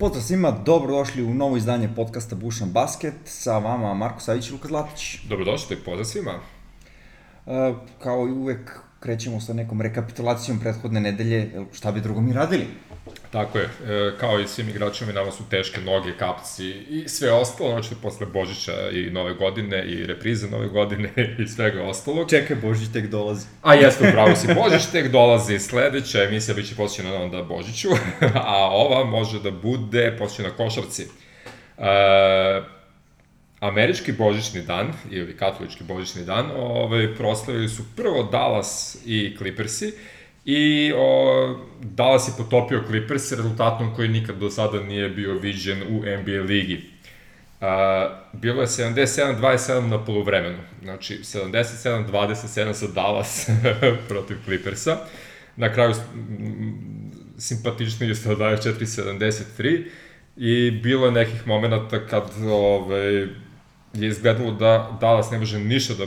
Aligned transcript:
Pozdrav 0.00 0.22
svima, 0.22 0.50
dobrodošli 0.50 1.22
u 1.22 1.34
novo 1.34 1.56
izdanje 1.56 1.88
podcasta 1.96 2.36
Bušan 2.36 2.70
Basket. 2.70 3.14
Sa 3.24 3.58
vama 3.58 3.94
Marko 3.94 4.20
Savić 4.20 4.48
i 4.48 4.52
Luka 4.52 4.68
Zlatić. 4.68 5.18
Dobrodošli, 5.28 5.76
pozdrav 5.76 6.04
svima. 6.04 6.32
E, 7.46 7.74
kao 7.98 8.28
i 8.28 8.32
uvek 8.32 8.80
krećemo 9.00 9.40
sa 9.40 9.52
nekom 9.52 9.80
rekapitulacijom 9.80 10.60
prethodne 10.60 11.00
nedelje, 11.00 11.66
šta 11.72 11.92
bi 11.92 12.00
drugo 12.00 12.20
mi 12.20 12.32
radili? 12.32 12.66
Tako 13.30 13.58
je, 13.58 13.64
e, 13.64 14.12
kao 14.20 14.40
i 14.40 14.46
svim 14.46 14.68
igračima, 14.68 15.12
nama 15.12 15.30
su 15.30 15.42
teške 15.50 15.80
noge, 15.80 16.12
kapci 16.18 16.68
i 16.70 17.08
sve 17.08 17.32
ostalo, 17.32 17.70
znači 17.70 17.94
posle 18.02 18.26
Božića 18.26 18.90
i 18.92 19.10
Nove 19.10 19.34
godine 19.34 19.84
i 19.84 20.06
reprize 20.06 20.50
Nove 20.50 20.68
godine 20.68 21.10
i 21.44 21.46
svega 21.46 21.82
ostalog. 21.82 22.30
Čekaj, 22.30 22.56
Božić 22.56 22.92
tek 22.92 23.06
dolazi. 23.06 23.46
A 23.62 23.74
jeste, 23.74 24.08
upravo 24.08 24.36
si, 24.36 24.54
Božić 24.54 24.86
tek 24.92 25.08
dolazi, 25.08 25.58
sledeća 25.58 26.24
emisija 26.24 26.54
biće 26.54 26.74
posvećena 26.76 27.14
onda 27.14 27.42
Božiću, 27.42 27.88
a 28.34 28.68
ova 28.70 29.04
može 29.04 29.42
da 29.42 29.50
bude 29.50 30.16
posvećena 30.18 30.56
košarci. 30.56 31.06
E, 31.78 32.62
američki 33.60 34.12
božićni 34.12 34.62
dan, 34.62 34.92
ili 35.10 35.36
katolički 35.36 35.84
božićni 35.84 36.24
dan, 36.24 36.50
ovaj, 36.56 37.14
proslavili 37.14 37.68
su 37.68 37.82
prvo 37.96 38.22
Dallas 38.22 38.98
i 39.06 39.34
Clippersi, 39.38 39.92
I 40.44 40.92
o, 40.96 41.56
Dallas 41.80 42.28
je 42.28 42.32
potopio 42.38 42.84
Clippers 42.86 43.32
rezultatom 43.32 43.94
koji 43.94 44.08
nikad 44.08 44.36
do 44.36 44.50
sada 44.50 44.82
nije 44.82 45.08
bio 45.08 45.38
viđen 45.38 45.82
u 45.82 45.96
NBA 45.98 46.42
ligi. 46.42 46.90
A, 47.60 48.08
bilo 48.32 48.60
je 48.60 48.66
77-27 48.66 49.88
na 49.88 50.04
polovremenu. 50.04 50.58
Znači, 50.82 51.18
77-27 51.22 52.72
sa 52.72 52.86
Dallas 52.86 53.48
protiv 54.08 54.36
Clippersa. 54.44 54.98
Na 55.56 55.72
kraju 55.72 55.94
simpatični 57.38 58.08
je 58.08 58.14
124-73 58.14 59.84
i 60.36 60.70
bilo 60.70 61.06
je 61.06 61.12
nekih 61.12 61.46
momenta 61.46 62.06
kad 62.06 62.30
ovaj, 62.48 63.14
je 63.94 64.08
izgledalo 64.08 64.50
da 64.50 64.98
Dallas 65.00 65.30
ne 65.30 65.38
može 65.38 65.58
ništa 65.58 65.94
da 65.94 66.06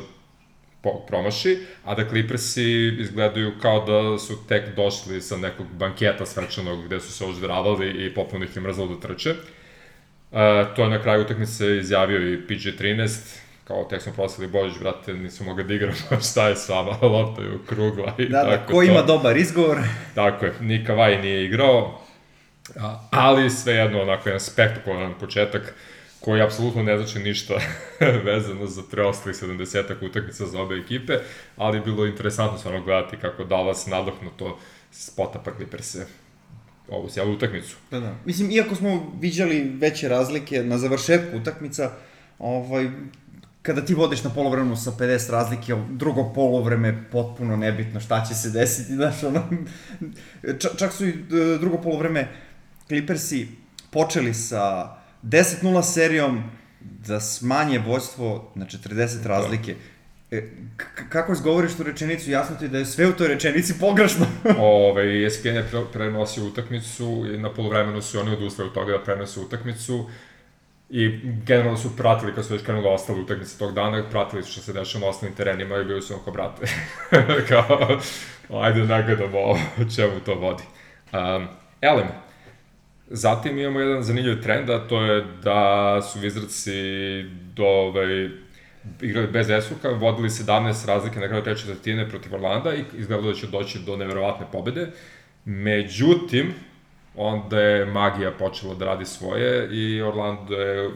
promaši, 1.07 1.57
a 1.85 1.95
da 1.95 2.09
Clippersi 2.09 2.97
izgledaju 2.99 3.51
kao 3.61 3.85
da 3.85 4.19
su 4.19 4.47
tek 4.47 4.75
došli 4.75 5.21
sa 5.21 5.37
nekog 5.37 5.67
banketa 5.67 6.25
svečanog 6.25 6.85
gde 6.85 6.99
su 6.99 7.11
se 7.11 7.25
oždravali 7.25 8.05
i 8.05 8.13
popuno 8.13 8.45
ih 8.45 8.55
je 8.55 8.61
mrzalo 8.61 8.95
da 8.95 9.07
trče. 9.07 9.29
Uh, 9.31 10.39
to 10.75 10.83
je 10.83 10.89
na 10.89 11.01
kraju 11.01 11.21
utakmice 11.21 11.77
izjavio 11.77 12.33
i 12.33 12.37
PG-13, 12.47 13.37
kao 13.63 13.83
tek 13.83 14.01
smo 14.01 14.13
prosili 14.13 14.47
Božić, 14.47 14.79
brate, 14.79 15.13
nismo 15.13 15.45
mogli 15.45 15.63
da 15.63 15.73
igramo, 15.73 15.95
šta 16.31 16.47
je 16.47 16.55
s 16.55 16.69
vama, 16.69 16.97
lopta 17.15 17.41
je 17.41 17.55
okrugla 17.55 18.13
i 18.17 18.25
da, 18.25 18.43
da, 18.43 18.43
tako. 18.43 18.61
Da, 18.61 18.65
ko 18.65 18.73
to. 18.73 18.83
ima 18.83 19.01
dobar 19.01 19.37
izgovor. 19.37 19.77
Tako 20.15 20.45
je, 20.45 20.53
Nika 20.61 20.93
Vaj 20.93 21.21
nije 21.21 21.45
igrao, 21.45 22.01
ali 23.11 23.49
svejedno 23.49 24.01
onako 24.01 24.29
jedan 24.29 24.39
spektakularan 24.39 25.13
početak. 25.19 25.73
Koji 26.23 26.41
apsolutno 26.41 26.83
ne 26.83 26.97
znači 26.97 27.19
ništa 27.19 27.53
vezano 28.25 28.67
za 28.67 28.81
preostalih 28.91 29.38
70 29.38 30.09
utakmica 30.09 30.45
za 30.45 30.61
obe 30.61 30.75
ekipe, 30.75 31.13
ali 31.57 31.81
bilo 31.81 32.05
interesantno 32.05 32.57
stvarno 32.57 32.83
gledati 32.83 33.17
kako 33.17 33.43
Dallas 33.43 33.88
to 34.38 34.59
potapa 35.16 35.51
Clippers-e 35.57 36.05
ovu 36.89 37.09
cijelu 37.09 37.33
utakmicu. 37.33 37.75
Da, 37.91 37.99
da. 37.99 38.16
Mislim, 38.25 38.51
iako 38.51 38.75
smo 38.75 39.13
viđali 39.19 39.71
veće 39.79 40.09
razlike 40.09 40.63
na 40.63 40.77
završetku 40.77 41.38
utakmica, 41.38 41.91
ovaj, 42.39 42.89
kada 43.61 43.85
ti 43.85 43.94
vodiš 43.94 44.23
na 44.23 44.29
polovremenu 44.29 44.75
sa 44.75 44.91
50 44.91 45.31
razlike, 45.31 45.75
drugo 45.89 46.31
polovreme 46.35 47.03
potpuno 47.11 47.57
nebitno 47.57 47.99
šta 47.99 48.25
će 48.25 48.35
se 48.35 48.49
desiti, 48.49 48.94
znaš, 48.99 49.23
ono, 49.23 49.44
čak 50.77 50.94
su 50.94 51.05
i 51.05 51.09
e, 51.09 51.57
drugo 51.59 51.77
polovreme 51.77 52.27
Clippersi 52.88 53.47
počeli 53.91 54.33
sa 54.33 55.02
10-0 55.23 55.83
serijom 55.83 56.43
da 56.81 57.19
smanje 57.19 57.79
vođstvo 57.79 58.52
na 58.55 58.66
40 58.66 59.23
da. 59.23 59.29
razlike. 59.29 59.75
E, 60.31 60.49
kako 61.09 61.34
izgovoriš 61.34 61.73
tu 61.73 61.84
rečenicu, 61.84 62.31
jasno 62.31 62.56
ti 62.56 62.67
da 62.67 62.78
je 62.78 62.85
sve 62.85 63.07
u 63.07 63.13
toj 63.13 63.28
rečenici 63.28 63.73
pogrešno. 63.85 64.25
Ove, 64.57 65.25
ESPN 65.25 65.47
je 65.47 65.67
pre, 65.72 65.81
prenosio 65.94 66.45
utakmicu 66.45 67.25
i 67.34 67.38
na 67.38 67.53
polovremenu 67.53 68.01
su 68.01 68.19
oni 68.19 68.31
odustali 68.31 68.67
od 68.67 68.73
toga 68.73 68.91
da 68.91 69.03
prenose 69.03 69.39
utakmicu 69.39 70.09
i 70.89 71.19
generalno 71.45 71.78
su 71.78 71.97
pratili 71.97 72.35
kad 72.35 72.45
su 72.45 72.53
već 72.53 72.63
krenuli 72.63 72.88
ostale 72.88 73.19
utakmice 73.19 73.57
tog 73.57 73.73
dana, 73.73 74.03
pratili 74.09 74.44
su 74.44 74.51
što 74.51 74.61
se 74.61 74.73
dešava 74.73 75.05
na 75.05 75.09
osnovnim 75.09 75.38
terenima 75.38 75.78
i 75.78 75.84
bili 75.84 76.01
su 76.01 76.13
onako, 76.13 76.31
brate, 76.31 76.66
kao, 77.50 78.00
ajde 78.61 78.84
nagledamo 78.84 79.38
o 79.40 79.57
čemu 79.95 80.19
to 80.25 80.35
vodi. 80.35 80.63
Um, 81.13 81.47
Elem, 81.81 82.07
Zatim 83.08 83.59
imamo 83.59 83.80
jedan 83.80 84.03
zanimljiv 84.03 84.41
trend, 84.41 84.69
a 84.69 84.88
to 84.88 85.02
je 85.02 85.25
da 85.44 86.02
su 86.02 86.19
Wizardsi 86.19 87.30
do, 87.56 87.66
ovaj, 87.66 88.30
igrali 89.02 89.28
bez 89.28 89.50
Esuka, 89.50 89.90
vodili 89.90 90.30
17 90.30 90.88
razlike 90.88 91.19
na 91.19 91.28
kraju 91.28 91.44
treće 91.44 91.62
četvrtine 91.62 92.09
protiv 92.09 92.34
Orlanda 92.34 92.74
i 92.75 92.84
izgledalo 92.97 93.31
da 93.31 93.38
će 93.38 93.47
doći 93.47 93.80
do 93.80 93.97
neverovatne 93.97 94.46
pobede. 94.52 94.88
Međutim, 95.46 96.53
onda 97.16 97.59
je 97.59 97.86
magija 97.86 98.31
počela 98.31 98.75
da 98.75 98.86
radi 98.86 99.06
svoje 99.06 99.70
i 99.72 100.02
Orlando 100.02 100.56
je 100.56 100.90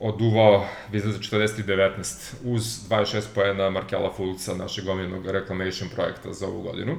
oduvao 0.00 0.66
Wizards 0.92 1.36
40-19 1.36 2.34
uz 2.44 2.62
26 2.90 3.22
pojena 3.34 3.70
Markela 3.70 4.12
Fulca, 4.16 4.54
našeg 4.54 4.88
omiljenog 4.88 5.26
reclamation 5.26 5.88
projekta 5.94 6.32
za 6.32 6.46
ovu 6.46 6.62
godinu 6.62 6.98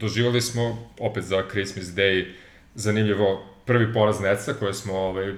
doživali 0.00 0.40
smo, 0.40 0.90
opet 0.98 1.24
za 1.24 1.42
Christmas 1.50 1.86
Day, 1.86 2.26
zanimljivo 2.74 3.44
prvi 3.64 3.92
poraz 3.92 4.20
Neca, 4.20 4.52
koje 4.52 4.74
smo 4.74 4.98
ovaj, 4.98 5.32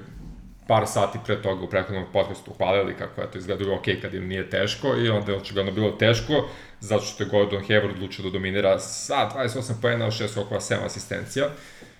par 0.66 0.86
sati 0.86 1.18
pre 1.26 1.42
toga 1.42 1.64
u 1.64 1.70
prethodnom 1.70 2.04
podcastu 2.12 2.52
hvalili 2.56 2.94
kako 2.98 3.20
je 3.20 3.30
to 3.30 3.38
izgledalo 3.38 3.74
ok 3.74 3.84
kad 4.02 4.14
im 4.14 4.28
nije 4.28 4.50
teško 4.50 4.96
i 4.96 5.08
onda 5.08 5.32
je 5.32 5.38
očigledno 5.38 5.72
bilo 5.72 5.90
teško 5.90 6.48
zato 6.80 7.04
što 7.04 7.22
je 7.22 7.28
Gordon 7.28 7.62
Hayward 7.62 7.90
odlučio 7.90 8.24
da 8.24 8.30
dominira 8.30 8.78
sa 8.78 9.30
28 9.36 9.72
pojena, 9.82 10.06
6 10.06 10.40
okova, 10.40 10.60
7 10.60 10.84
asistencija 10.84 11.48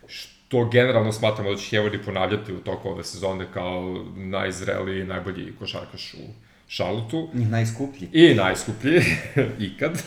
što 0.07 0.69
generalno 0.69 1.13
smatramo 1.13 1.51
da 1.51 1.57
će 1.57 1.77
Hayward 1.77 1.95
i 1.95 2.05
ponavljati 2.05 2.53
u 2.53 2.61
toku 2.61 2.89
ove 2.89 3.05
sezone 3.05 3.47
kao 3.55 4.05
najzreliji 4.17 5.01
i 5.01 5.05
najbolji 5.05 5.53
košarkaš 5.59 6.15
u 6.15 6.33
Šalutu. 6.69 7.29
I 7.35 7.45
najskuplji. 7.45 8.09
I 8.13 8.35
najskuplji, 8.35 9.03
ikad. 9.69 10.03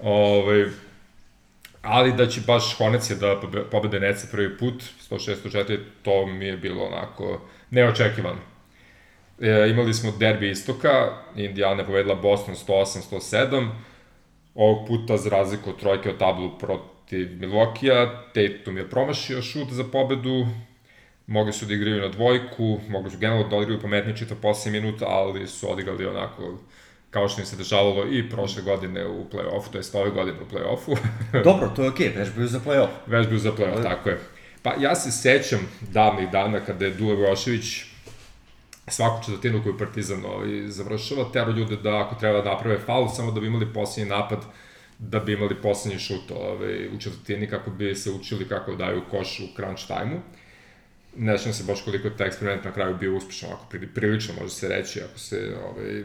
Ove, 0.00 0.20
ovaj, 0.38 0.66
ali 1.82 2.12
da 2.12 2.26
će 2.26 2.40
baš 2.46 2.76
Hornets 2.78 3.10
da 3.10 3.40
pobede 3.70 4.00
Netsa 4.00 4.26
prvi 4.30 4.58
put, 4.58 4.84
106-104, 5.10 5.78
to 6.02 6.26
mi 6.26 6.46
je 6.46 6.56
bilo 6.56 6.84
onako 6.84 7.40
neočekivano. 7.70 8.40
E, 9.40 9.68
imali 9.70 9.94
smo 9.94 10.12
derbi 10.18 10.50
istoka, 10.50 11.12
Indiana 11.36 11.80
je 11.80 11.86
povedila 11.86 12.14
Boston 12.14 12.54
108-107, 12.54 13.68
ovog 14.54 14.86
puta 14.88 15.16
za 15.16 15.30
razliku 15.30 15.70
od 15.70 15.80
trojke 15.80 16.10
o 16.10 16.12
tablu 16.12 16.58
protiv 16.58 17.28
Milwaukee-a, 17.40 18.22
Tatum 18.34 18.78
je 18.78 18.90
promašio 18.90 19.42
šut 19.42 19.68
za 19.70 19.84
pobedu, 19.84 20.46
mogli 21.26 21.52
su 21.52 21.66
da 21.66 21.74
igraju 21.74 22.00
na 22.00 22.08
dvojku, 22.08 22.80
mogli 22.88 23.10
su 23.10 23.18
generalno 23.18 23.48
da 23.48 23.56
odigraju 23.56 23.80
pametnije 23.80 24.16
čitav 24.16 24.36
posle 24.42 24.72
minuta, 24.72 25.06
ali 25.08 25.46
su 25.46 25.72
odigrali 25.72 26.06
onako 26.06 26.58
kao 27.12 27.28
što 27.28 27.40
im 27.40 27.46
se 27.46 27.56
dešavalo 27.56 28.06
i 28.10 28.30
prošle 28.30 28.62
godine 28.62 29.06
u 29.06 29.24
play-offu, 29.32 29.70
to 29.72 29.78
jest 29.78 29.94
ove 29.94 30.10
godine 30.10 30.38
u 30.40 30.54
play-offu. 30.54 30.96
Dobro, 31.44 31.72
to 31.76 31.82
je 31.82 31.88
okej, 31.88 32.08
okay, 32.08 32.18
vežbaju 32.18 32.48
za 32.48 32.60
play-off. 32.60 32.88
Vežbaju 33.06 33.38
za 33.38 33.52
play-off, 33.52 33.82
tako 33.82 34.08
je. 34.08 34.20
Pa 34.62 34.74
ja 34.80 34.94
se 34.94 35.10
sećam 35.10 35.68
davnih 35.80 36.30
dana 36.30 36.60
kada 36.60 36.84
je 36.84 36.90
Dule 36.90 37.16
Brošević 37.16 37.84
svaku 38.88 39.24
četvrtinu 39.24 39.62
koju 39.62 39.78
Partizan 39.78 40.24
ovaj, 40.24 40.68
završava, 40.68 41.24
tero 41.32 41.52
ljude 41.52 41.76
da 41.76 42.00
ako 42.00 42.14
treba 42.14 42.40
da 42.40 42.50
naprave 42.50 42.78
faul, 42.78 43.08
samo 43.08 43.32
da 43.32 43.40
bi 43.40 43.46
imali 43.46 43.72
posljednji 43.74 44.10
napad, 44.10 44.38
da 44.98 45.20
bi 45.20 45.32
imali 45.32 45.54
poslednji 45.62 45.98
šut 45.98 46.30
ovaj, 46.30 46.88
u 46.88 46.98
četvrtini 46.98 47.50
kako 47.50 47.70
bi 47.70 47.94
se 47.94 48.10
učili 48.10 48.48
kako 48.48 48.74
daju 48.74 49.02
koš 49.10 49.40
u 49.40 49.56
crunch 49.56 49.86
time-u. 49.86 50.20
Ne 51.16 51.38
se 51.38 51.64
baš 51.64 51.82
koliko 51.84 52.08
je 52.08 52.16
taj 52.16 52.26
eksperiment 52.26 52.64
na 52.64 52.72
kraju 52.72 52.96
bio 53.00 53.16
uspešan, 53.16 53.50
ako 53.52 53.66
prilično 53.94 54.34
može 54.40 54.54
se 54.54 54.68
reći, 54.68 55.00
ako 55.00 55.18
se 55.18 55.56
ovaj, 55.64 56.02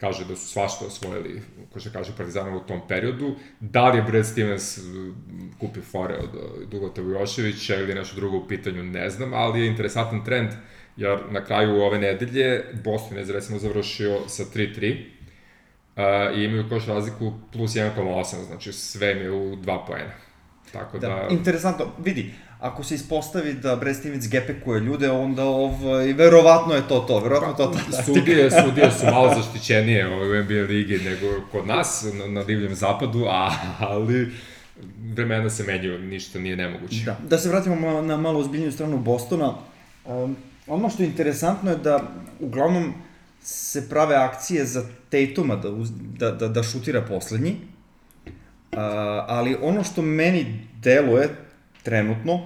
kaže 0.00 0.24
da 0.24 0.36
su 0.36 0.48
svašta 0.48 0.86
osvojili, 0.86 1.42
ko 1.72 1.80
što 1.80 1.90
kaže 1.90 2.16
Partizanova 2.16 2.56
u 2.56 2.66
tom 2.66 2.80
periodu. 2.88 3.34
Da 3.60 3.88
li 3.88 3.98
je 3.98 4.02
Brad 4.02 4.26
Stevens 4.26 4.78
kupio 5.60 5.82
fore 5.82 6.14
od 6.14 6.30
Dugota 6.70 7.02
Vujoševića 7.02 7.76
ili 7.76 7.94
nešto 7.94 8.16
drugo 8.16 8.36
u 8.36 8.48
pitanju, 8.48 8.82
ne 8.82 9.10
znam, 9.10 9.34
ali 9.34 9.60
je 9.60 9.66
interesantan 9.66 10.24
trend, 10.24 10.50
jer 10.96 11.18
na 11.30 11.44
kraju 11.44 11.82
ove 11.82 11.98
nedelje 11.98 12.64
Boston 12.84 13.18
je 13.18 13.32
recimo 13.32 13.58
završio 13.58 14.18
sa 14.26 14.44
3-3 14.44 15.04
uh, 15.96 16.38
i 16.38 16.44
imaju 16.44 16.68
koš 16.68 16.86
razliku 16.86 17.32
plus 17.52 17.70
1,8, 17.70 18.46
znači 18.46 18.72
sve 18.72 19.12
im 19.12 19.18
je 19.18 19.30
u 19.30 19.56
2 19.56 19.86
poena. 19.86 20.12
Tako 20.72 20.98
da... 20.98 21.08
da... 21.08 21.28
Interesantno, 21.30 21.86
vidi, 22.04 22.34
ako 22.60 22.84
se 22.84 22.94
ispostavi 22.94 23.52
da 23.54 23.76
Brad 23.76 23.96
Stevens 23.96 24.28
gepekuje 24.28 24.80
ljude, 24.80 25.10
onda 25.10 25.44
ovaj, 25.44 26.12
verovatno 26.12 26.74
je 26.74 26.88
to 26.88 27.00
to, 27.00 27.20
verovatno 27.20 27.54
to 27.54 27.72
ta. 27.72 28.02
Sudije, 28.06 28.50
sudije 28.50 28.90
su 28.90 29.06
malo 29.06 29.34
zaštićenije 29.34 30.06
ovaj, 30.06 30.40
u 30.40 30.44
NBA 30.44 30.54
ligi 30.54 30.98
nego 30.98 31.26
kod 31.52 31.66
nas, 31.66 32.06
na, 32.14 32.26
na 32.26 32.44
divljem 32.44 32.74
zapadu, 32.74 33.24
a, 33.28 33.50
ali 33.78 34.32
vremena 35.14 35.50
se 35.50 35.64
menjaju, 35.64 35.98
ništa 35.98 36.38
nije 36.38 36.56
nemoguće. 36.56 37.04
Da, 37.04 37.16
da 37.28 37.38
se 37.38 37.48
vratimo 37.48 38.02
na 38.02 38.16
malo 38.16 38.40
ozbiljniju 38.40 38.72
stranu 38.72 38.98
Bostona. 38.98 39.54
Um, 40.04 40.36
ono 40.66 40.90
što 40.90 41.02
je 41.02 41.06
interesantno 41.06 41.70
je 41.70 41.76
da 41.76 42.02
uglavnom 42.40 42.94
se 43.42 43.88
prave 43.88 44.16
akcije 44.16 44.64
za 44.64 44.84
Tatuma 45.08 45.56
da, 45.56 45.70
da, 46.18 46.30
da, 46.30 46.48
da 46.48 46.62
šutira 46.62 47.02
poslednji, 47.02 47.50
uh, 47.52 48.78
ali 49.26 49.56
ono 49.62 49.84
što 49.84 50.02
meni 50.02 50.66
deluje 50.82 51.28
trenutno, 51.88 52.40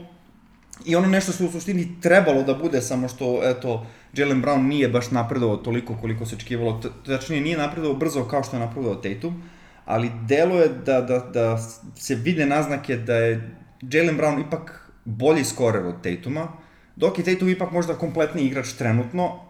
i 0.84 0.96
ono 0.96 1.08
nešto 1.08 1.32
što 1.32 1.44
u 1.44 1.50
suštini 1.50 1.88
trebalo 2.00 2.42
da 2.42 2.54
bude, 2.54 2.80
samo 2.82 3.08
što, 3.08 3.40
eto, 3.44 3.86
Jalen 4.14 4.42
Brown 4.42 4.62
nije 4.68 4.88
baš 4.88 5.10
napredovao 5.10 5.56
toliko 5.56 5.96
koliko 6.00 6.26
se 6.26 6.36
očekivalo, 6.36 6.80
tačnije 7.06 7.42
nije 7.42 7.58
napredovao 7.58 7.98
brzo 7.98 8.24
kao 8.24 8.42
što 8.42 8.56
je 8.56 8.60
napredovao 8.60 9.00
Tatum, 9.02 9.42
ali 9.84 10.10
deluje 10.28 10.68
da, 10.68 11.00
da, 11.00 11.18
da 11.18 11.58
se 11.96 12.14
vide 12.14 12.46
naznake 12.46 12.96
da 12.96 13.16
je 13.16 13.56
Jalen 13.82 14.18
Brown 14.18 14.46
ipak 14.46 14.90
bolji 15.04 15.44
skorer 15.44 15.86
od 15.86 16.02
Tatuma, 16.02 16.48
dok 16.96 17.18
je 17.18 17.24
Tatum 17.24 17.48
ipak 17.48 17.72
možda 17.72 17.98
kompletni 17.98 18.42
igrač 18.42 18.72
trenutno, 18.72 19.40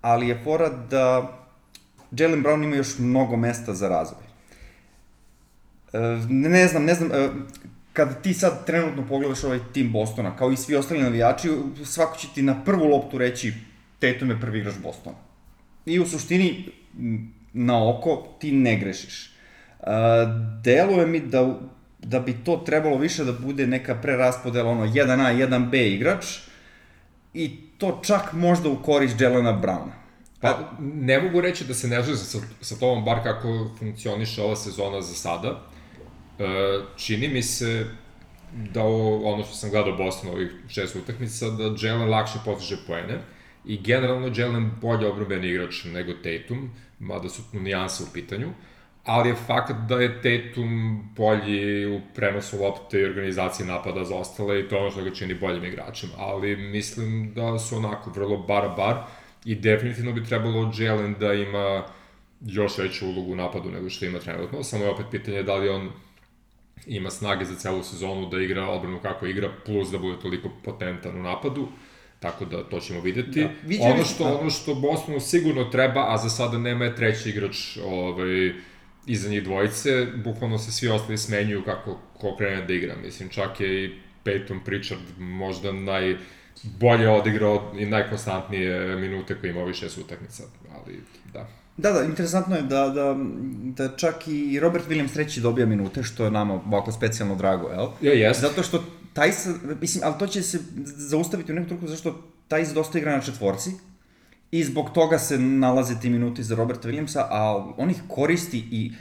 ali 0.00 0.28
je 0.28 0.40
fora 0.44 0.68
da 0.68 1.32
Jalen 2.10 2.42
Brown 2.42 2.64
ima 2.64 2.76
još 2.76 2.98
mnogo 2.98 3.36
mesta 3.36 3.74
za 3.74 3.88
razvoj. 3.88 4.24
E, 5.92 5.98
ne 6.28 6.68
znam, 6.68 6.84
ne 6.84 6.94
znam, 6.94 7.10
e, 7.94 7.96
kad 7.96 8.22
ti 8.22 8.34
sad 8.34 8.66
trenutno 8.66 9.06
pogledaš 9.08 9.44
ovaj 9.44 9.60
tim 9.72 9.92
Bostona, 9.92 10.36
kao 10.36 10.52
i 10.52 10.56
svi 10.56 10.76
ostali 10.76 11.02
navijači, 11.02 11.48
svako 11.84 12.16
će 12.16 12.28
ti 12.34 12.42
na 12.42 12.64
prvu 12.64 12.84
loptu 12.84 13.18
reći 13.18 13.52
Tatum 13.98 14.30
je 14.30 14.40
prvi 14.40 14.58
igrač 14.58 14.74
Bostona. 14.82 15.16
I 15.86 16.00
u 16.00 16.06
suštini, 16.06 16.68
na 17.52 17.88
oko, 17.88 18.28
ti 18.40 18.52
ne 18.52 18.76
grešiš. 18.76 19.34
Uh, 19.80 19.86
deluje 20.62 21.06
mi 21.06 21.20
da, 21.20 21.60
da 21.98 22.20
bi 22.20 22.32
to 22.44 22.56
trebalo 22.56 22.96
više 22.96 23.24
da 23.24 23.32
bude 23.32 23.66
neka 23.66 23.94
preraspodela, 23.94 24.70
ono, 24.70 24.86
1A, 24.86 25.48
1B 25.48 25.94
igrač, 25.94 26.24
i 27.34 27.56
to 27.78 28.00
čak 28.04 28.32
možda 28.32 28.68
u 28.68 28.82
korist 28.82 29.20
Jelena 29.20 29.60
Browna. 29.62 29.92
Pa, 30.40 30.70
ne 30.78 31.20
mogu 31.20 31.40
reći 31.40 31.64
da 31.64 31.74
se 31.74 31.88
ne 31.88 32.02
žele 32.02 32.16
sa, 32.16 32.38
sa 32.60 32.76
tobom, 32.76 33.04
bar 33.04 33.22
kako 33.22 33.70
funkcioniše 33.78 34.42
ova 34.42 34.56
sezona 34.56 35.00
za 35.00 35.14
sada. 35.14 35.60
E, 36.38 36.44
čini 36.96 37.28
mi 37.28 37.42
se 37.42 37.86
da 38.52 38.82
o, 38.82 39.20
ono 39.24 39.44
što 39.44 39.54
sam 39.54 39.70
gledao 39.70 39.96
Boston 39.96 40.30
ovih 40.30 40.50
šest 40.68 40.96
utakmica, 40.96 41.50
da 41.50 41.86
Jalen 41.86 42.10
lakše 42.10 42.38
postiže 42.44 42.76
poene 42.86 43.18
i 43.64 43.78
generalno 43.80 44.30
Jalen 44.36 44.70
bolje 44.80 45.06
obrambeni 45.06 45.48
igrač 45.48 45.84
nego 45.84 46.12
Tatum, 46.12 46.70
mada 46.98 47.28
su 47.28 47.42
tu 47.52 47.60
nijanse 47.60 48.02
u 48.02 48.06
pitanju, 48.12 48.48
ali 49.04 49.28
je 49.28 49.34
fakt 49.34 49.72
da 49.88 50.00
je 50.00 50.22
Tatum 50.22 51.02
bolji 51.16 51.86
u 51.96 52.00
prenosu 52.14 52.62
lopte 52.62 53.00
i 53.00 53.04
organizaciji 53.04 53.66
napada 53.66 54.04
za 54.04 54.16
ostale 54.16 54.60
i 54.60 54.68
to 54.68 54.78
ono 54.78 54.90
što 54.90 55.02
ga 55.02 55.14
čini 55.14 55.34
boljim 55.34 55.64
igračem, 55.64 56.10
ali 56.18 56.56
mislim 56.56 57.32
da 57.34 57.58
su 57.58 57.76
onako 57.76 58.10
vrlo 58.10 58.36
bar-bar 58.36 58.96
i 59.44 59.54
definitivno 59.54 60.12
bi 60.12 60.24
trebalo 60.24 60.72
Jalen 60.78 61.14
da 61.20 61.32
ima 61.32 61.84
još 62.46 62.78
veću 62.78 63.06
ulogu 63.06 63.32
u 63.32 63.36
napadu 63.36 63.70
nego 63.70 63.90
što 63.90 64.04
ima 64.04 64.18
trenutno, 64.18 64.62
samo 64.62 64.84
je 64.84 64.90
opet 64.90 65.06
pitanje 65.10 65.42
da 65.42 65.54
li 65.54 65.68
on 65.68 65.90
ima 66.86 67.10
snage 67.10 67.44
za 67.44 67.54
celu 67.54 67.82
sezonu 67.82 68.28
da 68.28 68.40
igra 68.40 68.68
odbranu 68.68 69.00
kako 69.02 69.26
igra, 69.26 69.52
plus 69.66 69.90
da 69.90 69.98
bude 69.98 70.20
toliko 70.20 70.50
potentan 70.64 71.20
u 71.20 71.22
napadu. 71.22 71.68
Tako 72.20 72.44
da 72.44 72.64
to 72.64 72.80
ćemo 72.80 73.00
videti. 73.00 73.42
Da. 73.42 73.50
Viđe 73.64 73.82
ono 73.82 74.04
što 74.04 74.24
da. 74.24 74.38
ono 74.38 74.50
što 74.50 74.74
Bostonu 74.74 75.20
sigurno 75.20 75.64
treba, 75.64 76.14
a 76.14 76.16
za 76.16 76.30
sada 76.30 76.58
nema 76.58 76.84
je 76.84 76.96
treći 76.96 77.28
igrač 77.30 77.76
ovaj 77.84 78.52
iza 79.06 79.28
njih 79.28 79.44
dvojice, 79.44 80.06
bukvalno 80.24 80.58
se 80.58 80.72
svi 80.72 80.88
ostali 80.88 81.18
smenjuju 81.18 81.64
kako 81.64 81.98
ko 82.18 82.36
krene 82.36 82.66
da 82.66 82.72
igra. 82.72 82.96
Mislim, 82.96 83.28
čak 83.28 83.60
je 83.60 83.84
i 83.84 83.90
Peyton 84.24 84.64
Pritchard 84.64 85.02
možda 85.18 85.72
naj 85.72 86.16
bolje 86.62 87.08
odigrao 87.08 87.72
i 87.78 87.86
najkonstantnije 87.86 88.96
minute 88.96 89.34
koje 89.40 89.50
ima 89.50 89.60
ovih 89.60 89.76
šest 89.76 89.98
utakmica, 89.98 90.42
ali 90.74 91.00
da. 91.32 91.48
Da, 91.76 91.92
da, 91.92 92.02
interesantno 92.02 92.56
je 92.56 92.62
da, 92.62 92.88
da, 92.88 93.16
da 93.76 93.96
čak 93.96 94.28
i 94.28 94.60
Robert 94.60 94.88
Williams 94.88 95.12
treći 95.12 95.40
dobija 95.40 95.66
minute, 95.66 96.02
što 96.02 96.24
je 96.24 96.30
nama 96.30 96.54
ovako 96.54 96.92
specijalno 96.92 97.34
drago, 97.34 97.68
jel? 97.68 97.86
Ja, 98.00 98.12
jes. 98.12 98.40
Zato 98.40 98.62
što 98.62 98.84
Tajs, 99.12 99.46
mislim, 99.80 100.04
ali 100.04 100.14
to 100.18 100.26
će 100.26 100.42
se 100.42 100.58
zaustaviti 100.84 101.52
u 101.52 101.54
nekom 101.54 101.68
truku, 101.68 101.86
zašto 101.86 102.22
Tajs 102.48 102.68
dosta 102.68 102.98
igra 102.98 103.16
na 103.16 103.22
četvorci 103.22 103.70
i 104.50 104.64
zbog 104.64 104.90
toga 104.90 105.18
se 105.18 105.38
nalaze 105.38 106.00
ti 106.00 106.10
minuti 106.10 106.42
za 106.42 106.54
Roberta 106.54 106.88
Williamsa, 106.88 107.26
a 107.30 107.72
on 107.76 107.90
ih 107.90 108.02
koristi 108.08 108.58
i 108.70 108.92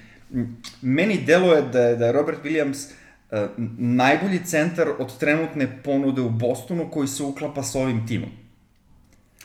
meni 0.82 1.24
deluje 1.26 1.62
da 1.62 1.80
je, 1.80 1.96
da 1.96 2.06
je 2.06 2.12
Robert 2.12 2.40
Williams 2.44 2.90
uh, 3.32 3.40
najbolji 3.78 4.40
centar 4.46 4.90
od 5.00 5.18
trenutne 5.18 5.84
ponude 5.84 6.22
u 6.22 6.30
Bostonu 6.30 6.92
koji 6.92 7.08
se 7.08 7.24
uklapa 7.24 7.64
sa 7.64 7.80
ovim 7.80 8.08
timom. 8.08 8.30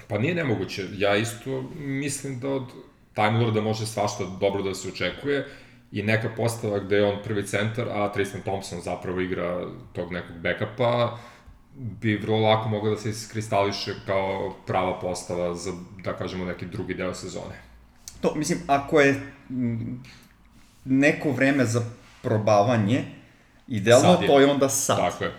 Pa 0.09 0.19
nije 0.19 0.35
nemoguće. 0.35 0.87
Ja 0.97 1.17
isto 1.17 1.63
mislim 1.79 2.41
da 2.41 2.49
od 2.49 2.73
Time 3.19 3.39
Lorda 3.39 3.61
može 3.61 3.87
svašta 3.87 4.25
dobro 4.41 4.63
da 4.63 4.75
se 4.75 4.89
očekuje 4.89 5.47
i 5.93 6.03
neka 6.03 6.29
postava 6.37 6.79
gde 6.79 6.97
je 6.97 7.05
on 7.05 7.19
prvi 7.25 7.47
centar, 7.47 7.89
a 7.89 8.13
Tristan 8.13 8.41
Thompson 8.41 8.81
zapravo 8.81 9.21
igra 9.21 9.67
tog 9.93 10.13
nekog 10.13 10.37
backupa, 10.37 11.19
bi 11.75 12.17
vrlo 12.17 12.39
lako 12.39 12.69
mogla 12.69 12.91
da 12.91 12.97
se 12.97 13.11
iskristališe 13.11 13.95
kao 14.07 14.55
prava 14.67 15.01
postava 15.01 15.55
za, 15.55 15.73
da 16.05 16.13
kažemo, 16.13 16.45
neki 16.45 16.67
drugi 16.67 16.95
deo 16.95 17.15
sezone. 17.15 17.55
To, 18.21 18.35
mislim, 18.35 18.59
ako 18.67 19.01
je 19.01 19.33
neko 20.85 21.31
vreme 21.31 21.65
za 21.65 21.83
probavanje, 22.23 23.05
idealno 23.69 24.19
je. 24.21 24.27
to 24.27 24.41
je 24.41 24.51
onda 24.51 24.69
sad. 24.69 24.97
Tako 24.97 25.25
je, 25.25 25.33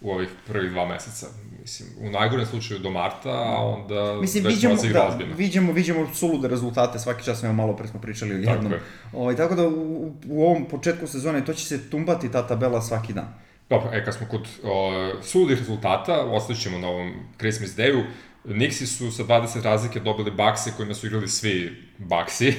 u 0.00 0.10
ovih 0.10 0.28
prvih 0.46 0.70
dva 0.70 0.88
meseca 0.88 1.26
mislim, 1.66 1.88
u 2.00 2.10
najgorem 2.10 2.46
slučaju 2.46 2.80
do 2.80 2.90
marta, 2.90 3.30
a 3.30 3.64
onda 3.64 4.18
mislim, 4.20 4.44
već 4.44 4.54
viđemo, 4.54 4.74
da, 4.92 5.08
ozbiljno. 5.08 5.34
Vidimo, 5.36 5.72
vidimo 5.72 6.14
sulude 6.14 6.48
rezultate, 6.48 6.98
svaki 6.98 7.24
čas 7.24 7.40
smo 7.40 7.52
malo 7.52 7.76
pre 7.76 7.88
smo 7.88 8.00
pričali 8.00 8.34
o 8.34 8.36
jednom. 8.38 8.62
Tako, 8.62 8.74
je. 8.74 8.80
ovaj, 9.12 9.36
tako 9.36 9.54
da 9.54 9.68
u, 9.68 10.12
u 10.28 10.44
ovom 10.44 10.64
početku 10.64 11.06
sezone 11.06 11.44
to 11.44 11.54
će 11.54 11.66
se 11.66 11.90
tumbati 11.90 12.32
ta 12.32 12.46
tabela 12.46 12.82
svaki 12.82 13.12
dan. 13.12 13.34
Dobro, 13.68 13.90
e, 13.92 14.04
kad 14.04 14.14
smo 14.14 14.26
kod 14.26 14.48
o, 14.64 14.92
suludih 15.22 15.58
rezultata, 15.58 16.24
ostaćemo 16.24 16.78
na 16.78 16.88
ovom 16.88 17.12
Christmas 17.38 17.70
Dayu, 17.70 18.04
Nixi 18.44 18.86
su 18.86 19.10
sa 19.10 19.24
20 19.24 19.62
razlike 19.62 20.00
dobili 20.00 20.30
bakse 20.30 20.72
kojima 20.76 20.94
su 20.94 21.06
igrali 21.06 21.28
svi 21.28 21.82
baksi. 21.98 22.54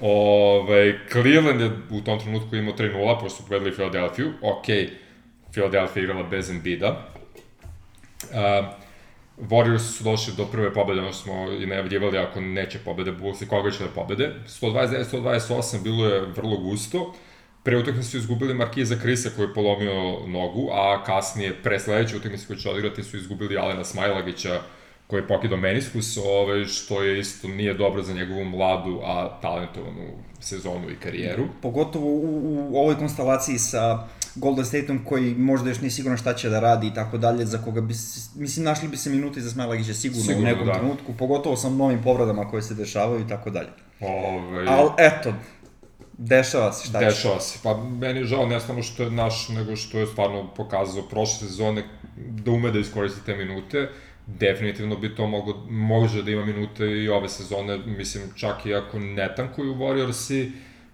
Ove, 0.00 0.10
ovaj, 0.14 0.98
Cleveland 1.12 1.60
je 1.60 1.70
u 1.90 2.00
tom 2.00 2.20
trenutku 2.20 2.56
imao 2.56 2.74
3-0, 2.74 3.20
pošto 3.20 3.36
su 3.36 3.42
pobedili 3.42 3.72
Philadelphia. 3.72 4.26
Ok, 4.42 4.66
Philadelphia 5.52 6.02
igrala 6.02 6.22
bez 6.22 6.50
Embida, 6.50 7.08
Uh, 8.24 8.66
Warriors 9.50 9.96
su 9.96 10.04
došli 10.04 10.34
do 10.36 10.44
prve 10.44 10.74
pobede, 10.74 11.00
ono 11.00 11.12
što 11.12 11.22
smo 11.22 11.52
i 11.52 11.66
najavljivali, 11.66 12.18
ako 12.18 12.40
neće 12.40 12.78
pobede 12.78 13.12
Bulls 13.12 13.42
i 13.42 13.48
koga 13.48 13.70
će 13.70 13.84
da 13.84 13.90
pobede. 13.90 14.34
129-128 14.46 15.82
bilo 15.82 16.06
je 16.06 16.20
vrlo 16.20 16.56
gusto. 16.56 17.14
Pre 17.62 17.76
utakmice 17.76 18.08
su 18.08 18.16
izgubili 18.16 18.54
Markiza 18.54 18.96
Krisa 19.02 19.30
koji 19.36 19.46
je 19.46 19.54
polomio 19.54 20.26
nogu, 20.26 20.70
a 20.72 21.04
kasnije, 21.04 21.62
pre 21.62 21.80
sledeće 21.80 22.16
utakmice 22.16 22.46
koje 22.46 22.58
će 22.58 22.70
odigrati, 22.70 23.02
su 23.02 23.16
izgubili 23.16 23.58
Alena 23.58 23.84
Smajlagića 23.84 24.60
koji 25.06 25.20
je 25.20 25.28
pokidao 25.28 25.58
meniskus, 25.58 26.16
ove, 26.16 26.64
što 26.64 27.02
je 27.02 27.20
isto 27.20 27.48
nije 27.48 27.74
dobro 27.74 28.02
za 28.02 28.12
njegovu 28.12 28.44
mladu, 28.44 29.00
a 29.04 29.38
talentovanu 29.42 30.08
sezonu 30.40 30.90
i 30.90 30.96
karijeru. 30.96 31.44
Pogotovo 31.62 32.06
u, 32.06 32.68
u 32.70 32.78
ovoj 32.78 32.98
konstelaciji 32.98 33.58
sa 33.58 34.08
Golden 34.34 34.64
Stateom 34.64 35.04
koji 35.04 35.34
možda 35.34 35.68
još 35.68 35.80
nije 35.80 35.90
sigurno 35.90 36.16
šta 36.16 36.34
će 36.34 36.48
da 36.48 36.60
radi 36.60 36.86
i 36.86 36.94
tako 36.94 37.18
dalje, 37.18 37.46
za 37.46 37.58
koga 37.58 37.80
bi, 37.80 37.94
mislim, 38.36 38.64
našli 38.64 38.88
bi 38.88 38.96
se 38.96 39.10
minuti 39.10 39.40
za 39.40 39.50
Smajlagića 39.50 39.94
sigurno, 39.94 40.24
sigurno 40.24 40.42
u 40.42 40.52
nekom 40.52 40.66
da. 40.66 40.74
trenutku, 40.74 41.12
pogotovo 41.18 41.56
sa 41.56 41.68
novim 41.68 42.02
povradama 42.02 42.50
koje 42.50 42.62
se 42.62 42.74
dešavaju 42.74 43.20
i 43.20 43.28
tako 43.28 43.50
dalje. 43.50 43.68
Ove... 44.00 44.64
Ali 44.68 44.90
eto, 44.98 45.32
dešava 46.18 46.72
se 46.72 46.88
šta 46.88 46.98
Dešava 46.98 47.40
se, 47.40 47.58
pa 47.62 47.76
meni 47.84 48.18
je 48.18 48.24
žao 48.24 48.46
ne 48.46 48.60
samo 48.60 48.82
što 48.82 49.02
je 49.02 49.10
naš, 49.10 49.48
nego 49.48 49.76
što 49.76 49.98
je 49.98 50.06
stvarno 50.06 50.54
pokazao 50.54 51.02
prošle 51.02 51.48
sezone 51.48 51.84
da 52.16 52.50
ume 52.50 52.70
da 52.70 52.78
iskoristi 52.78 53.20
te 53.26 53.36
minute, 53.36 53.88
definitivno 54.26 54.96
bi 54.96 55.14
to 55.14 55.26
mogo, 55.26 55.54
može 55.70 56.22
da 56.22 56.30
ima 56.30 56.44
minute 56.44 56.86
i 56.86 57.08
ove 57.08 57.28
sezone, 57.28 57.78
mislim, 57.78 58.24
čak 58.36 58.66
i 58.66 58.74
ako 58.74 58.98
ne 58.98 59.34
tankuju 59.36 59.74
Warriorsi, 59.74 60.50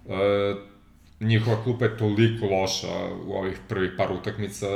e, 0.08 0.73
njihova 1.24 1.62
klupa 1.62 1.84
je 1.84 1.96
toliko 1.96 2.46
loša 2.46 2.94
u 3.26 3.32
ovih 3.32 3.58
prvih 3.68 3.90
par 3.96 4.12
utakmica 4.12 4.66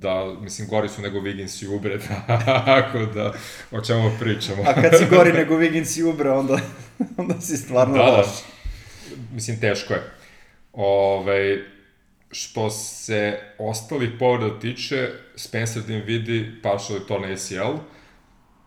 da, 0.00 0.34
mislim, 0.40 0.68
gori 0.68 0.88
su 0.88 1.02
nego 1.02 1.20
Wiggins 1.20 1.64
i 1.64 1.68
Ubre, 1.68 1.98
tako 2.66 2.98
da, 2.98 3.32
o 3.70 3.80
čemu 3.80 4.10
pričamo. 4.20 4.62
A 4.66 4.74
kad 4.74 4.98
si 4.98 5.06
gori 5.10 5.32
nego 5.32 5.54
Wiggins 5.54 6.00
i 6.00 6.02
Ubre, 6.02 6.30
onda, 6.30 6.58
onda 7.16 7.40
si 7.40 7.56
stvarno 7.56 7.96
da, 7.96 8.02
da. 8.02 8.16
loš. 8.16 8.26
Da. 8.26 9.34
Mislim, 9.34 9.60
teško 9.60 9.94
je. 9.94 10.02
Ove, 10.72 11.32
ovaj, 11.32 11.58
što 12.30 12.70
se 12.70 13.38
ostalih 13.58 14.10
povreda 14.18 14.58
tiče, 14.58 15.10
Spencer 15.36 15.82
Dinvidi 15.82 16.52
partially 16.62 17.06
torn 17.08 17.32
ACL, 17.32 17.78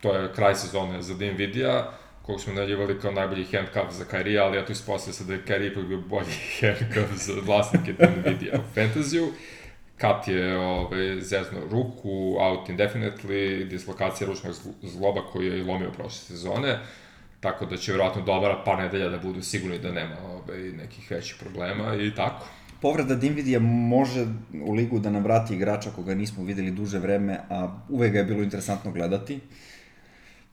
to 0.00 0.14
je 0.14 0.32
kraj 0.34 0.54
sezone 0.54 1.02
za 1.02 1.14
Dinvidija, 1.14 1.98
kog 2.22 2.40
smo 2.40 2.52
najavljivali 2.52 3.00
kao 3.00 3.12
najbolji 3.12 3.44
handcuff 3.44 3.98
za 3.98 4.04
Kyrie, 4.04 4.40
ali 4.42 4.66
tu 4.66 4.72
ispostavio 4.72 5.12
se 5.12 5.24
da 5.24 5.32
je 5.32 5.44
Kyrie 5.46 5.72
ipak 5.72 5.84
bio 5.84 5.98
bolji 5.98 6.34
handcuff 6.60 7.24
za 7.24 7.32
vlasnike 7.46 7.94
Nvidia 8.24 8.52
u 8.58 8.78
Fantasy-u. 8.78 9.28
Kat 9.96 10.28
je 10.28 10.56
ovaj, 10.56 11.20
zezno 11.20 11.58
ruku, 11.70 12.36
out 12.40 12.68
indefinitely, 12.68 13.68
dislokacija 13.68 14.28
ručnog 14.28 14.54
zloba 14.82 15.20
koji 15.32 15.46
je 15.46 15.64
lomio 15.64 15.90
prošle 15.90 16.18
sezone, 16.18 16.78
tako 17.40 17.66
da 17.66 17.76
će 17.76 17.92
vjerojatno 17.92 18.22
dobra 18.22 18.62
par 18.64 18.78
nedelja 18.78 19.08
da 19.08 19.18
budu 19.18 19.42
sigurni 19.42 19.78
da 19.78 19.92
nema 19.92 20.16
ovaj, 20.24 20.58
nekih 20.58 21.10
većih 21.10 21.36
problema 21.40 21.94
i 21.94 22.14
tako. 22.14 22.46
Povreda 22.80 23.14
Dinvidija 23.14 23.60
može 23.60 24.26
u 24.64 24.72
ligu 24.72 24.98
da 24.98 25.10
nam 25.10 25.22
vrati 25.22 25.54
igrača 25.54 25.90
koga 25.90 26.14
nismo 26.14 26.44
videli 26.44 26.70
duže 26.70 26.98
vreme, 26.98 27.38
a 27.50 27.78
uvek 27.88 28.12
ga 28.12 28.18
je 28.18 28.24
bilo 28.24 28.42
interesantno 28.42 28.92
gledati. 28.92 29.40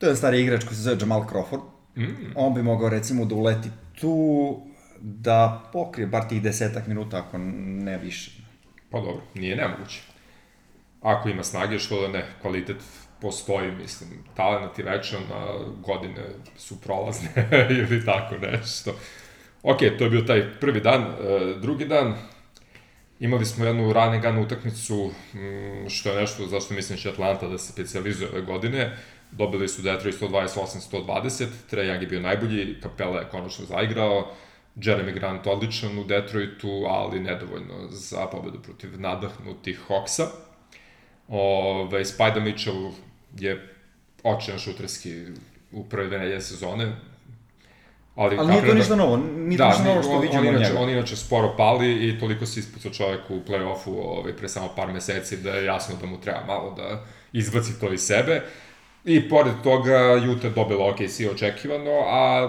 To 0.00 0.06
je 0.06 0.16
stari 0.16 0.40
igrač 0.40 0.64
koji 0.64 0.76
se 0.76 0.82
zove 0.82 0.96
Jamal 1.00 1.24
Crawford. 1.24 1.60
Mm. 1.96 2.32
On 2.34 2.54
bi 2.54 2.62
mogao 2.62 2.88
recimo 2.88 3.24
da 3.24 3.34
uleti 3.34 3.68
tu, 4.00 4.56
da 5.00 5.70
pokrije 5.72 6.06
bar 6.06 6.28
tih 6.28 6.42
desetak 6.42 6.86
minuta, 6.86 7.18
ako 7.18 7.38
ne 7.38 7.98
više. 7.98 8.30
Pa 8.90 9.00
dobro, 9.00 9.22
nije 9.34 9.56
nemoguće. 9.56 10.00
Ako 11.02 11.28
ima 11.28 11.44
snage, 11.44 11.78
što 11.78 12.00
da 12.00 12.08
ne, 12.08 12.24
kvalitet 12.40 12.76
postoji, 13.20 13.72
mislim, 13.72 14.10
talent 14.36 14.78
je 14.78 14.84
večan, 14.84 15.22
a 15.32 15.58
godine 15.86 16.24
su 16.56 16.80
prolazne 16.80 17.28
ili 17.80 18.04
tako 18.04 18.34
nešto. 18.36 18.94
Ok, 19.62 19.78
to 19.98 20.04
je 20.04 20.10
bio 20.10 20.20
taj 20.20 20.52
prvi 20.60 20.80
dan. 20.80 21.02
E, 21.02 21.54
drugi 21.60 21.84
dan, 21.84 22.14
imali 23.20 23.46
smo 23.46 23.64
jednu 23.64 23.92
rane 23.92 24.20
gane 24.20 24.40
utakmicu, 24.40 25.10
mm, 25.34 25.88
što 25.88 26.10
je 26.10 26.20
nešto 26.20 26.46
zašto 26.46 26.74
mislim 26.74 26.96
da 26.96 27.02
će 27.02 27.08
Atlanta 27.08 27.48
da 27.48 27.58
se 27.58 27.72
specializuje 27.72 28.30
ove 28.30 28.42
godine. 28.42 28.96
Dobili 29.32 29.68
su 29.68 29.82
Detroit 29.82 30.20
128-120, 30.20 31.46
Trae 31.70 31.86
Young 31.86 32.00
je 32.00 32.06
bio 32.06 32.20
najbolji, 32.20 32.76
Capella 32.82 33.20
je 33.20 33.28
konačno 33.28 33.64
zaigrao, 33.64 34.32
Jeremy 34.76 35.14
Grant 35.14 35.46
odličan 35.46 35.98
u 35.98 36.04
Detroitu, 36.04 36.84
ali 36.88 37.20
nedovoljno 37.20 37.88
za 37.90 38.26
pobedu 38.26 38.62
protiv 38.62 39.00
nadahnutih 39.00 39.80
Hawksa. 39.88 40.26
Ove, 41.28 42.04
Spider 42.04 42.42
Mitchell 42.42 42.90
je 43.38 43.74
očean 44.22 44.58
šuterski 44.58 45.24
u 45.72 45.84
prve 45.84 46.06
dve 46.06 46.18
nedelje 46.18 46.40
sezone, 46.40 46.92
Ali, 48.16 48.36
ali 48.38 48.48
nije 48.48 48.66
to 48.66 48.74
ništa 48.74 48.96
novo, 48.96 49.16
nije 49.16 49.58
da, 49.58 49.64
to 49.64 49.70
ništa 49.70 49.84
novo 49.84 50.02
što 50.02 50.12
on, 50.12 50.22
vidimo 50.22 50.40
on, 50.40 50.46
inače, 50.46 50.68
njega. 50.68 50.80
On 50.80 50.90
inače 50.90 51.16
sporo 51.16 51.54
pali 51.56 52.08
i 52.08 52.18
toliko 52.18 52.46
se 52.46 52.60
ispucao 52.60 52.92
čovjek 52.92 53.30
u 53.30 53.40
play-offu 53.48 53.94
ovaj, 54.02 54.36
pre 54.36 54.48
samo 54.48 54.68
par 54.76 54.92
meseci 54.92 55.36
da 55.36 55.50
je 55.50 55.64
jasno 55.64 55.96
da 56.00 56.06
mu 56.06 56.20
treba 56.20 56.44
malo 56.46 56.74
da 56.76 57.04
izbaci 57.32 57.80
to 57.80 57.92
iz 57.92 58.00
sebe. 58.00 58.42
I 59.04 59.28
pored 59.28 59.54
toga 59.62 60.16
Utah 60.36 60.54
dobila 60.54 60.86
OKC 60.86 61.20
očekivano, 61.32 61.90
a 62.06 62.48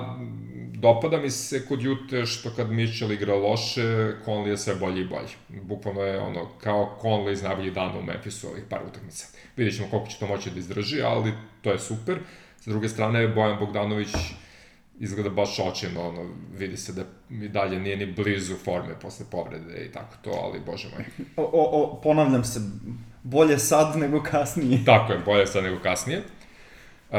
dopada 0.73 1.17
mi 1.17 1.29
se 1.29 1.65
kod 1.65 1.81
Jute 1.81 2.25
što 2.25 2.49
kad 2.55 2.71
Mitchell 2.71 3.11
igra 3.11 3.35
loše, 3.35 4.13
Conley 4.25 4.47
je 4.47 4.57
sve 4.57 4.75
bolji 4.75 5.01
i 5.01 5.07
bolji. 5.07 5.61
Bukvalno 5.61 6.01
je 6.01 6.19
ono, 6.19 6.49
kao 6.63 6.97
Conley 7.01 7.31
iz 7.31 7.43
najboljih 7.43 7.73
dana 7.73 7.99
u 7.99 8.03
Memphisu 8.03 8.47
ovih 8.47 8.63
par 8.69 8.79
utakmica. 8.87 9.27
Vidjet 9.57 9.75
ćemo 9.75 9.87
koliko 9.89 10.09
će 10.09 10.19
to 10.19 10.27
moći 10.27 10.49
da 10.49 10.59
izdrži, 10.59 11.01
ali 11.01 11.33
to 11.61 11.71
je 11.71 11.79
super. 11.79 12.19
Sa 12.59 12.69
druge 12.69 12.89
strane, 12.89 13.27
Bojan 13.27 13.59
Bogdanović 13.59 14.09
izgleda 14.99 15.29
baš 15.29 15.59
očino, 15.59 16.07
ono, 16.07 16.29
vidi 16.57 16.77
se 16.77 16.93
da 16.93 17.03
i 17.29 17.49
dalje 17.49 17.79
nije 17.79 17.97
ni 17.97 18.05
blizu 18.05 18.55
forme 18.55 18.99
posle 18.99 19.25
povrede 19.31 19.85
i 19.85 19.91
tako 19.91 20.15
to, 20.21 20.31
ali 20.43 20.59
bože 20.65 20.87
moj. 20.95 21.05
O, 21.37 21.43
o, 21.43 21.81
o, 21.81 22.01
ponavljam 22.01 22.43
se, 22.43 22.59
bolje 23.23 23.59
sad 23.59 23.97
nego 23.97 24.23
kasnije. 24.23 24.85
Tako 24.85 25.13
je, 25.13 25.19
bolje 25.19 25.47
sad 25.47 25.63
nego 25.63 25.79
kasnije. 25.79 26.21
Uh, 27.11 27.17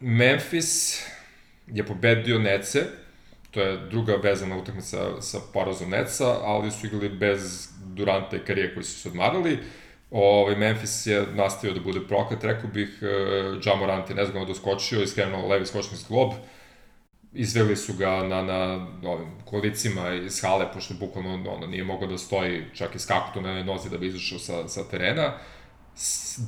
Memphis 0.00 1.02
je 1.66 1.86
pobedio 1.86 2.38
Nece, 2.38 2.84
to 3.50 3.60
je 3.60 3.76
druga 3.90 4.16
vezana 4.16 4.56
utakmica 4.56 5.22
sa 5.22 5.38
porazom 5.52 5.90
Neca, 5.90 6.26
ali 6.42 6.70
su 6.70 6.86
igrali 6.86 7.08
bez 7.08 7.68
Duranta 7.84 8.36
i 8.36 8.44
Karije 8.44 8.74
koji 8.74 8.84
su 8.84 9.00
se 9.00 9.08
odmarali. 9.08 9.52
Uh, 9.52 9.58
Ovaj, 10.10 10.56
Memphis 10.56 11.06
je 11.06 11.26
nastavio 11.34 11.74
da 11.74 11.80
bude 11.80 12.00
proklet, 12.00 12.44
rekao 12.44 12.70
bih, 12.70 12.98
uh, 13.02 13.08
e, 13.08 13.60
Jamorant 13.64 14.10
je 14.10 14.16
nezgodno 14.16 14.44
doskočio, 14.44 15.02
iskrenuo 15.02 15.48
levi 15.48 15.66
skočni 15.66 15.96
zglob, 15.96 16.32
izveli 17.32 17.76
su 17.76 17.92
ga 17.94 18.22
na, 18.22 18.42
na 18.42 18.86
ovim 19.02 19.28
kolicima 19.44 20.14
iz 20.14 20.42
hale, 20.42 20.72
pošto 20.72 20.94
bukvalno 20.94 21.52
ono, 21.52 21.66
nije 21.66 21.84
mogao 21.84 22.08
da 22.08 22.18
stoji 22.18 22.64
čak 22.74 22.94
i 22.94 22.98
skakutu 22.98 23.40
na 23.40 23.62
nozi 23.62 23.90
da 23.90 23.98
bi 23.98 24.06
izašao 24.06 24.38
sa, 24.38 24.68
sa 24.68 24.88
terena. 24.90 25.32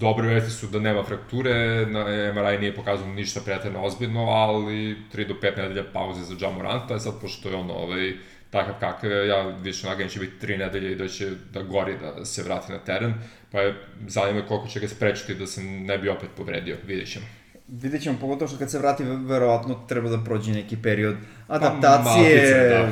Dobre 0.00 0.28
vesti 0.28 0.50
su 0.50 0.66
da 0.66 0.78
nema 0.78 1.02
frakture, 1.02 1.86
na 1.86 2.04
MRI 2.34 2.58
nije 2.58 2.74
pokazano 2.74 3.14
ništa 3.14 3.40
pretredno 3.44 3.82
ozbiljno, 3.82 4.20
ali 4.20 4.96
3 5.14 5.28
do 5.28 5.34
5 5.42 5.56
nedelja 5.56 5.84
pauze 5.92 6.24
za 6.24 6.34
Jamoranta, 6.40 6.98
sad 6.98 7.20
pošto 7.20 7.48
je 7.48 7.56
ono, 7.56 7.74
ovaj, 7.74 8.12
takav 8.50 8.74
kakav 8.80 9.10
je, 9.10 9.28
ja 9.28 9.42
više 9.62 9.86
nagan 9.86 10.08
će 10.08 10.20
biti 10.20 10.46
3 10.46 10.58
nedelje 10.58 10.92
i 10.92 10.96
da 10.96 11.08
će 11.08 11.30
da 11.52 11.62
gori 11.62 11.96
da 11.98 12.24
se 12.24 12.42
vrati 12.42 12.72
na 12.72 12.78
teren, 12.78 13.14
pa 13.52 13.60
je 13.60 13.74
zanima 14.06 14.46
koliko 14.46 14.68
će 14.68 14.80
ga 14.80 14.88
sprečiti 14.88 15.34
da 15.34 15.46
se 15.46 15.62
ne 15.62 15.98
bi 15.98 16.08
opet 16.08 16.28
povredio, 16.36 16.76
vidjet 16.86 17.12
ćemo. 17.12 17.26
Vidjet 17.68 18.02
ćemo, 18.02 18.18
pogotovo 18.20 18.48
što 18.48 18.58
kad 18.58 18.70
se 18.70 18.78
vrati, 18.78 19.04
verovatno 19.04 19.74
treba 19.88 20.08
da 20.08 20.24
prođe 20.24 20.52
neki 20.52 20.76
period 20.82 21.16
adaptacije, 21.48 22.04
pa, 22.04 22.10
malkice, 22.10 22.68
da. 22.68 22.88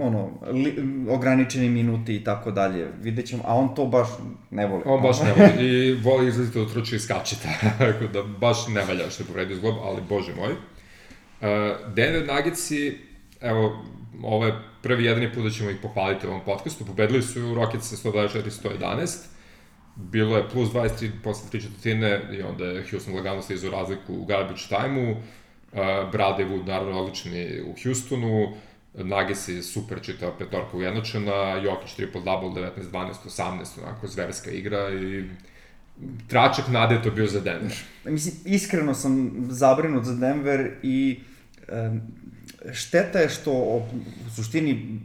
Ono, 0.00 0.30
li, 0.52 0.74
ograničeni 1.10 1.68
minuti 1.68 2.16
i 2.16 2.24
tako 2.24 2.50
dalje. 2.50 2.88
Vidjet 3.00 3.26
ćemo, 3.26 3.42
a 3.46 3.54
on 3.54 3.74
to 3.74 3.86
baš 3.86 4.08
ne 4.50 4.66
voli. 4.66 4.82
On 4.86 5.02
baš 5.02 5.20
ne 5.20 5.32
voli 5.32 5.68
i 5.68 5.94
voli 5.94 6.28
izrazito 6.28 6.64
da 6.64 6.70
truči 6.70 6.96
i 6.96 6.98
skače, 6.98 7.36
tako 7.78 8.06
da 8.12 8.22
baš 8.22 8.68
ne 8.68 8.84
valja 8.84 9.10
što 9.10 9.22
je 9.22 9.26
povredio 9.26 9.56
zglob, 9.56 9.74
ali 9.82 10.02
bože 10.08 10.34
moj. 10.34 10.52
Uh, 10.52 11.94
Denver 11.94 12.26
Nuggetsi, 12.26 12.98
evo, 13.40 13.84
ovo 14.22 14.46
je 14.46 14.54
prvi 14.82 15.04
jedini 15.04 15.32
put 15.32 15.44
da 15.44 15.50
ćemo 15.50 15.70
ih 15.70 15.76
pohvaliti 15.82 16.26
u 16.26 16.30
ovom 16.30 16.44
podcastu. 16.44 16.84
Pobedili 16.84 17.22
su 17.22 17.54
Rockets 17.54 17.88
sa 17.88 18.10
124-111 18.10 19.34
bilo 19.96 20.36
je 20.36 20.48
plus 20.48 20.70
23 20.70 21.10
posle 21.22 21.50
tri 21.50 21.60
četvrtine 21.60 22.20
i 22.32 22.42
onda 22.42 22.64
je 22.64 22.84
Houston 22.90 23.14
lagano 23.14 23.42
slizao 23.42 23.70
razliku 23.70 24.14
u 24.14 24.24
garbage 24.24 24.62
time-u. 24.68 25.10
Uh, 25.10 25.78
Bradley 26.12 26.48
Wood 26.48 26.66
naravno 26.66 27.00
odlični 27.00 27.60
u 27.66 27.74
Houstonu, 27.82 28.52
Nuggets 28.94 29.48
je 29.48 29.62
super 29.62 30.00
čitava 30.02 30.32
petorka 30.38 30.76
ujednačena, 30.76 31.54
Jokić 31.54 31.96
triple-double, 31.96 32.70
19-12, 32.92 33.12
18, 33.26 33.82
onako 33.82 34.06
zverska 34.06 34.50
igra 34.50 34.94
i 34.94 35.24
tračak 36.28 36.68
nade 36.68 37.02
to 37.02 37.10
bio 37.10 37.26
za 37.26 37.40
Denver. 37.40 37.76
Mislim, 38.04 38.34
iskreno 38.44 38.94
sam 38.94 39.46
zabrinut 39.48 40.04
za 40.04 40.14
Denver 40.14 40.70
i 40.82 41.20
um, 41.68 42.00
šteta 42.72 43.18
je 43.18 43.28
što 43.28 43.52
u 43.52 43.82
suštini 44.36 45.00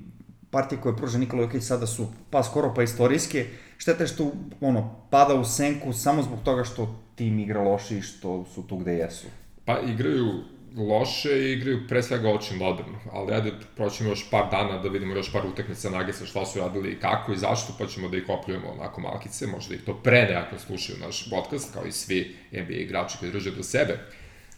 partije 0.51 0.81
koje 0.81 0.98
pruža 0.98 1.17
Nikola 1.17 1.41
Jokić 1.41 1.63
sada 1.63 1.88
su 1.88 2.08
pa 2.29 2.43
skoro 2.43 2.74
pa 2.74 2.84
istorijske, 2.84 3.46
šteta 3.77 4.03
je 4.03 4.08
što 4.08 4.31
ono, 4.62 5.05
pada 5.10 5.34
u 5.34 5.46
senku 5.46 5.93
samo 5.93 6.24
zbog 6.24 6.39
toga 6.43 6.63
što 6.63 7.00
tim 7.15 7.39
igra 7.39 7.62
loše 7.62 7.98
i 7.98 8.01
što 8.01 8.46
su 8.53 8.63
tu 8.63 8.77
gde 8.77 8.93
jesu. 8.93 9.27
Pa 9.65 9.79
igraju 9.79 10.43
loše 10.78 11.40
i 11.40 11.54
igraju 11.54 11.88
pre 11.88 12.04
svega 12.04 12.30
očin 12.30 12.58
moderno, 12.58 13.00
ali 13.12 13.34
ajde 13.34 13.52
proćemo 13.76 14.10
još 14.10 14.30
par 14.30 14.46
dana 14.52 14.78
da 14.78 14.90
vidimo 14.90 15.16
još 15.16 15.32
par 15.32 15.46
utakmica 15.46 15.90
Nagisa 15.90 16.26
šta 16.26 16.46
su 16.46 16.60
radili 16.60 16.92
i 16.92 17.00
kako 17.00 17.34
i 17.34 17.38
zašto, 17.38 17.74
pa 17.80 17.88
ćemo 17.88 18.08
da 18.08 18.18
ih 18.18 18.24
opljujemo 18.28 18.68
onako 18.68 19.02
malkice, 19.02 19.48
možda 19.48 19.76
ih 19.76 19.82
to 19.86 19.94
pre 20.04 20.22
nekako 20.22 20.60
slušaju 20.60 21.00
naš 21.00 21.30
podcast, 21.30 21.74
kao 21.74 21.86
i 21.86 21.92
svi 21.92 22.36
NBA 22.52 22.74
igrači 22.74 23.18
koji 23.20 23.32
drže 23.32 23.52
do 23.52 23.64
sebe. 23.64 23.94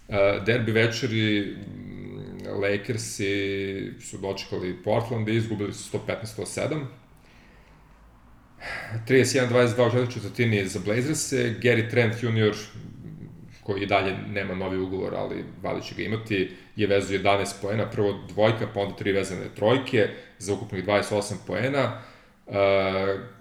Uh, 0.08 0.16
derbi 0.46 0.72
večeri 0.72 1.56
Lakersi 2.62 3.94
su 4.02 4.18
dočekali 4.18 4.84
Portland 4.84 5.30
i 5.30 5.36
izgubili 5.36 5.74
su 5.74 5.98
115-107. 5.98 6.86
31-22 9.08 9.88
u 9.88 9.92
četvrti 9.92 10.14
četvrtini 10.14 10.68
za 10.68 10.80
Blazers-e. 10.80 11.56
Gary 11.62 11.90
Trent 11.90 12.24
Jr., 12.24 12.56
koji 13.64 13.82
i 13.82 13.86
dalje 13.86 14.18
nema 14.34 14.56
novi 14.56 14.78
ugovor, 14.78 15.16
ali 15.16 15.46
vali 15.62 15.82
će 15.82 15.96
ga 15.96 16.04
imati, 16.04 16.52
je 16.76 16.88
vezu 16.88 17.14
11 17.14 17.54
poena, 17.62 17.90
prvo 17.90 18.20
dvojka, 18.28 18.68
pa 18.74 18.80
onda 18.80 18.96
tri 18.96 19.12
vezane 19.12 19.50
trojke, 19.56 20.10
za 20.40 20.54
ukupnih 20.54 20.86
28 20.86 21.34
poena, 21.48 22.02
uh, 22.48 22.56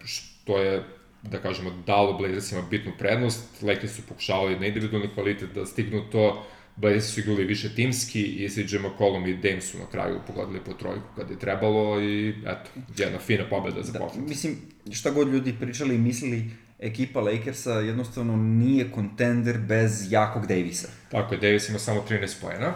što 0.04 0.58
je 0.58 0.82
da 1.22 1.38
kažemo, 1.38 1.70
dalo 1.86 2.18
Blazersima 2.18 2.62
bitnu 2.70 2.92
prednost. 2.98 3.62
Lakers 3.62 3.96
su 3.96 4.02
pokušavali 4.08 4.58
na 4.58 4.66
individualni 4.66 5.08
kvalitet 5.14 5.50
da 5.54 5.66
stignu 5.66 6.10
to, 6.10 6.46
Blazers 6.76 7.14
su 7.14 7.20
igrali 7.20 7.44
više 7.44 7.74
timski 7.74 8.22
i 8.22 8.48
CJ 8.48 8.76
McCollum 8.78 9.26
i 9.26 9.36
Dame 9.36 9.60
su 9.60 9.78
na 9.78 9.86
kraju 9.86 10.20
pogledali 10.26 10.60
po 10.66 10.72
trojku 10.72 11.06
kad 11.16 11.30
je 11.30 11.38
trebalo 11.38 12.00
i 12.00 12.28
eto, 12.28 12.70
jedna 12.96 13.18
fina 13.18 13.44
pobeda 13.50 13.82
za 13.82 13.92
da, 13.92 13.98
Portland. 13.98 14.28
Mislim, 14.28 14.56
šta 14.92 15.10
god 15.10 15.28
ljudi 15.28 15.54
pričali 15.60 15.94
i 15.94 15.98
mislili, 15.98 16.50
ekipa 16.80 17.20
Lakersa 17.20 17.72
jednostavno 17.72 18.36
nije 18.36 18.90
kontender 18.90 19.58
bez 19.58 20.12
jakog 20.12 20.46
Davisa. 20.46 20.88
Tako 21.10 21.34
je, 21.34 21.40
Davis 21.40 21.68
ima 21.68 21.78
samo 21.78 22.04
13 22.08 22.40
pojena, 22.40 22.74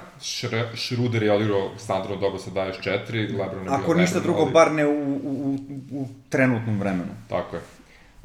Schroeder 0.75 1.23
je 1.23 1.32
odigrao 1.32 1.70
standardno 1.78 2.16
dobro 2.16 2.38
sa 2.38 2.50
24, 2.50 3.38
Lebron 3.38 3.64
je 3.64 3.70
Ako 3.70 3.94
ništa 3.94 4.20
drugo, 4.20 4.42
ali... 4.42 4.52
bar 4.52 4.73
ne 4.73 4.87
u, 4.87 5.14
u, 5.25 5.58
u, 5.90 6.08
trenutnom 6.28 6.80
vremenu. 6.80 7.14
Tako 7.28 7.56
je. 7.56 7.62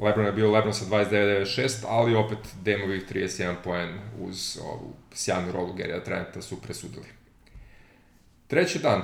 Lebron 0.00 0.26
je 0.26 0.32
bio 0.32 0.50
Lebron 0.50 0.74
sa 0.74 0.84
29-96, 0.84 1.84
ali 1.88 2.14
opet 2.14 2.38
Demovih 2.62 3.02
31 3.12 3.54
poen 3.64 3.88
uz 4.20 4.58
ovu 4.62 4.94
sjajnu 5.12 5.52
rolu 5.52 5.72
Gerija 5.72 6.04
Trenta 6.04 6.42
su 6.42 6.62
presudili. 6.62 7.06
Treći 8.46 8.78
dan, 8.78 9.02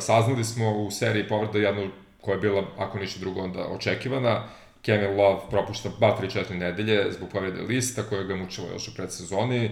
saznali 0.00 0.44
smo 0.44 0.72
u 0.72 0.90
seriji 0.90 1.28
povreda 1.28 1.58
jednu 1.58 1.90
koja 2.20 2.34
je 2.34 2.40
bila, 2.40 2.64
ako 2.78 2.98
ništa 2.98 3.20
drugo, 3.20 3.40
onda 3.40 3.66
očekivana. 3.66 4.48
Kevin 4.82 5.16
Love 5.16 5.40
propušta 5.50 5.90
ba 6.00 6.16
3-4 6.22 6.54
nedelje 6.54 7.12
zbog 7.12 7.28
povrede 7.28 7.62
lista 7.62 8.02
koja 8.02 8.22
ga 8.22 8.36
mučila 8.36 8.72
još 8.72 8.88
u 8.88 8.94
predsezoni. 8.94 9.70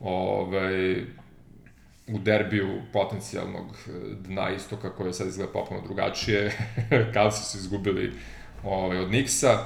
Ovaj, 0.00 1.02
u 2.08 2.18
derbiju 2.18 2.82
potencijalnog 2.92 3.76
dna 4.20 4.50
istoka 4.50 4.90
koje 4.90 5.12
sad 5.12 5.26
izgleda 5.26 5.52
popuno 5.52 5.80
drugačije, 5.80 6.52
kad 7.14 7.36
su 7.36 7.58
izgubili 7.58 8.12
ovaj, 8.64 8.98
od 8.98 9.10
Niksa, 9.10 9.58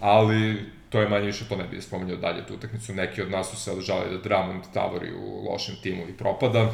ali 0.00 0.64
to 0.88 1.00
je 1.00 1.08
manje 1.08 1.26
više, 1.26 1.48
to 1.48 1.56
ne 1.56 1.64
bih 1.64 1.82
spomenuo 1.82 2.16
dalje 2.16 2.46
tu 2.46 2.54
utakmicu. 2.54 2.94
Neki 2.94 3.22
od 3.22 3.30
nas 3.30 3.50
su 3.50 3.56
se 3.56 3.72
odžali 3.72 4.10
da 4.10 4.22
Drummond 4.22 4.62
tavori 4.74 5.12
u 5.14 5.50
lošem 5.50 5.76
timu 5.82 6.02
i 6.08 6.16
propada. 6.16 6.72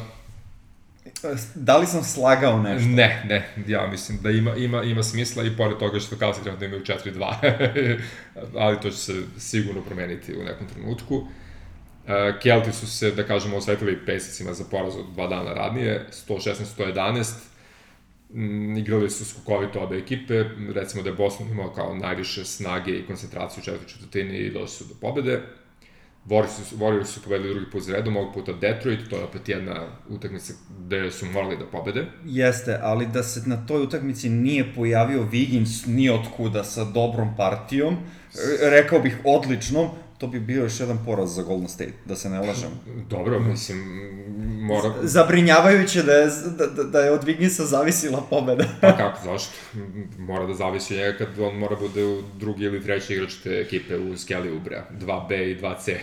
Da 1.55 1.77
li 1.77 1.87
sam 1.87 2.03
slagao 2.03 2.61
nešto? 2.61 2.87
Ne, 2.87 3.25
ne, 3.29 3.49
ja 3.67 3.87
mislim 3.87 4.19
da 4.21 4.31
ima, 4.31 4.55
ima, 4.55 4.83
ima 4.83 5.03
smisla 5.03 5.43
i 5.43 5.57
pored 5.57 5.77
toga 5.77 5.99
što 5.99 6.15
treba 6.15 6.57
da 6.59 6.65
imaju 6.65 6.83
4-2, 6.83 7.99
ali 8.63 8.81
to 8.81 8.89
će 8.89 8.97
se 8.97 9.13
sigurno 9.37 9.81
promeniti 9.81 10.37
u 10.37 10.43
nekom 10.43 10.67
trenutku. 10.67 11.15
Uh, 11.15 11.29
Kelti 12.41 12.71
su 12.71 12.87
se, 12.87 13.11
da 13.11 13.23
kažemo, 13.23 13.57
osvetili 13.57 14.05
Pacersima 14.05 14.53
za 14.53 14.63
poraz 14.71 14.95
od 14.95 15.05
dva 15.13 15.27
dana 15.27 15.53
radnije, 15.53 16.05
116-111, 16.27 17.33
mm, 18.29 18.77
igrali 18.77 19.09
su 19.09 19.25
skokovito 19.25 19.79
obe 19.79 19.97
ekipe, 19.97 20.43
recimo 20.73 21.03
da 21.03 21.09
je 21.09 21.15
Boston 21.15 21.47
imao 21.47 21.73
kao 21.73 21.95
najviše 21.95 22.45
snage 22.45 22.91
i 22.91 23.05
koncentraciju 23.05 23.61
u 23.61 23.65
četvrti 23.65 23.93
četvrtini 23.93 24.37
i 24.37 24.51
došli 24.51 24.67
su 24.67 24.83
do 24.83 24.93
pobede. 25.01 25.41
Warriors 26.29 26.63
su, 26.69 26.77
Warriors 26.77 27.05
su 27.05 27.21
pobedili 27.21 27.53
drugi 27.53 27.71
put 27.71 27.83
za 27.83 27.93
redom, 27.93 28.17
ovog 28.17 28.33
puta 28.33 28.53
Detroit, 28.53 29.09
to 29.09 29.15
je 29.15 29.23
opet 29.23 29.49
jedna 29.49 29.87
utakmica 30.09 30.53
gde 30.79 31.11
su 31.11 31.25
morali 31.25 31.57
da 31.57 31.65
pobede. 31.65 32.05
Jeste, 32.25 32.79
ali 32.81 33.07
da 33.07 33.23
se 33.23 33.41
na 33.45 33.65
toj 33.65 33.83
utakmici 33.83 34.29
nije 34.29 34.73
pojavio 34.75 35.27
Wiggins 35.31 35.87
ni 35.87 36.09
otkuda 36.09 36.63
sa 36.63 36.83
dobrom 36.83 37.35
partijom, 37.37 37.97
rekao 38.61 38.99
bih 38.99 39.17
odličnom, 39.23 39.89
to 40.17 40.27
bi 40.27 40.39
bio 40.39 40.63
još 40.63 40.79
jedan 40.79 41.05
poraz 41.05 41.35
za 41.35 41.43
Golden 41.43 41.67
State, 41.67 41.93
da 42.05 42.15
se 42.15 42.29
ne 42.29 42.39
lažem. 42.39 42.69
Dobro, 43.09 43.39
mislim, 43.39 43.79
mora... 44.61 44.93
Zabrinjavajuće 45.01 46.03
da 46.03 46.11
je, 46.11 46.27
da, 46.57 46.67
da, 46.67 46.83
da 46.83 46.99
je 46.99 47.11
od 47.11 47.23
Wigginsa 47.23 47.63
zavisila 47.63 48.23
pobeda. 48.29 48.65
pa 48.81 48.97
kako, 48.97 49.19
zašto? 49.23 49.53
Mora 50.17 50.45
da 50.45 50.53
zavisi 50.53 50.93
njega 50.93 51.17
kad 51.17 51.39
on 51.39 51.57
mora 51.57 51.75
bude 51.75 52.05
u 52.05 52.21
drugi 52.39 52.63
ili 52.63 52.83
treći 52.83 53.13
igrač 53.13 53.33
te 53.43 53.49
ekipe 53.49 53.97
u 53.97 54.13
Skelly 54.13 54.57
Ubrea. 54.57 54.85
2B 55.01 55.43
i 55.43 55.61
2C. 55.61 55.95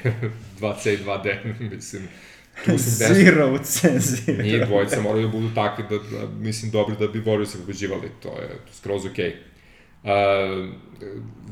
2C 0.60 0.90
i 0.94 0.98
2D, 1.04 1.54
mislim. 1.70 2.08
Tu 2.64 2.78
su 2.78 2.90
zero 2.90 3.54
u 3.54 3.58
C, 3.58 3.98
zero. 3.98 4.42
Nije, 4.42 4.66
dvojica 4.66 5.00
moraju 5.00 5.26
da 5.26 5.32
budu 5.32 5.54
takvi 5.54 5.84
da, 5.90 6.18
da, 6.18 6.26
mislim, 6.38 6.70
dobri 6.70 6.96
da 6.96 7.06
bi 7.06 7.22
Warriors 7.22 7.46
se 7.46 7.58
pobeđivali. 7.58 8.10
To 8.22 8.28
je 8.28 8.58
skroz 8.72 9.06
okej. 9.06 9.30
Okay. 9.30 9.53
Uh, 10.04 10.10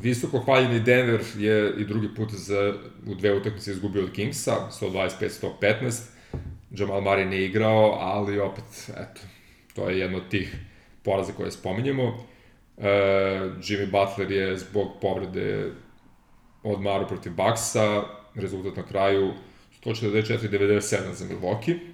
visoko 0.00 0.38
hvaljeni 0.38 0.80
Denver 0.80 1.20
je 1.36 1.74
i 1.78 1.84
drugi 1.84 2.14
put 2.14 2.30
za, 2.32 2.74
u 3.06 3.14
dve 3.14 3.34
utakmice 3.34 3.70
izgubio 3.70 4.04
od 4.04 4.12
Kingsa, 4.12 4.52
125-115. 4.80 6.02
Jamal 6.70 7.00
Murray 7.00 7.28
ne 7.28 7.44
igrao, 7.44 7.98
ali 8.00 8.40
opet, 8.40 8.90
eto, 8.96 9.20
to 9.74 9.90
je 9.90 9.98
jedno 9.98 10.18
od 10.18 10.28
tih 10.28 10.56
poraza 11.02 11.32
koje 11.32 11.50
spominjemo. 11.50 12.04
Uh, 12.04 12.84
Jimmy 13.60 13.90
Butler 13.90 14.32
je 14.32 14.58
zbog 14.58 14.88
povrede 15.00 15.70
odmaru 16.62 17.08
protiv 17.08 17.32
Bucksa, 17.32 18.02
rezultat 18.34 18.76
na 18.76 18.82
kraju 18.82 19.32
144-97 19.84 21.12
za 21.12 21.24
Milwaukee. 21.24 21.91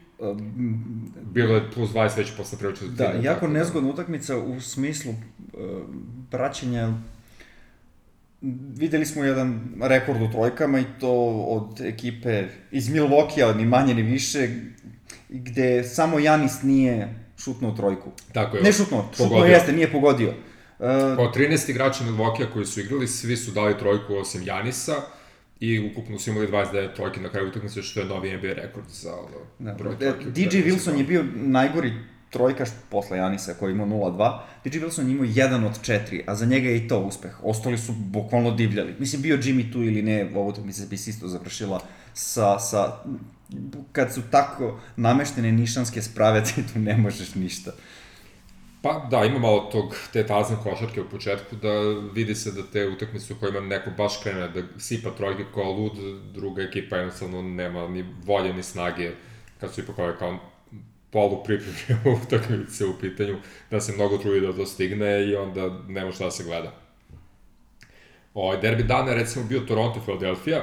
Bilo 1.22 1.54
je 1.54 1.70
plus 1.70 1.90
20 1.90 2.18
već 2.18 2.36
posle 2.36 2.58
četvrtine. 2.58 2.90
Da, 2.90 3.04
jako 3.04 3.48
nezgodna 3.48 3.90
utakmica 3.90 4.36
u 4.38 4.60
smislu 4.60 5.12
uh, 5.12 5.16
praćenja 6.30 6.92
videli 8.76 9.06
smo 9.06 9.24
jedan 9.24 9.60
rekord 9.82 10.22
u 10.22 10.30
trojkama 10.30 10.80
i 10.80 10.84
to 11.00 11.12
od 11.48 11.80
ekipe 11.80 12.44
iz 12.70 12.88
Milvokija, 12.88 13.52
ni 13.52 13.64
manje 13.64 13.94
ni 13.94 14.02
više, 14.02 14.48
gde 15.28 15.84
samo 15.84 16.18
Janis 16.18 16.62
nije 16.62 17.14
šutnuo 17.38 17.72
trojku. 17.72 18.10
Tako 18.32 18.56
je. 18.56 18.62
Ne 18.62 18.72
šutnuo, 18.72 19.10
šutnuo 19.16 19.44
jeste, 19.44 19.72
nije 19.72 19.92
pogodio. 19.92 20.28
Uh, 20.28 20.86
Od 21.18 21.36
13 21.36 21.70
igrača 21.70 22.04
Milvokija 22.04 22.50
koji 22.50 22.66
su 22.66 22.80
igrali, 22.80 23.08
svi 23.08 23.36
su 23.36 23.50
dali 23.50 23.78
trojku 23.78 24.14
osim 24.14 24.42
Janisa 24.44 24.94
i 25.60 25.90
ukupno 25.90 26.18
su 26.18 26.30
imali 26.30 26.48
29 26.48 26.94
trojke 26.96 27.20
na 27.20 27.28
kraju 27.28 27.48
utakmice, 27.48 27.82
što 27.82 28.00
je 28.00 28.06
novi 28.06 28.36
NBA 28.36 28.52
rekord 28.52 28.86
za 28.88 29.14
ono, 29.14 29.36
da, 29.58 29.72
broj 29.72 29.98
trojke. 29.98 30.24
DJ 30.24 30.56
Wilson 30.56 30.98
je 30.98 31.04
bio 31.04 31.24
najgori 31.34 31.92
trojkaš 32.30 32.68
posle 32.90 33.18
Janisa 33.18 33.54
koji 33.54 33.72
ima 33.72 33.86
0-2, 33.86 34.38
DJ 34.64 34.78
Wilson 34.78 35.10
imao 35.10 35.26
1 35.26 35.66
od 35.66 35.80
4, 35.80 36.22
a 36.26 36.34
za 36.34 36.46
njega 36.46 36.68
je 36.68 36.76
i 36.76 36.88
to 36.88 37.00
uspeh. 37.00 37.44
Ostali 37.44 37.78
su 37.78 37.92
bukvalno 37.92 38.50
divljali. 38.50 38.94
Mislim, 38.98 39.22
bio 39.22 39.36
Jimmy 39.36 39.72
tu 39.72 39.82
ili 39.82 40.02
ne, 40.02 40.30
ovo 40.34 40.48
utakmica 40.48 40.86
bi 40.90 40.96
se 40.96 41.10
isto 41.10 41.28
završila 41.28 41.80
sa, 42.14 42.58
sa 42.58 42.92
kad 43.92 44.14
su 44.14 44.22
tako 44.30 44.80
nameštene 44.96 45.52
nišanske 45.52 46.02
sprave, 46.02 46.44
ti 46.54 46.62
tu 46.72 46.78
ne 46.78 46.96
možeš 46.96 47.34
ništa. 47.34 47.70
Pa 48.82 49.06
da, 49.10 49.24
ima 49.24 49.38
malo 49.38 49.68
tog, 49.72 49.96
te 50.12 50.26
tazne 50.26 50.56
košarke 50.62 51.00
u 51.00 51.08
početku, 51.08 51.56
da 51.56 51.72
vidi 52.12 52.34
se 52.34 52.52
da 52.52 52.62
te 52.72 52.88
utakmice 52.88 53.32
u 53.32 53.36
kojima 53.40 53.60
neko 53.60 53.90
baš 53.90 54.22
krene 54.22 54.48
da 54.48 54.62
sipa 54.78 55.10
trojke 55.10 55.44
kao 55.54 55.72
lud, 55.72 55.92
druga 56.34 56.62
ekipa 56.62 56.96
jednostavno 56.96 57.42
nema 57.42 57.88
ni 57.88 58.04
volje 58.24 58.52
ni 58.52 58.62
snage, 58.62 59.10
kad 59.60 59.74
su 59.74 59.80
ipak 59.80 59.98
ove 59.98 60.18
kao 60.18 60.38
polu 61.10 61.44
pripremljene 61.44 62.18
utakmice 62.22 62.86
u 62.86 62.98
pitanju, 63.00 63.36
da 63.70 63.80
se 63.80 63.92
mnogo 63.92 64.18
trudi 64.18 64.40
da 64.40 64.52
to 64.52 64.66
stigne 64.66 65.26
i 65.26 65.34
onda 65.36 65.78
nema 65.88 66.12
šta 66.12 66.24
da 66.24 66.30
se 66.30 66.44
gleda. 66.44 66.72
Ovaj 68.34 68.60
derbi 68.60 68.82
dana 68.82 69.10
je 69.10 69.16
recimo 69.16 69.44
bio 69.44 69.60
Toronto-Philadelphia, 69.60 70.60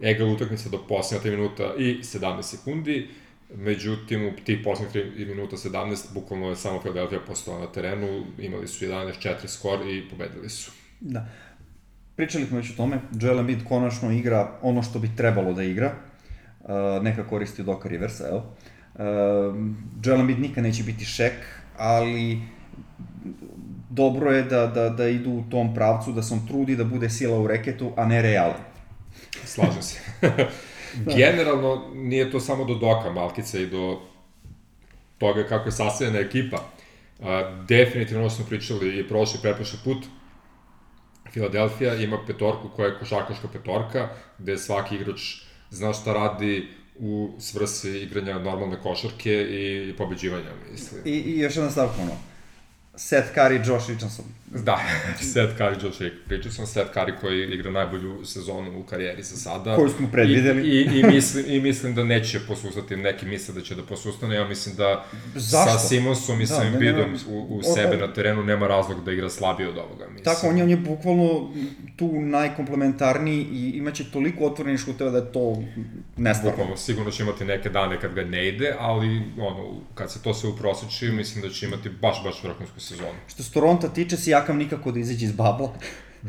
egal 0.00 0.28
utakmica 0.28 0.68
do 0.68 0.78
posljednja 0.88 1.30
3 1.30 1.36
minuta 1.36 1.74
i 1.78 1.98
17 2.02 2.42
sekundi, 2.42 3.08
Međutim, 3.54 4.26
u 4.26 4.30
tih 4.44 4.58
poslednjih 4.64 5.16
3 5.16 5.28
minuta 5.28 5.56
17, 5.56 6.14
bukvalno 6.14 6.48
je 6.48 6.56
samo 6.56 6.80
Philadelphia 6.80 7.20
postala 7.26 7.60
na 7.60 7.66
terenu, 7.66 8.24
imali 8.38 8.68
su 8.68 8.84
11-4 8.84 9.46
skor 9.46 9.78
i 9.88 10.08
pobedili 10.10 10.48
su. 10.48 10.72
Da. 11.00 11.26
Pričali 12.16 12.46
smo 12.46 12.56
već 12.56 12.70
o 12.70 12.76
tome, 12.76 13.00
Joel 13.20 13.38
Embiid 13.38 13.64
konačno 13.68 14.12
igra 14.12 14.58
ono 14.62 14.82
što 14.82 14.98
bi 14.98 15.10
trebalo 15.16 15.52
da 15.52 15.62
igra, 15.62 15.94
uh, 16.60 16.68
neka 17.02 17.26
koristi 17.28 17.62
od 17.62 17.68
Oka 17.68 17.88
Riversa, 17.88 18.28
evo. 18.28 18.36
Uh, 18.94 19.02
Joel 20.04 20.20
Embiid 20.20 20.40
nikad 20.40 20.64
neće 20.64 20.82
biti 20.82 21.04
šek, 21.04 21.34
ali 21.76 22.40
dobro 23.90 24.30
je 24.30 24.42
da, 24.42 24.66
da, 24.66 24.88
da 24.88 25.08
idu 25.08 25.30
u 25.30 25.44
tom 25.50 25.74
pravcu, 25.74 26.12
da 26.12 26.22
se 26.22 26.34
on 26.34 26.46
trudi 26.46 26.76
da 26.76 26.84
bude 26.84 27.10
sila 27.10 27.38
u 27.40 27.46
reketu, 27.46 27.92
a 27.96 28.06
ne 28.06 28.22
realan. 28.22 28.60
Slažem 29.44 29.82
se. 29.82 30.00
Da. 31.04 31.16
Generalno, 31.16 31.90
nije 31.94 32.30
to 32.30 32.40
samo 32.40 32.64
do 32.64 32.74
Doka 32.74 33.10
Malkice 33.10 33.62
i 33.62 33.66
do 33.66 34.00
toga 35.18 35.44
kako 35.44 35.68
je 35.68 35.72
sastavljena 35.72 36.18
ekipa. 36.18 36.56
A, 37.20 37.64
definitivno 37.68 38.20
ono 38.20 38.30
smo 38.30 38.44
pričali 38.44 38.98
i 38.98 39.08
prošli 39.08 39.38
preprošli 39.42 39.78
put, 39.84 40.04
Filadelfija 41.32 41.94
ima 41.94 42.18
petorku 42.26 42.68
koja 42.76 42.86
je 42.86 42.98
košarkaška 42.98 43.48
petorka, 43.52 44.08
gde 44.38 44.58
svaki 44.58 44.94
igrač 44.94 45.20
zna 45.70 45.92
šta 45.92 46.12
radi 46.12 46.68
u 46.98 47.30
svrsi 47.38 47.98
igranja 47.98 48.38
normalne 48.38 48.76
košarke 48.82 49.32
i, 49.32 49.88
i 49.90 49.96
pobeđivanja, 49.96 50.50
mislim. 50.70 51.02
I, 51.04 51.10
i 51.10 51.38
još 51.38 51.56
jedna 51.56 51.70
stavka, 51.70 52.02
ono, 52.02 52.12
Seth 52.98 53.32
Curry, 53.34 53.66
Josh 53.66 53.88
Richardson. 53.88 54.24
Da, 54.46 54.80
Seth 55.32 55.58
Curry, 55.58 55.84
Josh 55.84 56.00
Richardson, 56.28 56.66
Seth 56.66 56.90
Curry 56.94 57.12
koji 57.20 57.54
igra 57.54 57.70
najbolju 57.70 58.24
sezonu 58.24 58.80
u 58.80 58.82
karijeri 58.82 59.22
za 59.22 59.36
sada. 59.36 59.76
Koju 59.76 59.88
smo 59.88 60.08
predvideli. 60.12 60.62
I, 60.62 60.74
i, 60.74 61.00
i, 61.00 61.02
mislim, 61.02 61.44
I 61.48 61.60
mislim 61.60 61.94
da 61.94 62.04
neće 62.04 62.40
posustati, 62.48 62.96
neki 62.96 63.26
misle 63.26 63.54
da 63.54 63.60
će 63.60 63.74
da 63.74 63.82
posustane, 63.82 64.34
ja 64.34 64.48
mislim 64.48 64.76
da 64.76 65.04
Zašto? 65.34 65.72
sa 65.72 65.78
Simonsom 65.78 66.40
i 66.40 66.46
da, 66.46 66.54
sa 66.54 66.64
Embiidom 66.64 67.16
u, 67.28 67.58
u 67.58 67.62
sebe 67.62 67.96
na 67.96 68.12
terenu 68.12 68.44
nema 68.44 68.66
razlog 68.66 69.04
da 69.04 69.12
igra 69.12 69.30
slabije 69.30 69.68
od 69.68 69.78
ovoga. 69.78 70.04
Mislim. 70.08 70.24
Tako, 70.24 70.48
on 70.48 70.56
je, 70.56 70.62
on 70.62 70.70
je 70.70 70.76
bukvalno 70.76 71.54
tu 71.96 72.20
najkomplementarniji 72.20 73.46
i 73.52 73.70
imaće 73.74 74.04
toliko 74.12 74.44
otvorenih 74.44 74.80
šuteva 74.80 75.10
da 75.10 75.18
je 75.18 75.32
to 75.32 75.62
nestvarno. 76.16 76.50
Bukvalno, 76.50 76.76
sigurno 76.76 77.10
će 77.10 77.22
imati 77.22 77.44
neke 77.44 77.68
dane 77.68 78.00
kad 78.00 78.14
ga 78.14 78.24
ne 78.24 78.48
ide, 78.48 78.74
ali 78.78 79.22
ono, 79.38 79.80
kad 79.94 80.12
se 80.12 80.22
to 80.22 80.34
sve 80.34 80.50
uproseči, 80.50 81.08
mislim 81.08 81.42
da 81.42 81.50
će 81.50 81.66
imati 81.66 81.88
baš, 81.88 82.22
baš 82.24 82.44
vrhunsku 82.44 82.80
sezonu. 82.88 83.18
Što 83.28 83.42
se 83.42 83.52
Toronto 83.52 83.88
tiče, 83.88 84.16
Sijakam 84.16 84.56
nikako 84.56 84.92
da 84.92 85.00
izađe 85.00 85.26
iz 85.26 85.32
babla. 85.32 85.72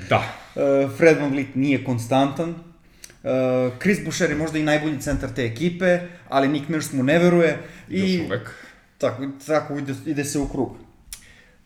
Da. 0.09 0.23
Uh, 0.55 0.91
Fred 0.97 1.17
Van 1.21 1.31
Vliet 1.31 1.55
nije 1.55 1.83
konstantan. 1.83 2.49
Uh, 2.49 3.79
Chris 3.81 4.03
Boucher 4.03 4.29
je 4.29 4.35
možda 4.35 4.59
i 4.59 4.63
najbolji 4.63 5.01
centar 5.01 5.29
te 5.35 5.45
ekipe, 5.45 5.99
ali 6.29 6.47
Nick 6.47 6.69
Nurse 6.69 6.97
mu 6.97 7.03
ne 7.03 7.19
veruje. 7.19 7.57
I, 7.89 8.13
Još 8.13 8.25
uvek. 8.25 8.51
Tako, 8.97 9.23
tako 9.47 9.77
ide, 9.77 9.93
ide 10.05 10.25
se 10.25 10.39
u 10.39 10.47
krug. 10.47 10.77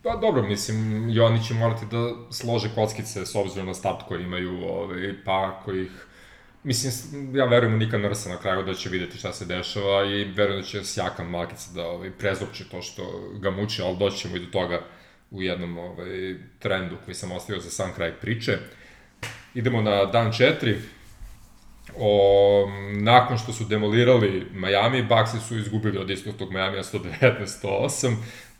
Pa 0.04 0.16
dobro, 0.16 0.44
mislim, 0.44 1.10
i 1.10 1.20
oni 1.20 1.44
će 1.44 1.54
morati 1.54 1.86
da 1.86 2.14
slože 2.32 2.70
kockice 2.76 3.26
s 3.26 3.36
obzirom 3.36 3.68
na 3.68 3.74
start 3.74 4.04
koji 4.08 4.24
imaju, 4.24 4.66
ovaj, 4.66 5.14
pa 5.26 5.54
ako 5.54 5.74
ih... 5.74 5.92
Mislim, 6.64 7.36
ja 7.36 7.46
verujem 7.46 7.74
u 7.74 7.78
Nika 7.78 7.98
Nrsa 7.98 8.30
na 8.30 8.38
kraju 8.38 8.64
da 8.64 8.74
će 8.74 8.90
videti 8.90 9.18
šta 9.18 9.34
se 9.34 9.46
dešava 9.46 10.06
i 10.06 10.24
verujem 10.24 10.62
da 10.62 10.68
će 10.68 10.84
sjakan 10.84 11.30
Malkica 11.30 11.72
da 11.76 11.88
ovaj, 11.88 12.12
prezopće 12.12 12.70
to 12.70 12.82
što 12.82 13.30
ga 13.42 13.52
muči, 13.52 13.82
ali 13.82 13.98
doći 13.98 14.18
ćemo 14.18 14.36
i 14.36 14.40
do 14.40 14.46
toga 14.46 14.82
u 15.32 15.42
jednom 15.42 15.78
ovaj, 15.78 16.36
trendu 16.60 16.96
koji 17.06 17.16
sam 17.16 17.32
ostavio 17.32 17.62
za 17.62 17.70
sam 17.70 17.94
kraj 17.96 18.12
priče. 18.12 18.58
Idemo 19.54 19.82
na 19.82 20.06
dan 20.06 20.32
4. 20.32 20.76
O, 21.98 22.68
nakon 23.02 23.38
što 23.38 23.54
su 23.54 23.64
demolirali 23.64 24.48
Miami, 24.54 25.04
Bucksi 25.04 25.48
su 25.48 25.58
izgubili 25.58 25.98
od 25.98 26.10
istog 26.10 26.36
tog 26.36 26.52
Miami 26.52 26.78
119-108. 26.78 28.16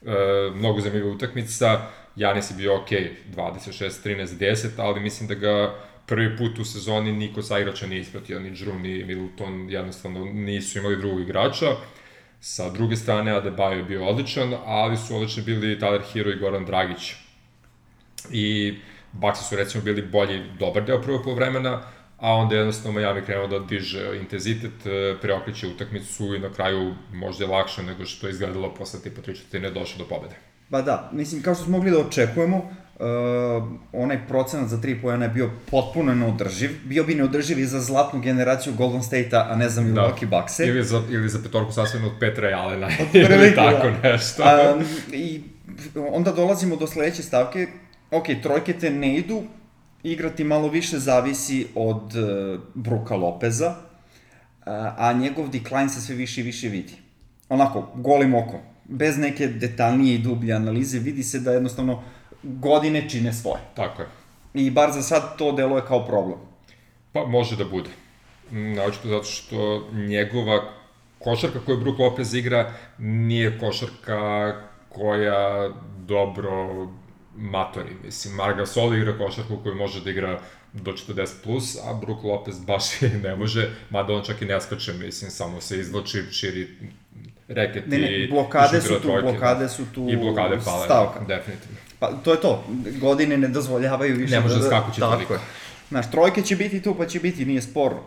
E, 0.06 0.56
mnogo 0.56 0.82
zanimljiva 0.82 1.12
utakmica. 1.12 1.82
Janis 2.16 2.52
je 2.52 2.56
bio 2.56 2.76
ok, 2.76 2.90
26-13-10, 3.36 4.68
ali 4.78 5.00
mislim 5.00 5.28
da 5.28 5.36
ga 5.36 5.76
prvi 6.14 6.38
put 6.38 6.60
u 6.60 6.66
sezoni 6.66 7.12
niko 7.12 7.42
sa 7.42 7.60
igrača 7.60 7.88
nije 7.88 8.02
ispratio, 8.02 8.40
ni 8.40 8.52
Drew, 8.52 8.82
ni 8.82 9.04
Middleton, 9.04 9.70
jednostavno 9.70 10.26
nisu 10.26 10.80
imali 10.80 10.98
drugog 10.98 11.22
igrača. 11.22 11.66
Sa 12.40 12.70
druge 12.70 12.96
strane, 12.96 13.32
Adebayo 13.32 13.78
je 13.78 13.84
bio 13.84 14.06
odličan, 14.06 14.54
ali 14.66 14.98
su 14.98 15.16
odlični 15.16 15.44
bili 15.44 15.80
Tyler 15.80 16.02
Hero 16.14 16.32
i 16.32 16.36
Goran 16.36 16.66
Dragić. 16.66 17.16
I 18.32 18.76
Bucksi 19.12 19.44
su 19.44 19.56
recimo 19.56 19.84
bili 19.84 20.02
bolji 20.02 20.42
dobar 20.60 20.86
deo 20.86 21.02
prvog 21.02 21.24
polovremena, 21.24 21.82
a 22.20 22.34
onda 22.34 22.56
jednostavno 22.56 23.00
Miami 23.00 23.26
krenuo 23.26 23.48
da 23.48 23.60
diže 23.60 24.18
intenzitet, 24.22 24.86
e, 24.86 25.16
preokreće 25.22 25.68
utakmicu 25.68 26.36
i 26.36 26.40
na 26.40 26.54
kraju 26.54 26.94
možda 27.14 27.46
je 27.46 27.52
lakše 27.52 27.84
nego 27.84 28.06
što 28.06 28.28
je 28.28 28.32
izgledalo 28.32 28.74
posle 28.74 29.02
tipa 29.02 29.22
3 29.22 29.36
četvrtine 29.36 29.70
došao 29.70 29.98
do 29.98 30.06
pobede. 30.06 30.36
Ba 30.70 30.82
da, 30.82 31.10
mislim, 31.14 31.42
kao 31.42 31.56
što 31.56 31.64
smo 31.64 31.78
mogli 31.78 31.92
da 31.92 32.00
očekujemo, 32.00 32.76
uh, 33.00 33.64
onaj 33.94 34.28
procenat 34.28 34.68
za 34.70 34.78
3 34.78 35.02
pojena 35.02 35.26
je 35.26 35.30
bio 35.30 35.52
potpuno 35.72 36.16
neodrživ. 36.16 36.72
Bio 36.86 37.04
bi 37.04 37.16
neodrživ 37.16 37.60
i 37.60 37.66
za 37.66 37.80
zlatnu 37.80 38.22
generaciju 38.22 38.74
Golden 38.74 39.04
State-a, 39.04 39.48
a 39.50 39.56
ne 39.56 39.70
za 39.70 39.82
Milwaukee 39.82 40.26
da. 40.26 40.38
Bucks-e. 40.38 40.68
Ili 40.68 40.84
za, 40.84 41.02
ili 41.10 41.30
za 41.30 41.40
petorku 41.44 41.72
sasvim 41.72 42.06
od 42.06 42.12
Petra 42.20 42.50
i 42.50 42.54
Alena. 42.54 42.90
ili 43.14 43.56
tako 43.56 43.88
da. 43.88 44.12
nešto. 44.12 44.44
Um, 44.44 44.86
I 45.12 45.42
onda 46.12 46.32
dolazimo 46.32 46.76
do 46.76 46.88
sledeće 46.88 47.24
stavke. 47.24 47.68
Ok, 48.12 48.26
trojke 48.44 48.74
te 48.74 48.90
ne 48.90 49.16
idu, 49.16 49.44
igrati 50.04 50.44
malo 50.44 50.68
više 50.68 51.00
zavisi 51.00 51.68
od 51.76 52.16
uh, 52.16 52.60
Bruka 52.74 53.16
Lopeza, 53.16 53.70
uh, 53.70 53.76
a 54.98 55.14
njegov 55.14 55.50
decline 55.50 55.90
se 55.90 56.02
sve 56.02 56.16
više 56.16 56.42
i 56.42 56.44
više 56.44 56.70
vidi. 56.70 56.94
Onako, 57.50 57.92
golim 57.96 58.36
okom, 58.36 58.60
bez 58.86 59.18
neke 59.18 59.48
detaljnije 59.48 60.16
i 60.16 60.18
dublje 60.18 60.54
analize, 60.54 61.00
vidi 61.00 61.24
se 61.24 61.40
da 61.40 61.52
jednostavno 61.52 62.04
godine 62.44 63.10
čine 63.10 63.34
svoje. 63.34 63.62
Tako 63.76 64.02
je. 64.02 64.08
I 64.54 64.72
bar 64.72 64.92
za 64.92 65.02
sad 65.02 65.38
to 65.38 65.52
deluje 65.52 65.82
kao 65.88 66.06
problem. 66.06 66.40
Pa 67.12 67.26
može 67.26 67.56
da 67.56 67.66
bude. 67.66 67.90
Naočito 68.52 69.08
zato 69.08 69.24
što 69.24 69.88
njegova 69.94 70.64
košarka 71.20 71.60
koju 71.66 71.78
Brook 71.78 72.00
Lopez 72.00 72.34
igra 72.34 72.74
nije 72.98 73.60
košarka 73.60 74.54
koja 74.90 75.70
dobro 76.08 76.88
matori, 77.36 77.96
mislim, 78.04 78.36
Marga 78.36 78.66
Sol 78.66 78.96
igra 78.96 79.18
košarku 79.18 79.58
koju 79.64 79.76
može 79.76 80.04
da 80.04 80.10
igra 80.10 80.40
do 80.74 80.92
40 80.92 81.44
plus, 81.44 81.78
a 81.86 81.94
Brook 81.94 82.24
Lopez 82.24 82.60
baš 82.60 83.02
i 83.02 83.10
ne 83.24 83.36
može, 83.36 83.70
mada 83.90 84.14
on 84.14 84.24
čak 84.24 84.42
i 84.42 84.46
ne 84.46 84.62
skače, 84.62 84.94
mislim, 84.94 85.32
samo 85.32 85.62
se 85.62 85.80
izloči, 85.80 86.24
širi 86.32 86.68
reket 87.48 87.88
ne, 87.88 87.98
ne, 87.98 88.28
blokade 88.28 88.82
su 88.82 88.94
tu, 88.94 89.00
trojke, 89.00 89.22
blokade 89.22 89.70
su 89.70 89.84
tu 89.94 90.10
i 90.10 90.18
blokade 90.18 90.58
pale, 90.66 90.86
stavka. 90.86 91.20
definitivno. 91.20 91.78
Pa 92.04 92.12
to 92.24 92.32
je 92.32 92.42
to, 92.42 92.64
godine 93.00 93.38
ne 93.38 93.48
dozvoljavaju 93.48 94.16
više. 94.16 94.36
Ne 94.36 94.40
može 94.40 94.56
da, 94.56 94.62
da 94.62 94.68
skakući 94.68 95.00
toliko. 95.00 95.40
Znaš, 95.90 96.12
trojke 96.12 96.42
će 96.42 96.56
biti 96.56 96.82
tu, 96.82 96.96
pa 96.96 97.06
će 97.06 97.20
biti, 97.20 97.46
nije 97.46 97.62
sporno. 97.62 98.00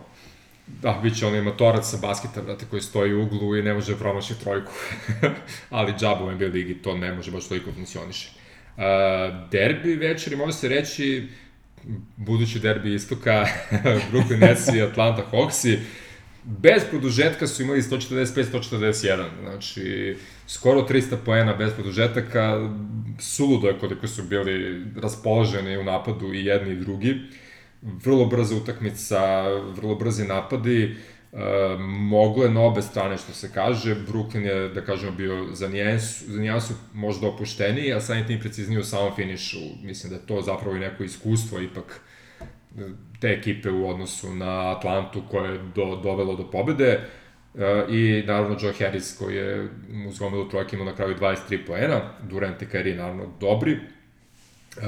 Da, 0.67 0.99
bit 1.03 1.17
će 1.17 1.25
onaj 1.25 1.41
motorac 1.41 1.89
sa 1.89 1.97
basketa, 1.97 2.41
brate, 2.41 2.65
koji 2.69 2.81
stoji 2.81 3.13
u 3.13 3.23
uglu 3.23 3.55
i 3.55 3.61
ne 3.61 3.73
može 3.73 3.91
da 3.91 3.99
promaši 3.99 4.39
trojku. 4.39 4.71
Ali 5.69 5.93
džabu 5.99 6.25
u 6.25 6.31
NBA 6.31 6.45
ligi 6.45 6.73
to 6.73 6.97
ne 6.97 7.13
može 7.13 7.31
baš 7.31 7.47
toliko 7.47 7.71
funkcioniše. 7.71 8.29
Uh, 8.77 8.83
derbi 9.51 9.95
večeri, 9.95 10.35
može 10.35 10.53
se 10.53 10.67
reći, 10.67 11.27
budući 12.17 12.59
derbi 12.59 12.93
istoka, 12.93 13.47
Brooklyn 14.11 14.39
Nets 14.39 14.67
i 14.75 14.81
Atlanta 14.81 15.23
Hawksi, 15.31 15.77
bez 16.43 16.83
produžetka 16.89 17.47
su 17.47 17.61
imali 17.61 17.81
145-141, 17.81 19.25
znači 19.43 20.17
skoro 20.47 20.81
300 20.81 21.17
poena 21.25 21.53
bez 21.53 21.73
produžetaka, 21.73 22.69
suludo 23.19 23.67
je 23.67 23.79
koliko 23.79 24.07
su 24.07 24.23
bili 24.23 24.85
raspoloženi 24.95 25.77
u 25.77 25.83
napadu 25.83 26.33
i 26.33 26.45
jedni 26.45 26.73
i 26.73 26.79
drugi, 26.79 27.15
vrlo 27.81 28.25
brza 28.25 28.55
utakmica, 28.55 29.47
vrlo 29.75 29.95
brzi 29.95 30.23
napadi, 30.23 30.95
Uh, 31.31 31.41
moglo 31.87 32.43
je 32.43 32.49
na 32.49 32.61
obe 32.61 32.81
strane 32.81 33.17
što 33.17 33.33
se 33.33 33.51
kaže, 33.53 33.95
Brooklyn 33.95 34.45
je, 34.45 34.69
da 34.69 34.81
kažemo, 34.81 35.11
bio 35.11 35.47
za 35.53 35.67
nijansu, 35.67 36.31
za 36.31 36.39
nijansu 36.41 36.73
možda 36.93 37.27
opušteniji, 37.27 37.93
a 37.93 38.01
samim 38.01 38.27
tim 38.27 38.39
precizniji 38.39 38.79
u 38.79 38.83
samom 38.83 39.15
finišu. 39.15 39.59
Mislim 39.83 40.09
da 40.09 40.15
je 40.15 40.25
to 40.25 40.41
zapravo 40.41 40.75
i 40.75 40.79
neko 40.79 41.03
iskustvo 41.03 41.59
ipak 41.61 42.01
te 43.19 43.27
ekipe 43.27 43.71
u 43.71 43.89
odnosu 43.89 44.35
na 44.35 44.71
Atlantu 44.71 45.23
koje 45.31 45.51
je 45.51 45.59
do, 45.75 45.99
dovelo 46.03 46.35
do 46.35 46.51
pobede. 46.51 46.95
Uh, 46.95 47.26
I 47.89 48.23
naravno 48.27 48.57
Joe 48.61 48.73
Harris 48.73 49.17
koji 49.17 49.35
je 49.35 49.69
uz 50.07 50.19
gomilu 50.19 50.49
trojke 50.49 50.75
imao 50.75 50.85
na 50.85 50.95
kraju 50.95 51.15
23 51.15 51.65
poena, 51.67 52.01
Durant 52.29 52.61
i 52.61 52.65
Kyrie 52.65 52.97
naravno 52.97 53.25
dobri. 53.39 53.73
Uh, 53.73 54.83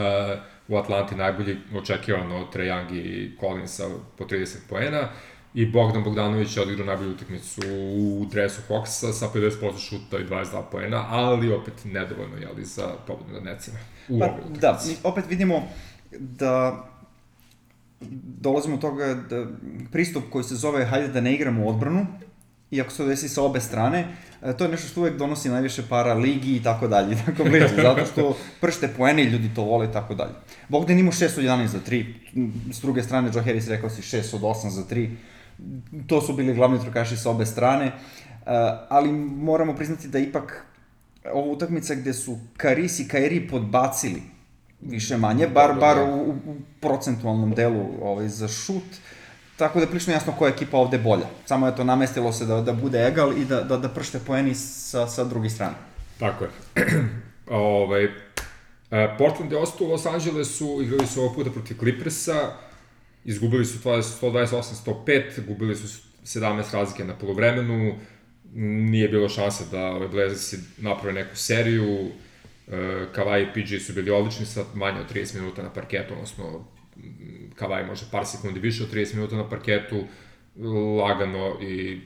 u 0.68 0.78
Atlanti 0.78 1.16
najbolji 1.16 1.58
očekivano 1.76 2.46
Trae 2.46 2.68
Young 2.68 2.96
i 2.96 3.32
Collinsa 3.40 3.84
po 4.18 4.26
30 4.26 4.56
poena. 4.70 5.10
I 5.54 5.66
Bogdan 5.66 6.04
Bogdanović 6.04 6.58
je 6.58 6.64
odigrao 6.64 6.86
najbolju 6.88 7.12
utakmicu 7.12 7.62
u 7.96 8.26
dresu 8.32 8.62
Hawksa 8.70 9.12
sa 9.12 9.28
50% 9.34 9.90
šuta 9.90 10.18
i 10.20 10.26
22 10.26 10.64
poena, 10.72 11.06
ali 11.10 11.54
opet 11.54 11.74
nedovoljno 11.84 12.38
jeli, 12.38 12.66
za 12.66 12.94
pobedu 13.08 13.34
nad 13.34 13.44
Necima. 13.44 13.78
U 14.10 14.20
pa, 14.20 14.38
da, 14.60 14.80
opet 15.04 15.26
vidimo 15.30 15.68
da 16.12 16.86
dolazimo 18.22 18.76
od 18.76 18.82
toga 18.82 19.14
da 19.30 19.46
pristup 19.92 20.24
koji 20.30 20.44
se 20.44 20.56
zove 20.56 20.86
hajde 20.86 21.08
da 21.08 21.22
ne 21.22 21.34
igramo 21.34 21.68
odbranu, 21.68 22.08
iako 22.72 22.92
se 22.92 23.06
desi 23.06 23.30
sa 23.30 23.44
obe 23.44 23.60
strane, 23.60 24.08
e, 24.42 24.58
to 24.58 24.64
je 24.64 24.72
nešto 24.72 24.88
što 24.88 25.02
uvek 25.02 25.18
donosi 25.18 25.50
najviše 25.50 25.84
para 25.90 26.14
ligi 26.14 26.56
i 26.56 26.64
tako 26.64 26.88
dalje, 26.88 27.18
tako 27.26 27.44
bliže, 27.44 27.76
zato 27.76 28.06
što 28.06 28.38
pršte 28.62 28.88
poene 28.98 29.24
i 29.24 29.30
ljudi 29.30 29.50
to 29.56 29.64
vole 29.64 29.86
i 29.86 29.92
tako 29.92 30.16
dalje. 30.16 30.34
Bogdan 30.68 31.00
imao 31.00 31.12
6 31.12 31.26
od 31.26 31.44
11 31.44 31.66
za 31.66 31.80
3, 31.88 32.06
s 32.72 32.82
druge 32.82 33.04
strane 33.04 33.32
Joe 33.34 33.44
Harris 33.44 33.68
rekao 33.68 33.90
si 33.90 34.02
6 34.02 34.36
od 34.36 34.42
8 34.42 34.70
za 34.70 34.84
3, 34.84 35.10
to 36.08 36.22
su 36.22 36.34
bili 36.34 36.54
glavni 36.54 36.80
trkaši 36.80 37.18
sa 37.18 37.30
obe 37.30 37.46
strane, 37.46 37.86
uh, 37.86 38.52
ali 38.90 39.12
moramo 39.12 39.76
priznati 39.76 40.08
da 40.08 40.20
ipak 40.20 40.66
ova 41.34 41.52
utakmica 41.52 41.96
gde 41.96 42.14
su 42.14 42.38
Karis 42.58 43.00
i 43.00 43.08
Kairi 43.08 43.48
podbacili 43.48 44.22
više 44.82 45.18
manje, 45.18 45.48
bar, 45.48 45.74
bar 45.80 45.98
u, 45.98 46.30
u 46.30 46.56
procentualnom 46.82 47.54
delu 47.54 47.86
ovaj, 48.02 48.28
za 48.28 48.48
šut, 48.48 48.84
tako 49.60 49.80
da 49.80 49.84
je 49.84 49.88
prilično 49.88 50.14
jasno 50.14 50.34
koja 50.38 50.50
je 50.50 50.54
ekipa 50.54 50.78
ovde 50.78 50.98
bolja. 50.98 51.26
Samo 51.46 51.68
je 51.68 51.76
to 51.76 51.84
namestilo 51.84 52.32
se 52.34 52.46
da, 52.46 52.62
da 52.62 52.74
bude 52.74 53.08
egal 53.08 53.38
i 53.38 53.46
da, 53.46 53.62
da, 53.62 53.78
da 53.78 53.90
pršte 53.90 54.20
poeni 54.20 54.56
sa, 54.56 55.08
sa 55.08 55.24
druge 55.24 55.50
strane. 55.50 55.76
Tako 56.20 56.44
je. 56.44 56.50
ovaj, 57.50 58.04
e, 58.04 59.16
Portland 59.18 59.52
je 59.52 59.58
ostao 59.58 59.88
u 59.88 59.90
Los 59.90 60.06
Angelesu, 60.06 60.80
igrali 60.82 61.08
su 61.08 61.22
ovog 61.22 61.36
puta 61.36 61.52
protiv 61.52 61.78
Clippersa, 61.80 62.52
Izgubili 63.26 63.66
su 63.66 63.90
128-105, 63.90 65.46
gubili 65.48 65.76
su 65.76 66.02
17 66.24 66.74
razlike 66.74 67.04
na 67.04 67.18
polovremenu, 67.18 67.96
nije 68.54 69.08
bilo 69.08 69.30
šanse 69.30 69.64
da 69.72 69.86
ove 69.86 70.08
Blazersi 70.08 70.58
naprave 70.78 71.14
neku 71.14 71.36
seriju, 71.36 72.12
e, 72.68 73.06
Kavaj 73.16 73.42
i 73.42 73.48
PG 73.54 73.82
su 73.86 73.94
bili 73.94 74.12
odlični 74.12 74.46
sa 74.46 74.64
manje 74.74 75.00
od 75.00 75.14
30 75.14 75.36
minuta 75.36 75.64
na 75.64 75.74
parketu, 75.74 76.14
odnosno 76.14 76.66
Kavaj 77.60 77.86
može 77.86 78.06
par 78.12 78.26
sekundi 78.26 78.60
više 78.60 78.84
od 78.84 78.94
30 78.94 79.16
minuta 79.16 79.36
na 79.36 79.50
parketu, 79.50 80.04
lagano 81.00 81.62
i 81.62 82.02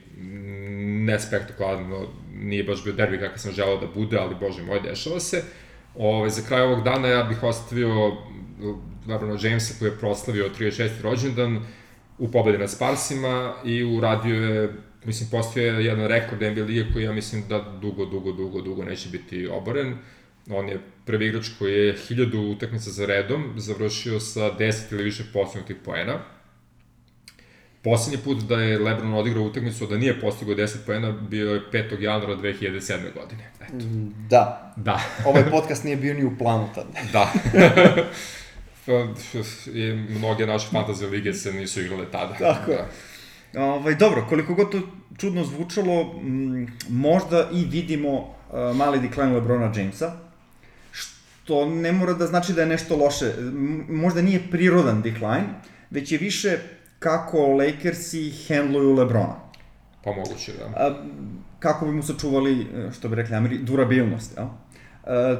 nespektakularno, 1.06 2.06
nije 2.34 2.64
baš 2.64 2.84
bio 2.84 2.92
derbi 2.92 3.18
kakav 3.18 3.38
sam 3.38 3.52
želao 3.52 3.76
da 3.76 3.86
bude, 3.86 4.18
ali 4.18 4.34
bože 4.34 4.62
moj, 4.62 4.80
dešava 4.80 5.20
se. 5.20 5.42
Ove, 5.94 6.30
za 6.30 6.42
kraj 6.48 6.62
ovog 6.62 6.84
dana 6.84 7.08
ja 7.08 7.24
bih 7.24 7.42
ostavio 7.42 8.12
Lebrona 9.08 9.38
Jamesa 9.42 9.74
koji 9.78 9.88
je 9.88 9.98
proslavio 9.98 10.50
36. 10.58 10.88
rođendan 11.02 11.60
u 12.18 12.30
pobedi 12.30 12.58
nad 12.58 12.70
Sparsima 12.70 13.54
i 13.64 13.84
uradio 13.84 14.34
je, 14.34 14.72
mislim, 15.04 15.30
postoje 15.30 15.84
jedan 15.84 16.06
rekord 16.06 16.42
NBA 16.42 16.64
lige 16.64 16.92
koji 16.92 17.04
ja 17.04 17.12
mislim 17.12 17.42
da 17.48 17.78
dugo, 17.80 18.04
dugo, 18.04 18.32
dugo, 18.32 18.60
dugo 18.60 18.84
neće 18.84 19.08
biti 19.08 19.46
oboren. 19.46 19.94
On 20.50 20.68
je 20.68 20.80
prvi 21.04 21.26
igrač 21.26 21.48
koji 21.58 21.74
je 21.74 21.96
hiljadu 21.96 22.40
utakmica 22.40 22.90
za 22.90 23.06
redom 23.06 23.52
završio 23.56 24.20
sa 24.20 24.40
10 24.40 24.92
ili 24.92 25.02
više 25.02 25.24
postignutih 25.32 25.76
poena. 25.84 26.18
Poslednji 27.84 28.18
put 28.24 28.42
da 28.42 28.60
je 28.60 28.78
Lebron 28.78 29.14
odigrao 29.14 29.44
utakmicu 29.44 29.86
da 29.86 29.96
nije 29.96 30.20
postigao 30.20 30.54
10 30.54 30.76
poena 30.86 31.12
bio 31.12 31.54
je 31.54 31.60
5. 31.72 32.00
januara 32.00 32.36
2007. 32.36 33.14
godine. 33.14 33.50
Eto. 33.60 33.84
Da. 34.30 34.74
Da. 34.76 35.00
Ovaj 35.28 35.50
podcast 35.50 35.84
nije 35.84 35.96
bio 35.96 36.14
ni 36.14 36.24
u 36.24 36.38
planu 36.38 36.68
tad. 36.74 36.86
da. 37.12 37.32
I 39.74 39.92
mnoge 39.92 40.46
naše 40.46 40.68
fantazije 40.70 41.10
lige 41.10 41.34
se 41.34 41.52
nisu 41.52 41.80
igrale 41.80 42.04
tada. 42.12 42.34
Tako 42.34 42.70
je. 42.70 42.84
Da. 43.52 43.64
Ovaj, 43.64 43.94
dobro, 43.94 44.26
koliko 44.28 44.54
god 44.54 44.72
to 44.72 44.80
čudno 45.18 45.44
zvučalo, 45.44 46.20
m, 46.22 46.66
možda 46.88 47.48
i 47.52 47.64
vidimo 47.64 48.18
uh, 48.18 48.76
mali 48.76 49.00
decline 49.00 49.32
Lebrona 49.32 49.72
Jamesa, 49.76 50.16
što 51.44 51.66
ne 51.66 51.92
mora 51.92 52.12
da 52.12 52.26
znači 52.26 52.52
da 52.52 52.60
je 52.60 52.66
nešto 52.66 52.96
loše. 52.96 53.32
Možda 53.88 54.22
nije 54.22 54.40
prirodan 54.50 55.02
decline, 55.02 55.44
već 55.90 56.12
je 56.12 56.18
više 56.18 56.58
kako 56.98 57.46
Lakersi 57.46 58.32
handluju 58.48 58.94
Lebrona. 58.94 59.36
Pa 60.04 60.12
moguće, 60.12 60.52
da. 60.52 60.64
A, 60.64 60.94
kako 61.58 61.86
bi 61.86 61.92
mu 61.92 62.02
sačuvali, 62.02 62.66
što 62.98 63.08
bi 63.08 63.16
rekli 63.16 63.36
Ameri, 63.36 63.58
durabilnost, 63.58 64.36
jel? 64.36 64.46
A, 65.04 65.36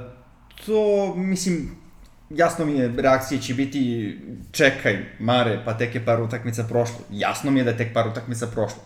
to, 0.67 1.15
mislim, 1.17 1.71
jasno 2.31 2.67
mi 2.67 2.73
je, 2.73 2.93
reakcije 2.97 3.41
će 3.41 3.55
biti 3.55 4.19
čekaj, 4.53 5.05
mare, 5.19 5.63
pa 5.65 5.79
tek 5.79 5.95
je 5.95 6.05
par 6.05 6.21
utakmica 6.21 6.65
prošlo. 6.69 6.99
Jasno 7.11 7.51
mi 7.51 7.61
je 7.61 7.65
da 7.65 7.71
je 7.71 7.77
tek 7.77 7.95
par 7.95 8.09
utakmica 8.09 8.47
prošlo. 8.47 8.83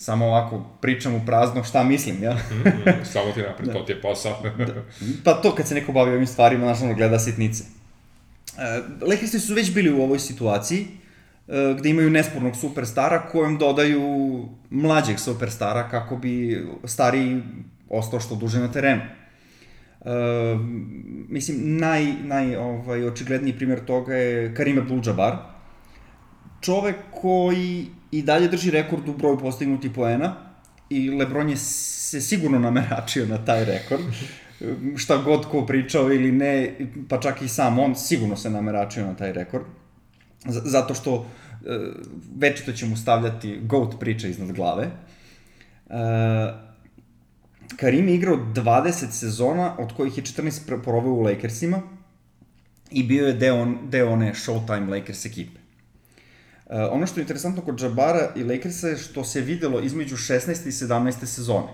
Samo 0.00 0.26
ovako 0.26 0.64
pričam 0.80 1.14
u 1.14 1.20
prazno 1.26 1.64
šta 1.64 1.82
mislim, 1.82 2.22
ja? 2.22 2.32
Mm, 2.32 2.68
mm, 2.68 3.04
samo 3.04 3.32
ti 3.32 3.42
napred, 3.42 3.72
to 3.76 3.82
ti 3.82 3.92
je 3.92 4.00
posao. 4.00 4.42
da. 4.58 4.84
Pa 5.24 5.32
to 5.34 5.54
kad 5.54 5.68
se 5.68 5.74
neko 5.74 5.92
bavi 5.92 6.10
ovim 6.10 6.26
stvarima, 6.26 6.74
znaš, 6.74 6.96
gleda 6.96 7.18
sitnice. 7.18 7.64
Lakersi 9.02 9.40
su 9.40 9.54
već 9.54 9.74
bili 9.74 9.92
u 9.92 10.02
ovoj 10.02 10.18
situaciji, 10.18 10.86
uh, 11.46 11.78
gde 11.78 11.88
imaju 11.88 12.10
nespornog 12.10 12.56
superstara 12.56 13.28
kojem 13.28 13.58
dodaju 13.58 14.02
mlađeg 14.70 15.18
superstara 15.18 15.88
kako 15.88 16.16
bi 16.16 16.64
stari 16.84 17.42
ostao 17.88 18.20
što 18.20 18.34
duže 18.34 18.60
na 18.60 18.72
terenu. 18.72 19.02
Uh, 20.00 20.10
mislim, 21.28 21.78
naj, 21.78 22.12
naj 22.22 22.56
ovaj, 22.56 23.04
očigledniji 23.04 23.56
primjer 23.56 23.84
toga 23.84 24.14
je 24.14 24.54
Karim 24.54 24.76
Abdul-Jabbar, 24.76 25.36
čovek 26.60 26.96
koji 27.10 27.86
i 28.12 28.22
dalje 28.22 28.48
drži 28.48 28.70
rekord 28.70 29.08
u 29.08 29.12
broju 29.12 29.38
postignutih 29.38 29.90
poena 29.90 30.34
i 30.90 31.10
Lebron 31.10 31.50
je 31.50 31.56
se 31.56 32.20
sigurno 32.20 32.58
nameračio 32.58 33.26
na 33.26 33.44
taj 33.44 33.64
rekord. 33.64 34.02
Šta 35.02 35.16
god 35.16 35.46
ko 35.46 35.66
pričao 35.66 36.12
ili 36.12 36.32
ne, 36.32 36.76
pa 37.08 37.20
čak 37.20 37.42
i 37.42 37.48
sam 37.48 37.78
on 37.78 37.96
sigurno 37.96 38.36
se 38.36 38.50
nameračio 38.50 39.06
na 39.06 39.14
taj 39.16 39.32
rekord. 39.32 39.64
Z 40.46 40.60
zato 40.64 40.94
što 40.94 41.14
uh, 41.14 41.26
večito 42.36 42.72
će 42.72 42.86
mu 42.86 42.96
stavljati 42.96 43.60
GOAT 43.62 44.00
priča 44.00 44.28
iznad 44.28 44.52
glave. 44.52 44.86
Uh, 45.86 45.94
Karim 47.76 48.08
je 48.08 48.14
igrao 48.14 48.36
20 48.36 49.10
sezona, 49.10 49.74
od 49.78 49.92
kojih 49.92 50.18
je 50.18 50.24
14 50.24 50.82
poroveo 50.84 51.12
u 51.12 51.20
Lakersima 51.20 51.82
i 52.90 53.02
bio 53.02 53.26
je 53.26 53.32
deo, 53.32 53.66
deo 53.88 54.12
one 54.12 54.32
Showtime 54.34 54.90
Lakers 54.90 55.24
ekipe. 55.24 55.57
Uh, 56.68 56.74
ono 56.90 57.06
što 57.06 57.20
je 57.20 57.22
interesantno 57.22 57.62
kod 57.62 57.80
Jabara 57.80 58.28
i 58.36 58.44
Lakersa 58.44 58.88
je 58.88 58.96
što 58.96 59.24
se 59.24 59.40
videlo 59.40 59.80
između 59.80 60.16
16. 60.16 60.68
i 60.68 60.70
17. 60.70 61.26
sezone. 61.26 61.68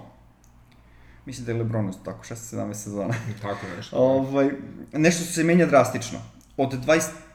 Mislim 1.27 1.47
da 1.47 1.53
je 1.53 1.59
Lebron 1.59 1.93
tako, 2.05 2.25
16-17 2.25 2.75
sezona. 2.75 3.15
Tako 3.43 3.67
nešto. 3.77 3.97
ovaj, 3.97 4.51
nešto 4.93 5.25
se 5.25 5.45
menja 5.45 5.67
drastično. 5.67 6.19
Od 6.57 6.73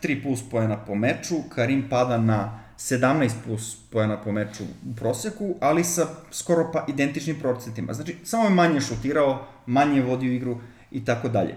23 0.01 0.23
plus 0.23 0.49
poena 0.51 0.85
po 0.85 0.95
meču, 0.95 1.35
Karim 1.49 1.89
pada 1.89 2.17
na 2.17 2.59
17 2.77 3.29
plus 3.45 3.77
poena 3.91 4.21
po 4.21 4.31
meču 4.31 4.63
u 4.63 4.95
proseku, 4.95 5.55
ali 5.59 5.83
sa 5.83 6.07
skoro 6.31 6.71
pa 6.73 6.85
identičnim 6.87 7.39
procentima. 7.39 7.93
Znači, 7.93 8.15
samo 8.23 8.43
je 8.43 8.49
manje 8.49 8.81
šutirao, 8.81 9.47
manje 9.65 10.01
vodio 10.01 10.33
igru 10.33 10.57
i 10.91 11.05
tako 11.05 11.29
dalje. 11.29 11.55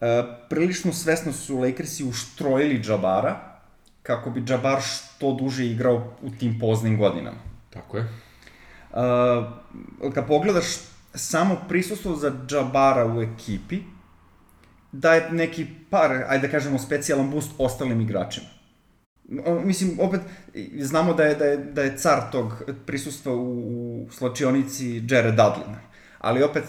E, 0.00 0.22
prilično 0.48 0.92
svesno 0.92 1.32
su 1.32 1.58
Lakersi 1.58 2.04
uštrojili 2.04 2.82
Jabara, 2.88 3.49
kako 4.02 4.30
bi 4.30 4.44
Jabbar 4.48 4.82
što 4.82 5.32
duže 5.32 5.66
igrao 5.66 6.14
u 6.22 6.30
tim 6.30 6.58
poznim 6.60 6.98
godinama. 6.98 7.38
Tako 7.70 7.96
je. 7.96 8.02
Uh, 8.02 8.08
kad 10.14 10.26
pogledaš 10.26 10.66
samo 11.14 11.56
prisustvo 11.68 12.16
za 12.16 12.32
Jabara 12.50 13.06
u 13.06 13.22
ekipi, 13.22 13.78
daje 14.92 15.30
neki 15.30 15.66
par, 15.90 16.24
ajde 16.28 16.46
da 16.46 16.52
kažemo, 16.52 16.78
specijalan 16.78 17.30
boost 17.30 17.50
ostalim 17.58 18.00
igračima. 18.00 18.46
Mislim, 19.64 19.98
opet, 20.00 20.20
znamo 20.78 21.14
da 21.14 21.24
je, 21.24 21.34
da 21.34 21.44
je, 21.44 21.56
da 21.56 21.82
je 21.82 21.96
car 21.96 22.20
tog 22.32 22.62
prisustva 22.86 23.34
u, 23.34 24.02
u 24.02 24.08
slačionici 24.10 25.02
Jared 25.08 25.34
Dudley. 25.34 25.74
Ali 26.18 26.42
opet, 26.42 26.64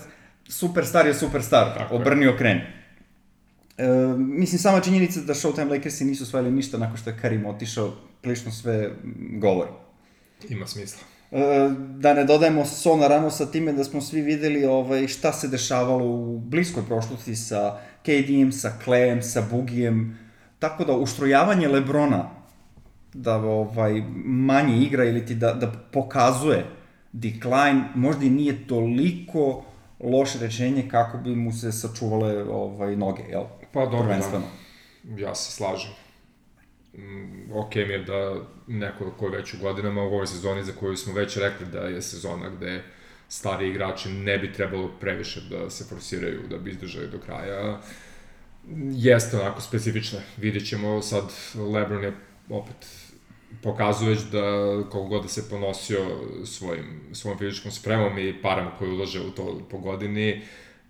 superstar 0.48 1.08
je 1.08 1.14
superstar, 1.14 1.78
Tako 1.78 1.96
obrni 1.96 2.28
okreni. 2.28 2.81
E, 3.78 3.88
mislim, 4.18 4.60
sama 4.60 4.80
činjenica 4.80 5.22
da 5.22 5.34
Showtime 5.34 5.70
Lakersi 5.70 6.06
nisu 6.06 6.24
osvojili 6.24 6.52
ništa 6.52 6.78
nakon 6.78 6.98
što 6.98 7.10
je 7.10 7.18
Karim 7.22 7.46
otišao, 7.46 7.94
prilično 8.22 8.52
sve 8.52 8.92
govori. 9.40 9.70
Ima 10.50 10.68
smisla. 10.68 11.00
E, 11.32 11.70
da 11.98 12.14
ne 12.14 12.26
dodajemo 12.26 12.66
so 12.66 12.96
na 12.96 13.08
rano 13.08 13.30
sa 13.30 13.46
time 13.46 13.74
da 13.74 13.84
smo 13.84 14.02
svi 14.02 14.22
videli 14.22 14.66
ovaj, 14.66 15.08
šta 15.08 15.34
se 15.34 15.48
dešavalo 15.48 16.06
u 16.06 16.40
bliskoj 16.40 16.84
prošlosti 16.88 17.36
sa 17.36 17.78
KD-em, 18.04 18.52
sa 18.52 18.74
Klejem, 18.84 19.22
sa 19.22 19.44
Bugijem. 19.52 20.20
Tako 20.60 20.86
da 20.86 20.94
uštrojavanje 20.94 21.68
Lebrona 21.68 22.30
da 23.14 23.36
ovaj 23.36 24.04
manje 24.26 24.78
igra 24.78 25.06
ili 25.06 25.26
ti 25.26 25.36
da, 25.36 25.54
da 25.54 25.72
pokazuje 25.92 26.66
decline 27.12 27.84
možda 27.96 28.26
i 28.26 28.30
nije 28.30 28.68
toliko 28.68 29.64
loše 30.04 30.40
rečenje 30.40 30.88
kako 30.92 31.18
bi 31.18 31.36
mu 31.36 31.52
se 31.52 31.72
sačuvale 31.72 32.44
ovaj 32.44 32.96
noge, 32.96 33.24
jel? 33.30 33.44
Pa 33.74 33.86
dobro, 33.86 34.18
da. 34.32 34.42
Ja 35.18 35.36
se 35.36 35.52
slažem. 35.52 35.92
Mm, 36.94 37.52
ok 37.54 37.76
mi 37.76 37.82
je 37.82 38.04
da 38.04 38.36
neko 38.68 39.12
ko 39.12 39.26
je 39.26 39.38
već 39.38 39.54
u 39.54 39.58
godinama 39.62 40.02
u 40.02 40.06
ovoj 40.06 40.28
sezoni 40.28 40.64
za 40.64 40.72
koju 40.72 40.98
smo 40.98 41.14
već 41.14 41.38
rekli 41.38 41.66
da 41.66 41.80
je 41.80 42.02
sezona 42.02 42.50
gde 42.50 42.84
stari 43.30 43.70
igrači 43.70 44.10
ne 44.10 44.38
bi 44.38 44.54
trebalo 44.54 44.92
previše 45.00 45.42
da 45.50 45.70
se 45.70 45.84
forsiraju, 45.84 46.48
da 46.50 46.58
bi 46.58 46.70
izdržali 46.70 47.08
do 47.08 47.20
kraja. 47.20 47.82
Jeste 48.92 49.40
onako 49.40 49.62
specifična. 49.62 50.20
Vidjet 50.38 50.68
ćemo 50.68 51.02
sad, 51.02 51.24
Lebron 51.74 52.04
je 52.04 52.14
opet 52.50 52.88
pokazuje 53.64 54.16
da 54.32 54.42
koliko 54.90 55.04
god 55.04 55.22
da 55.22 55.28
se 55.28 55.50
ponosio 55.50 56.00
svojim, 56.46 57.02
svojom 57.14 57.40
fizičkom 57.40 57.72
spremom 57.72 58.20
i 58.20 58.42
parama 58.42 58.72
koje 58.80 58.92
ulaže 58.92 59.22
u 59.22 59.32
to 59.32 59.62
po 59.70 59.78
godini, 59.78 60.42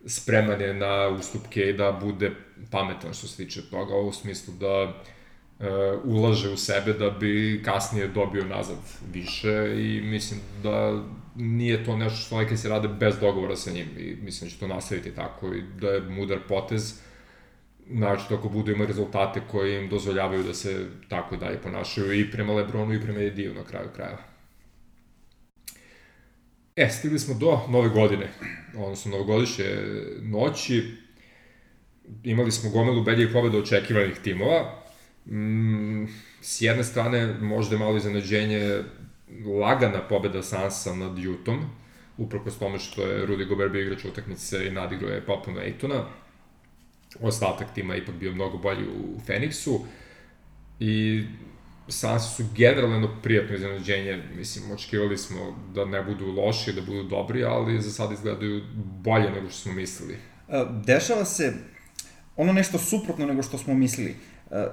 spreman 0.06 0.62
je 0.62 0.74
na 0.74 1.08
ustupke 1.08 1.62
i 1.62 1.74
da 1.74 1.92
bude 1.92 2.32
pametan 2.72 3.14
što 3.14 3.28
se 3.28 3.38
tiče 3.38 3.70
toga, 3.70 3.96
u 3.96 4.12
smislu 4.12 4.54
da 4.60 4.84
uh, 4.84 5.66
ulaže 6.04 6.50
u 6.50 6.58
sebe 6.58 6.94
da 6.94 7.10
bi 7.10 7.62
kasnije 7.66 8.08
dobio 8.08 8.46
nazad 8.46 8.78
više 9.14 9.74
i 9.78 10.02
mislim 10.02 10.40
da 10.64 11.04
nije 11.36 11.86
to 11.86 11.98
nešto 11.98 12.18
što 12.18 12.36
Lakers 12.36 12.66
rade 12.66 12.88
bez 12.88 13.20
dogovora 13.20 13.56
sa 13.56 13.72
njim 13.72 13.88
i 13.98 14.16
mislim 14.22 14.50
da 14.50 14.54
će 14.54 14.60
to 14.60 14.68
nastaviti 14.68 15.16
tako 15.16 15.54
i 15.54 15.62
da 15.82 15.90
je 15.90 16.02
mudar 16.02 16.40
potez 16.48 17.02
znači 17.96 18.34
ako 18.34 18.50
budu 18.50 18.72
imali 18.72 18.88
rezultate 18.88 19.42
koji 19.52 19.78
im 19.78 19.90
dozvoljavaju 19.90 20.44
da 20.44 20.54
se 20.54 20.86
tako 21.10 21.38
dalje 21.38 21.62
ponašaju 21.62 22.20
i 22.20 22.32
prema 22.32 22.54
Lebronu 22.54 22.94
i 22.94 23.02
prema 23.02 23.20
Ediju 23.20 23.54
na 23.54 23.64
kraju 23.64 23.90
krajeva. 23.96 24.32
E, 26.76 26.90
stigli 26.90 27.20
smo 27.20 27.34
do 27.34 27.60
nove 27.70 27.90
godine, 27.90 28.28
odnosno 28.78 29.12
novogodišnje 29.12 29.66
noći. 30.22 30.84
Imali 32.24 32.52
smo 32.52 32.70
gomilu 32.70 33.04
beljih 33.04 33.30
pobeda 33.34 33.58
očekivanih 33.58 34.20
timova. 34.24 34.84
Mm, 35.26 36.06
s 36.42 36.62
jedne 36.62 36.84
strane, 36.84 37.34
možda 37.42 37.76
je 37.76 37.80
malo 37.80 37.98
iznenađenje 37.98 38.84
lagana 39.60 40.08
pobeda 40.08 40.44
Sansa 40.44 40.96
nad 40.96 41.18
Jutom, 41.18 41.60
uprkos 42.18 42.60
tome 42.60 42.80
što 42.80 43.02
je 43.02 43.28
Rudy 43.28 43.48
Gobert 43.48 43.72
bio 43.72 43.82
igrač 43.82 44.06
utakmice 44.06 44.68
i 44.68 44.72
nadigrao 44.72 45.12
je 45.12 45.26
popuno 45.26 45.62
Ejtona. 45.62 46.06
Ostatak 47.20 47.74
tima 47.74 47.96
ipak 47.96 48.16
bio 48.16 48.32
mnogo 48.32 48.58
bolji 48.58 48.84
u 48.88 49.20
Feniksu. 49.26 49.80
I 50.80 51.24
Sansi 51.88 52.36
su 52.36 52.44
generalno 52.56 53.10
prijatno 53.24 53.56
iznenađenje, 53.56 54.24
mislim, 54.36 54.72
očekivali 54.72 55.18
smo 55.18 55.58
da 55.74 55.86
ne 55.86 56.04
budu 56.04 56.26
loši, 56.26 56.74
da 56.74 56.82
budu 56.82 57.04
dobri, 57.04 57.44
ali 57.44 57.82
za 57.82 57.92
sad 57.92 58.12
izgledaju 58.12 58.62
bolje 59.04 59.32
nego 59.32 59.50
što 59.50 59.60
smo 59.60 59.74
mislili. 59.74 60.14
E, 60.50 60.66
dešava 60.86 61.26
se 61.26 61.54
ono 62.38 62.54
nešto 62.54 62.78
suprotno 62.78 63.26
nego 63.26 63.44
što 63.44 63.58
smo 63.58 63.74
mislili. 63.74 64.16
E, 64.52 64.68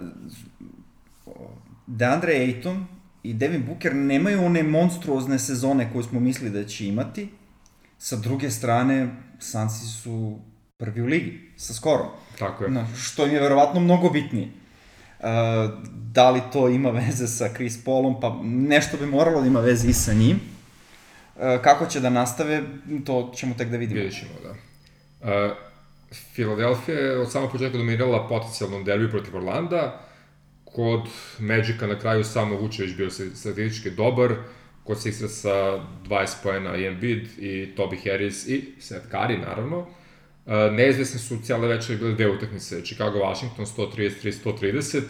Deandre 1.86 2.32
Ayton 2.32 2.84
i 3.22 3.34
Devin 3.34 3.64
Booker 3.66 3.94
nemaju 3.94 4.44
one 4.44 4.62
monstruozne 4.62 5.38
sezone 5.38 5.90
koje 5.92 6.04
smo 6.04 6.20
mislili 6.20 6.50
da 6.50 6.64
će 6.64 6.86
imati. 6.86 7.28
Sa 7.98 8.16
druge 8.16 8.50
strane, 8.50 9.08
Sansi 9.38 9.86
su 9.86 10.38
prvi 10.76 11.02
u 11.02 11.06
ligi, 11.06 11.52
sa 11.56 11.74
skorom. 11.74 12.06
Tako 12.38 12.64
je. 12.64 12.70
Na, 12.70 12.86
što 12.96 13.26
im 13.26 13.32
je 13.32 13.40
verovatno 13.40 13.80
mnogo 13.80 14.10
bitnije. 14.10 14.48
da 16.12 16.30
li 16.30 16.40
to 16.52 16.68
ima 16.68 16.90
veze 16.90 17.26
sa 17.26 17.48
Chris 17.54 17.84
Paulom, 17.84 18.20
pa 18.20 18.40
nešto 18.44 18.96
bi 18.96 19.06
moralo 19.06 19.40
da 19.40 19.46
ima 19.46 19.60
veze 19.60 19.88
i 19.88 19.92
sa 19.92 20.12
njim. 20.12 20.40
Uh, 21.36 21.62
kako 21.62 21.86
će 21.86 22.00
da 22.00 22.10
nastave, 22.10 22.62
to 23.04 23.32
ćemo 23.36 23.54
tek 23.58 23.68
da 23.68 23.76
vidimo. 23.76 24.00
Vidjet 24.00 24.20
ćemo, 24.20 24.32
da. 24.42 24.50
Uh, 25.20 25.52
Filadelfija 26.34 26.98
je 26.98 27.18
od 27.18 27.32
samog 27.32 27.52
početka 27.52 27.78
dominirala 27.78 28.28
potencijalnom 28.28 28.84
derbiju 28.84 29.10
protiv 29.10 29.36
Orlanda, 29.36 30.00
kod 30.64 31.00
Magica 31.38 31.86
na 31.86 31.98
kraju 31.98 32.24
samo 32.24 32.56
Vučević 32.56 32.96
bio 32.96 33.10
statistički 33.10 33.90
dobar, 33.90 34.34
kod 34.84 34.96
Sixersa 34.96 35.80
20 36.08 36.34
pojena 36.42 36.76
i 36.76 36.86
Embiid 36.86 37.28
i 37.38 37.74
Toby 37.76 38.10
Harris 38.10 38.46
i 38.48 38.74
Seth 38.80 39.06
Curry, 39.12 39.40
naravno. 39.40 39.86
Neizvesne 40.72 41.18
su 41.18 41.38
cijele 41.42 41.68
večeri 41.68 41.98
bile 41.98 42.14
dve 42.14 42.30
utakmice, 42.30 42.80
Chicago-Washington 42.82 43.66
133-130, 43.76 45.02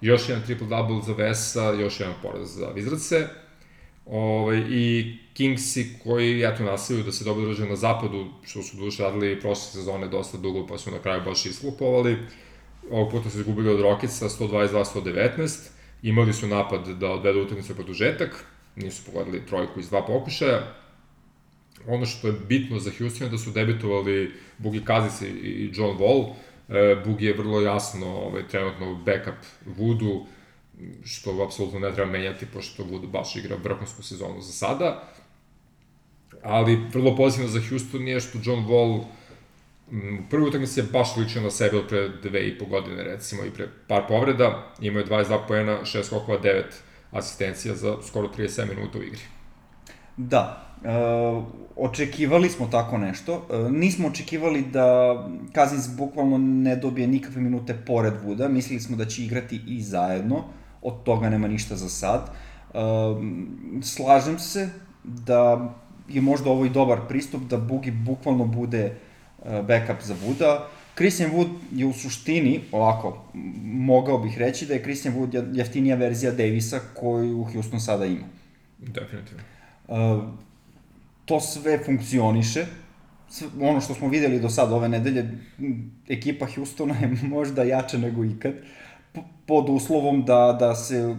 još 0.00 0.28
jedan 0.28 0.44
triple-double 0.48 1.06
za 1.06 1.12
Vesa, 1.12 1.72
još 1.72 2.00
jedan 2.00 2.14
poraz 2.22 2.56
za 2.56 2.66
Vizrace. 2.68 3.26
Ovaj, 4.06 4.62
I 4.70 5.16
Kingsi 5.34 5.98
koji, 6.04 6.42
eto, 6.44 6.62
nastavaju 6.62 7.04
da 7.04 7.12
se 7.12 7.24
dobro 7.24 7.46
drže 7.46 7.66
na 7.66 7.76
zapadu, 7.76 8.26
što 8.42 8.62
su 8.62 8.76
duše 8.76 9.02
radili 9.02 9.40
prošle 9.40 9.64
sezone 9.64 10.08
dosta 10.08 10.38
dugo, 10.38 10.66
pa 10.66 10.78
su 10.78 10.90
na 10.90 10.98
kraju 10.98 11.22
baš 11.24 11.46
isklupovali. 11.46 12.16
Ovog 12.90 13.10
puta 13.10 13.30
su 13.30 13.38
izgubili 13.38 13.68
od 13.68 13.80
Rocketsa 13.80 14.28
122-119. 14.28 15.68
Imali 16.02 16.32
su 16.32 16.46
napad 16.46 16.88
da 16.88 17.10
odvedu 17.10 17.40
utakmicu 17.42 17.74
produžetak, 17.74 18.44
nisu 18.76 19.02
pogodili 19.06 19.46
trojku 19.46 19.80
iz 19.80 19.88
dva 19.88 20.06
pokušaja. 20.06 20.74
Ono 21.86 22.06
što 22.06 22.26
je 22.26 22.34
bitno 22.48 22.78
za 22.78 22.90
Houston 22.98 23.26
je 23.26 23.30
da 23.30 23.38
su 23.38 23.50
debitovali 23.50 24.32
Bugi 24.58 24.84
Kazic 24.84 25.22
i 25.22 25.70
John 25.74 25.98
Wall. 25.98 26.32
E, 26.68 27.02
Bugi 27.04 27.26
je 27.26 27.36
vrlo 27.36 27.60
jasno 27.60 28.06
ovaj, 28.06 28.48
trenutno 28.48 28.94
backup 28.94 29.34
Woodu, 29.66 30.24
što 31.04 31.42
apsolutno 31.44 31.78
ne 31.78 31.94
treba 31.94 32.10
menjati, 32.10 32.46
pošto 32.46 32.84
Wood 32.84 33.06
baš 33.06 33.36
igra 33.36 33.56
vrhunsku 33.56 34.02
sezonu 34.02 34.40
za 34.40 34.52
sada. 34.52 35.08
Ali 36.42 36.78
vrlo 36.92 37.16
pozitivno 37.16 37.50
za 37.50 37.60
Houston 37.68 38.08
je 38.08 38.20
što 38.20 38.38
John 38.44 38.66
Wall 38.66 39.04
u 39.90 40.28
prvoj 40.30 40.48
utakmici 40.48 40.80
je 40.80 40.86
baš 40.92 41.16
ličio 41.16 41.42
na 41.42 41.50
sebe 41.50 41.76
od 41.78 41.88
pre 41.88 42.08
dve 42.08 42.48
i 42.48 42.58
po 42.58 42.64
godine, 42.64 43.04
recimo, 43.04 43.44
i 43.44 43.50
pre 43.50 43.68
par 43.88 44.02
povreda. 44.08 44.72
Imao 44.80 45.00
je 45.00 45.06
22 45.06 45.38
poena, 45.48 45.78
6 45.84 46.02
skokova, 46.02 46.40
9 46.40 46.62
asistencija 47.10 47.74
za 47.74 47.96
skoro 48.02 48.28
37 48.38 48.68
minuta 48.74 48.98
u 48.98 49.02
igri. 49.02 49.20
Da, 50.16 50.69
e, 50.84 50.88
očekivali 51.76 52.48
smo 52.48 52.66
tako 52.66 52.98
nešto. 52.98 53.46
E, 53.50 53.70
nismo 53.70 54.08
očekivali 54.08 54.62
da 54.62 55.14
Kazins 55.52 55.96
bukvalno 55.96 56.38
ne 56.38 56.76
dobije 56.76 57.06
nikakve 57.06 57.40
minute 57.40 57.76
pored 57.86 58.14
Vuda. 58.24 58.48
Mislili 58.48 58.80
smo 58.80 58.96
da 58.96 59.04
će 59.04 59.24
igrati 59.24 59.60
i 59.66 59.82
zajedno. 59.82 60.44
Od 60.82 61.02
toga 61.02 61.30
nema 61.30 61.48
ništa 61.48 61.76
za 61.76 61.88
sad. 61.88 62.20
E, 62.30 62.78
slažem 63.82 64.38
se 64.38 64.68
da 65.04 65.74
je 66.08 66.20
možda 66.20 66.50
ovo 66.50 66.64
i 66.64 66.70
dobar 66.70 67.00
pristup 67.08 67.42
da 67.42 67.56
Bugi 67.56 67.90
bukvalno 67.90 68.44
bude 68.44 68.94
backup 69.66 70.02
za 70.02 70.14
Vuda. 70.26 70.66
Christian 71.00 71.30
Wood 71.30 71.48
je 71.72 71.86
u 71.86 71.92
suštini, 71.92 72.60
ovako, 72.72 73.24
mogao 73.64 74.18
bih 74.18 74.38
reći 74.38 74.66
da 74.66 74.74
je 74.74 74.82
Christian 74.82 75.14
Wood 75.14 75.56
jeftinija 75.56 75.96
verzija 75.96 76.32
Davisa 76.32 76.80
koju 76.94 77.44
Houston 77.44 77.80
sada 77.80 78.06
ima. 78.06 78.26
Definitivno. 78.78 79.42
Uh, 79.88 79.96
to 81.30 81.40
sve 81.40 81.78
funkcioniše. 81.78 82.66
Ono 83.60 83.80
što 83.80 83.94
smo 83.94 84.08
videli 84.08 84.40
do 84.40 84.48
sada 84.50 84.74
ove 84.74 84.88
nedelje, 84.88 85.28
ekipa 86.08 86.46
Houstona 86.54 86.94
je 86.94 87.08
možda 87.36 87.62
jača 87.62 87.98
nego 87.98 88.24
ikad, 88.24 88.54
pod 89.46 89.68
uslovom 89.68 90.24
da, 90.24 90.56
da 90.60 90.74
se 90.74 91.16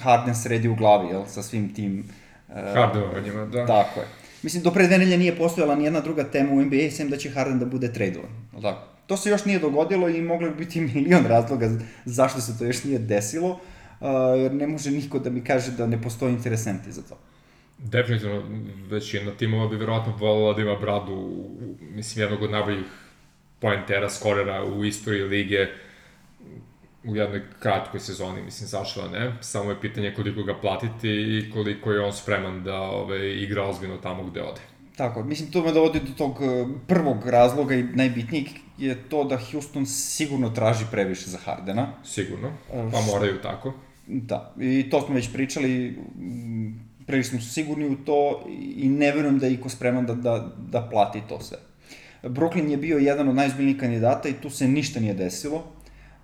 Harden 0.00 0.34
sredi 0.34 0.68
u 0.68 0.74
glavi, 0.74 1.08
jel, 1.08 1.22
sa 1.26 1.42
svim 1.42 1.74
tim... 1.74 2.04
Uh, 2.48 2.54
Hardenovanjima, 2.74 3.46
da. 3.46 3.66
Tako 3.66 4.00
je. 4.00 4.06
Mislim, 4.42 4.62
do 4.62 4.70
pre 4.70 4.86
dve 4.86 4.98
nedelje 4.98 5.18
nije 5.18 5.36
postojala 5.36 5.74
ni 5.74 5.84
jedna 5.84 6.00
druga 6.00 6.24
tema 6.24 6.52
u 6.52 6.62
NBA, 6.62 6.90
sem 6.90 7.10
da 7.10 7.16
će 7.16 7.30
Harden 7.30 7.58
da 7.58 7.66
bude 7.66 7.92
tradovan, 7.92 8.30
tako? 8.62 8.86
To 9.06 9.16
se 9.16 9.30
još 9.30 9.44
nije 9.44 9.58
dogodilo 9.58 10.08
i 10.08 10.22
moglo 10.22 10.50
bi 10.50 10.56
biti 10.64 10.80
milion 10.94 11.26
razloga 11.26 11.70
zašto 12.04 12.40
se 12.40 12.58
to 12.58 12.64
još 12.64 12.84
nije 12.84 12.98
desilo, 12.98 13.50
uh, 13.50 14.08
jer 14.36 14.54
ne 14.54 14.66
može 14.66 14.90
niko 14.90 15.18
da 15.18 15.30
mi 15.30 15.44
kaže 15.44 15.70
da 15.70 15.86
ne 15.86 16.02
postoji 16.02 16.32
interesenti 16.32 16.92
za 16.92 17.02
to. 17.02 17.18
Definitivno, 17.78 18.42
većina 18.90 19.30
timova 19.30 19.68
bi 19.68 19.76
verovatno 19.76 20.16
volila 20.16 20.54
da 20.54 20.62
ima 20.62 20.76
Bradu, 20.76 21.46
mislim, 21.80 22.22
jednog 22.22 22.42
od 22.42 22.50
najboljih 22.50 22.86
pointera, 23.60 24.10
skorera 24.10 24.64
u 24.64 24.84
istoriji 24.84 25.22
lige 25.22 25.66
u 27.04 27.16
jednoj 27.16 27.42
kratkoj 27.58 28.00
sezoni, 28.00 28.42
mislim, 28.42 28.68
zašto 28.68 29.08
ne. 29.08 29.36
Samo 29.40 29.70
je 29.70 29.80
pitanje 29.80 30.14
koliko 30.16 30.42
ga 30.42 30.54
platiti 30.54 31.08
i 31.08 31.50
koliko 31.52 31.92
je 31.92 32.00
on 32.00 32.12
spreman 32.12 32.64
da 32.64 32.80
ove, 32.80 33.42
igra 33.42 33.62
ozbiljno 33.62 33.96
tamo 33.96 34.24
gde 34.24 34.42
ode. 34.42 34.60
Tako, 34.96 35.24
mislim, 35.24 35.50
to 35.50 35.62
me 35.62 35.72
dovodi 35.72 36.00
do 36.00 36.12
tog 36.18 36.40
uh, 36.40 36.68
prvog 36.86 37.26
razloga 37.26 37.74
i 37.74 37.82
najbitnijeg 37.82 38.46
je 38.78 39.08
to 39.08 39.24
da 39.24 39.38
Houston 39.50 39.86
sigurno 39.86 40.50
traži 40.50 40.84
previše 40.90 41.30
za 41.30 41.38
Hardena. 41.38 41.88
Sigurno, 42.04 42.52
pa 42.68 43.00
moraju 43.12 43.38
tako. 43.42 43.72
Da, 44.06 44.54
i 44.60 44.90
to 44.90 45.00
smo 45.00 45.14
već 45.14 45.32
pričali, 45.32 45.98
prilično 47.12 47.40
su 47.40 47.52
sigurni 47.52 47.86
u 47.88 47.96
to 47.96 48.44
i 48.76 48.88
ne 48.88 49.12
verujem 49.12 49.38
da 49.38 49.46
je 49.46 49.52
iko 49.52 49.68
spreman 49.68 50.06
da, 50.06 50.14
da, 50.14 50.52
da 50.70 50.88
plati 50.90 51.20
to 51.28 51.40
sve. 51.40 51.58
Brooklyn 52.22 52.70
je 52.70 52.76
bio 52.76 52.98
jedan 52.98 53.28
od 53.28 53.34
najzbiljnijih 53.34 53.80
kandidata 53.80 54.28
i 54.28 54.32
tu 54.32 54.50
se 54.50 54.68
ništa 54.68 55.00
nije 55.00 55.14
desilo. 55.14 55.62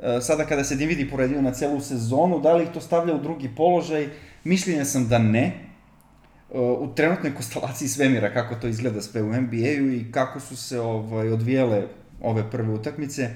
E, 0.01 0.21
sada 0.21 0.47
kada 0.47 0.65
se 0.65 0.77
dividi 0.77 1.11
poredio 1.11 1.43
na 1.43 1.53
celu 1.53 1.81
sezonu, 1.81 2.41
da 2.41 2.55
li 2.55 2.65
ih 2.65 2.71
to 2.75 2.81
stavlja 2.81 3.15
u 3.15 3.21
drugi 3.21 3.51
položaj, 3.57 4.09
mišljenja 4.45 4.85
sam 4.85 5.09
da 5.09 5.19
ne. 5.19 5.45
E, 5.45 6.59
u 6.59 6.89
trenutnoj 6.95 7.35
konstelaciji 7.35 7.89
svemira, 7.89 8.33
kako 8.33 8.55
to 8.55 8.69
izgleda 8.69 9.03
sve 9.03 9.23
u 9.23 9.33
NBA-u 9.33 9.93
i 9.93 10.07
kako 10.13 10.41
su 10.41 10.57
se 10.57 10.81
ovaj, 10.81 11.29
odvijele 11.29 11.83
ove 12.23 12.51
prve 12.51 12.73
utakmice. 12.73 13.31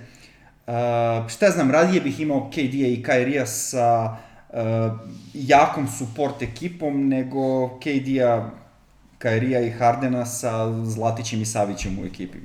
Uh, 0.67 1.29
šta 1.29 1.51
znam, 1.51 1.71
radije 1.71 2.01
bih 2.01 2.21
imao 2.21 2.51
KD-a 2.51 2.89
i 2.89 3.03
Kyrie-a 3.07 3.47
sa 3.47 4.05
uh, 4.05 4.32
jakom 5.35 5.89
support 5.89 6.43
ekipom 6.43 7.09
nego 7.09 7.69
KD-a, 7.69 8.51
Kyrie-a 9.19 9.61
i 9.61 9.71
Hardena 9.71 10.27
sa 10.27 10.85
Zlatićem 10.85 11.43
i 11.43 11.45
Savićem 11.45 11.99
u 11.99 12.05
ekipi. 12.07 12.39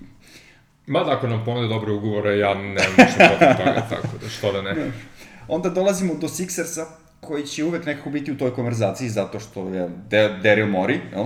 Ma 0.88 1.04
ako 1.08 1.28
nam 1.28 1.46
ponude 1.46 1.68
dobre 1.68 1.92
ugovore, 1.92 2.38
ja 2.38 2.54
nemam 2.54 2.94
ništa 2.98 3.30
protiv 3.30 3.66
toga, 3.66 3.86
tako 3.96 4.18
da 4.24 4.30
što 4.30 4.52
da 4.52 4.62
ne. 4.62 4.92
Onda 5.48 5.70
dolazimo 5.70 6.16
do 6.16 6.28
Sixersa, 6.28 6.86
koji 7.22 7.46
će 7.46 7.64
uvek 7.64 7.86
nekako 7.86 8.10
biti 8.10 8.32
u 8.32 8.38
toj 8.38 8.54
konverzaciji, 8.54 9.10
zato 9.10 9.40
što 9.40 9.70
je 9.70 9.90
Daryl 10.44 10.70
Mori, 10.70 11.00
jel? 11.12 11.26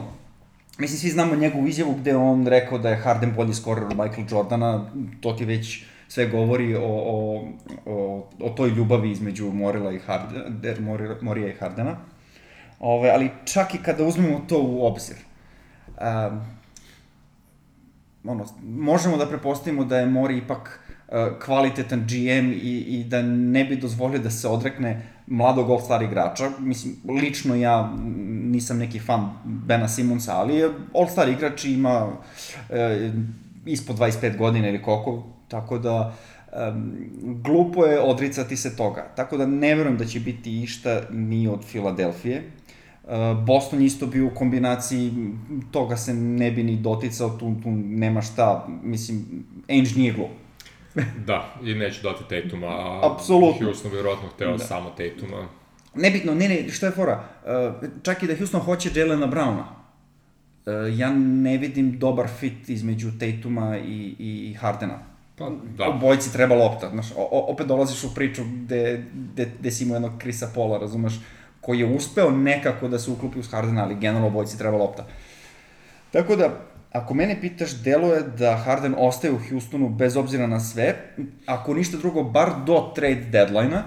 Mislim, 0.78 1.00
svi 1.00 1.10
znamo 1.10 1.36
njegovu 1.36 1.68
izjavu 1.68 1.94
gde 1.94 2.16
on 2.16 2.48
rekao 2.48 2.78
da 2.78 2.90
je 2.90 2.96
Harden 2.96 3.34
bolji 3.36 3.54
skorer 3.54 3.84
od 3.84 3.98
Michael 3.98 4.28
Jordana, 4.30 4.86
to 5.22 5.34
ti 5.34 5.46
već 5.46 5.84
sve 6.12 6.28
govori 6.28 6.76
o, 6.76 6.82
o, 6.84 7.44
o, 7.86 8.30
o 8.40 8.50
toj 8.50 8.70
ljubavi 8.70 9.12
između 9.12 9.52
Morila 9.52 9.92
i 9.92 10.00
Hardena, 10.00 11.16
Morija 11.22 11.48
i 11.48 11.56
Hardena. 11.60 11.96
Ove, 12.80 13.10
ali 13.10 13.30
čak 13.46 13.76
i 13.76 13.78
kada 13.84 14.04
uzmemo 14.04 14.42
to 14.48 14.62
u 14.62 14.86
obzir, 14.86 15.16
um, 15.88 16.42
ono, 18.24 18.46
možemo 18.64 19.18
da 19.18 19.26
prepostavimo 19.26 19.86
da 19.86 19.98
je 19.98 20.06
Mori 20.06 20.38
ipak 20.38 20.80
uh, 21.08 21.16
kvalitetan 21.46 22.00
GM 22.00 22.52
i, 22.52 22.86
i 22.88 23.04
da 23.04 23.22
ne 23.22 23.64
bi 23.66 23.76
dozvolio 23.76 24.20
da 24.20 24.30
se 24.30 24.48
odrekne 24.48 25.02
mladog 25.28 25.70
all-star 25.70 26.04
igrača. 26.04 26.52
Mislim, 26.60 26.96
lično 27.22 27.56
ja 27.56 27.94
nisam 28.52 28.78
neki 28.78 29.00
fan 29.00 29.30
Bena 29.46 29.88
Simonsa, 29.88 30.38
ali 30.38 30.56
je 30.56 30.70
all-star 30.94 31.30
igrač 31.30 31.66
ima 31.66 32.12
e, 32.70 33.12
ispod 33.66 33.98
25 33.98 34.38
godina 34.38 34.70
ili 34.70 34.82
koliko, 34.82 35.31
tako 35.52 35.78
da 35.78 36.14
um, 36.52 36.94
glupo 37.44 37.86
je 37.86 38.00
odricati 38.00 38.58
se 38.58 38.76
toga. 38.76 39.12
Tako 39.16 39.38
da 39.38 39.46
ne 39.46 39.76
verujem 39.76 39.98
da 39.98 40.06
će 40.06 40.20
biti 40.20 40.64
išta 40.64 41.02
ni 41.10 41.48
od 41.48 41.66
Filadelfije. 41.66 42.44
Uh, 43.04 43.46
Boston 43.46 43.82
isto 43.82 44.08
bio 44.08 44.28
u 44.28 44.36
kombinaciji, 44.36 45.12
toga 45.72 45.98
se 45.98 46.14
ne 46.14 46.52
bi 46.52 46.64
ni 46.64 46.76
doticao, 46.76 47.30
tu, 47.30 47.56
tu 47.64 47.72
nema 47.72 48.22
šta, 48.22 48.68
mislim, 48.84 49.26
Ainge 49.70 49.90
nije 49.96 50.14
glup. 50.14 50.30
da, 51.28 51.56
i 51.64 51.74
neće 51.74 52.02
dati 52.02 52.24
Tatuma, 52.30 52.68
a 52.68 53.14
Apsolutno. 53.14 53.66
Houston 53.66 53.92
vjerojatno 53.92 54.30
hteo 54.36 54.58
da. 54.58 54.64
samo 54.64 54.90
Tatuma. 54.90 55.48
Nebitno, 55.96 56.34
ne, 56.34 56.50
ne, 56.50 56.70
što 56.70 56.86
je 56.86 56.92
fora? 56.92 57.24
Uh, 57.44 57.90
čak 58.04 58.24
i 58.24 58.28
da 58.28 58.36
Houston 58.36 58.62
hoće 58.62 58.90
Jelena 58.96 59.28
Browna, 59.28 59.64
uh, 59.64 61.00
ja 61.00 61.14
ne 61.16 61.58
vidim 61.58 62.00
dobar 62.00 62.28
fit 62.28 62.70
između 62.70 63.12
Tatuma 63.20 63.78
i, 63.78 64.16
i 64.20 64.54
Hardena. 64.54 65.11
Pa, 65.42 65.52
da. 65.78 65.90
Obojci 65.90 66.34
treba 66.34 66.56
lopta, 66.56 66.90
znaš, 66.90 67.12
o, 67.18 67.46
opet 67.48 67.68
dolaziš 67.68 68.04
u 68.04 68.14
priču 68.16 68.44
gde, 68.44 69.06
gde, 69.14 69.52
gde 69.60 69.72
si 69.72 69.84
imao 69.84 69.96
jednog 69.96 70.12
Krisa 70.18 70.48
Pola, 70.56 70.78
razumeš, 70.78 71.20
koji 71.62 71.80
je 71.80 71.96
uspeo 71.96 72.32
nekako 72.32 72.88
da 72.88 73.00
se 73.00 73.12
uklopi 73.12 73.40
uz 73.40 73.52
Hardena, 73.52 73.84
ali 73.84 73.96
generalno 73.96 74.28
obojci 74.28 74.58
treba 74.58 74.78
lopta. 74.78 75.08
Tako 76.12 76.36
da, 76.36 76.50
ako 76.92 77.14
mene 77.14 77.42
pitaš, 77.42 77.72
deluje 77.84 78.22
da 78.22 78.56
Harden 78.58 78.96
ostaje 78.98 79.34
u 79.34 79.40
Houstonu 79.50 79.90
bez 79.90 80.18
obzira 80.18 80.48
na 80.48 80.60
sve, 80.60 80.96
ako 81.46 81.74
ništa 81.74 81.98
drugo, 81.98 82.24
bar 82.24 82.52
do 82.66 82.92
trade 82.96 83.26
deadline-a, 83.32 83.84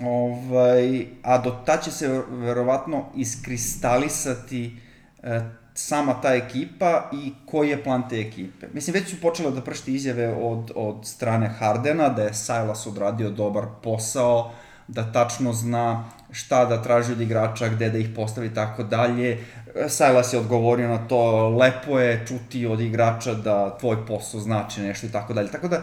Ovaj, 0.00 1.06
a 1.22 1.38
do 1.38 1.50
ta 1.66 1.76
će 1.76 1.90
se 1.90 2.22
verovatno 2.28 3.04
iskristalisati 3.16 4.76
e, 5.22 5.40
sama 5.74 6.20
ta 6.20 6.34
ekipa 6.34 7.10
i 7.12 7.32
koji 7.46 7.68
je 7.68 7.84
plan 7.84 8.08
te 8.08 8.20
ekipe. 8.20 8.66
Mislim, 8.72 8.94
već 8.94 9.10
su 9.10 9.20
počele 9.20 9.50
da 9.50 9.60
pršti 9.60 9.94
izjave 9.94 10.28
od, 10.28 10.70
od 10.74 10.96
strane 11.06 11.48
Hardena, 11.48 12.08
da 12.08 12.22
je 12.22 12.34
Silas 12.34 12.86
odradio 12.86 13.30
dobar 13.30 13.64
posao, 13.82 14.52
da 14.88 15.12
tačno 15.12 15.52
zna 15.52 16.04
šta 16.30 16.64
da 16.64 16.82
traži 16.82 17.12
od 17.12 17.20
igrača, 17.20 17.68
gde 17.68 17.90
da 17.90 17.98
ih 17.98 18.08
postavi 18.16 18.46
i 18.46 18.54
tako 18.54 18.82
dalje. 18.82 19.44
Silas 19.88 20.32
je 20.32 20.38
odgovorio 20.38 20.88
na 20.88 21.08
to, 21.08 21.48
lepo 21.48 21.98
je 21.98 22.24
čuti 22.28 22.66
od 22.66 22.80
igrača 22.80 23.34
da 23.34 23.78
tvoj 23.78 24.06
posao 24.06 24.40
znači 24.40 24.80
nešto 24.80 25.06
i 25.06 25.10
tako 25.10 25.32
dalje. 25.32 25.50
Tako 25.50 25.68
da, 25.68 25.82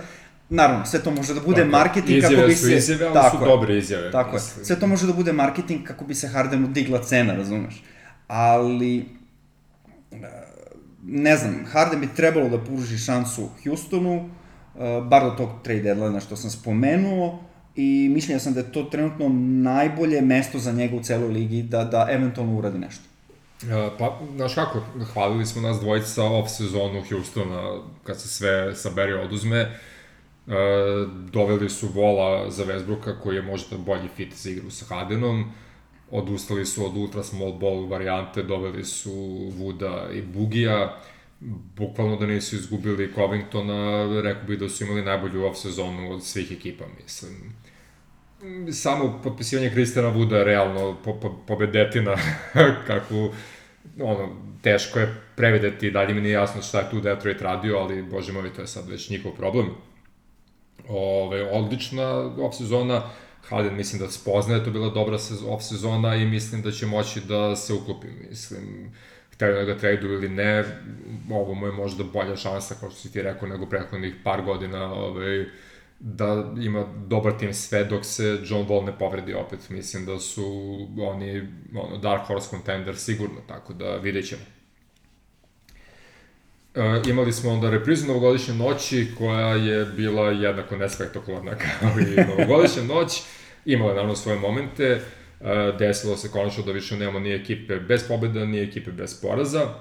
Naravno, 0.54 0.86
sve 0.86 1.00
to 1.04 1.12
može 1.12 1.34
da 1.34 1.40
bude 1.40 1.62
Tako, 1.62 1.72
marketing 1.72 2.22
kako 2.22 2.48
bi 2.48 2.56
se... 2.56 2.66
Izjave 2.66 2.82
su 2.82 2.92
izjave, 2.92 3.06
ali 3.06 3.14
tako 3.14 3.38
su 3.38 3.46
dobre 3.46 3.78
izjave. 3.78 4.12
Tako 4.12 4.36
je. 4.36 4.40
Sve 4.40 4.80
to 4.80 4.88
može 4.88 5.08
da 5.08 5.14
bude 5.14 5.34
marketing 5.34 5.88
kako 5.88 6.06
bi 6.06 6.16
se 6.16 6.28
Hardenu 6.28 6.68
digla 6.68 7.04
cena, 7.04 7.36
razumeš? 7.36 7.84
Ali, 8.28 9.06
ne 11.04 11.38
znam, 11.38 11.66
Harden 11.72 12.00
bi 12.00 12.08
trebalo 12.16 12.50
da 12.50 12.64
pruži 12.64 12.98
šansu 12.98 13.50
Houstonu, 13.64 14.16
e, 14.16 15.02
bar 15.02 15.24
do 15.24 15.30
tog 15.30 15.50
trade 15.64 15.82
deadline 15.82 16.22
što 16.22 16.36
sam 16.36 16.50
spomenuo, 16.50 17.40
i 17.76 18.10
mišljenja 18.14 18.40
sam 18.40 18.54
da 18.54 18.60
je 18.60 18.72
to 18.72 18.84
trenutno 18.84 19.30
najbolje 19.64 20.22
mesto 20.22 20.60
za 20.60 20.72
njega 20.72 20.96
u 20.96 21.04
celoj 21.04 21.30
ligi 21.30 21.64
da, 21.64 21.84
da 21.84 22.08
eventualno 22.10 22.58
uradi 22.58 22.80
nešto. 22.80 23.04
E, 23.64 23.90
Pa, 24.00 24.20
znaš 24.36 24.56
kako, 24.56 24.82
hvalili 25.14 25.46
smo 25.46 25.62
nas 25.62 25.80
dvojica 25.80 26.24
off 26.24 26.50
sezonu 26.50 27.04
Houstona, 27.10 27.82
kad 28.04 28.22
se 28.22 28.28
sve 28.28 28.76
sabere 28.76 29.16
oduzme, 29.16 29.58
e, 29.58 29.72
doveli 31.32 31.70
su 31.70 31.88
Vola 31.88 32.52
za 32.52 32.66
Westbrooka 32.66 33.20
koji 33.24 33.36
je 33.36 33.42
možda 33.42 33.78
bolji 33.78 34.10
fit 34.16 34.34
za 34.36 34.50
igru 34.50 34.72
sa 34.72 34.86
Hardenom, 34.86 35.52
odustali 36.12 36.66
su 36.66 36.86
od 36.86 36.98
ultra 36.98 37.24
small 37.24 37.54
ball 37.54 37.88
varijante, 37.88 38.44
doveli 38.44 38.84
su 38.86 39.12
Vuda 39.58 40.10
i 40.14 40.22
Bugija, 40.22 40.98
bukvalno 41.76 42.16
da 42.16 42.26
nisu 42.26 42.56
izgubili 42.56 43.14
Covingtona, 43.16 44.22
rekao 44.22 44.44
bih 44.44 44.60
da 44.60 44.70
su 44.70 44.84
imali 44.84 45.02
najbolju 45.02 45.46
off 45.46 45.60
sezonu 45.60 46.12
od 46.12 46.24
svih 46.24 46.52
ekipa, 46.52 46.86
mislim. 47.04 47.54
Samo 48.72 49.20
potpisivanje 49.24 49.70
Kristijana 49.70 50.10
Vuda 50.10 50.38
je 50.38 50.44
realno 50.44 50.98
po, 51.04 51.14
po, 51.14 51.30
pobedetina 51.48 52.16
kakvu 52.88 53.34
ono, 54.00 54.30
teško 54.62 55.00
je 55.00 55.16
prevideti, 55.36 55.92
dalje 55.92 56.14
mi 56.14 56.22
nije 56.22 56.34
jasno 56.34 56.62
šta 56.62 56.80
je 56.80 56.90
tu 56.90 57.00
Detroit 57.02 57.42
radio, 57.42 57.78
ali 57.78 58.04
bože 58.04 58.34
moj, 58.34 58.54
to 58.54 58.62
je 58.62 58.68
sad 58.68 58.90
već 58.90 59.10
njihov 59.10 59.32
problem. 59.32 59.70
Ove, 60.88 61.52
odlična 61.52 62.08
off-sezona, 62.38 63.02
Harden 63.50 63.76
mislim 63.76 64.02
da 64.02 64.12
spoznaje 64.12 64.60
da 64.60 64.62
je 64.62 64.66
to 64.66 64.72
bila 64.72 64.90
dobra 64.90 65.18
sez- 65.18 65.46
off-sezona 65.46 66.16
i 66.22 66.26
mislim 66.26 66.62
da 66.62 66.72
će 66.72 66.86
moći 66.86 67.22
da 67.22 67.56
se 67.56 67.74
uklopi, 67.74 68.08
mislim, 68.30 68.92
hteli 69.34 69.54
da 69.54 69.64
ga 69.64 69.78
traduju 69.78 70.14
ili 70.14 70.30
ne, 70.30 70.64
ovo 71.32 71.54
mu 71.54 71.66
je 71.66 71.72
možda 71.72 72.04
bolja 72.04 72.36
šansa, 72.36 72.76
kao 72.80 72.90
što 72.90 73.00
si 73.00 73.12
ti 73.12 73.22
rekao, 73.22 73.48
nego 73.48 73.66
prethodnih 73.66 74.16
par 74.24 74.42
godina, 74.42 74.94
ovaj, 74.94 75.46
da 76.00 76.54
ima 76.62 76.86
dobar 77.08 77.38
tim 77.38 77.54
sve 77.54 77.84
dok 77.84 78.06
se 78.06 78.40
John 78.46 78.68
Wall 78.68 78.86
ne 78.86 78.98
povredi 79.00 79.34
opet. 79.34 79.70
Mislim 79.70 80.06
da 80.06 80.20
su 80.20 80.78
oni 81.00 81.48
ono, 81.76 81.98
Dark 81.98 82.28
Horse 82.28 82.50
contender 82.50 82.96
sigurno, 82.98 83.42
tako 83.48 83.74
da 83.74 83.96
vidjet 83.96 84.28
ćemo. 84.28 84.42
E, 86.76 87.02
imali 87.10 87.34
smo 87.34 87.52
onda 87.52 87.70
reprizu 87.70 88.08
novogodišnje 88.08 88.54
noći 88.54 89.08
koja 89.18 89.56
je 89.56 89.86
bila 89.86 90.30
jednako 90.30 90.78
nespektakularna 90.78 91.56
kao 91.80 91.90
i 92.00 92.36
novogodišnja 92.38 92.84
noć. 92.84 93.22
Imala 93.66 93.92
je 93.92 93.96
naravno 93.96 94.16
svoje 94.16 94.40
momente. 94.40 94.84
E, 94.84 95.02
desilo 95.80 96.18
se 96.18 96.32
konačno 96.32 96.64
da 96.64 96.72
više 96.72 96.98
nema 96.98 97.20
ni 97.20 97.34
ekipe 97.34 97.80
bez 97.80 98.08
pobjeda, 98.08 98.46
ni 98.46 98.60
ekipe 98.60 98.92
bez 98.92 99.22
poraza. 99.22 99.74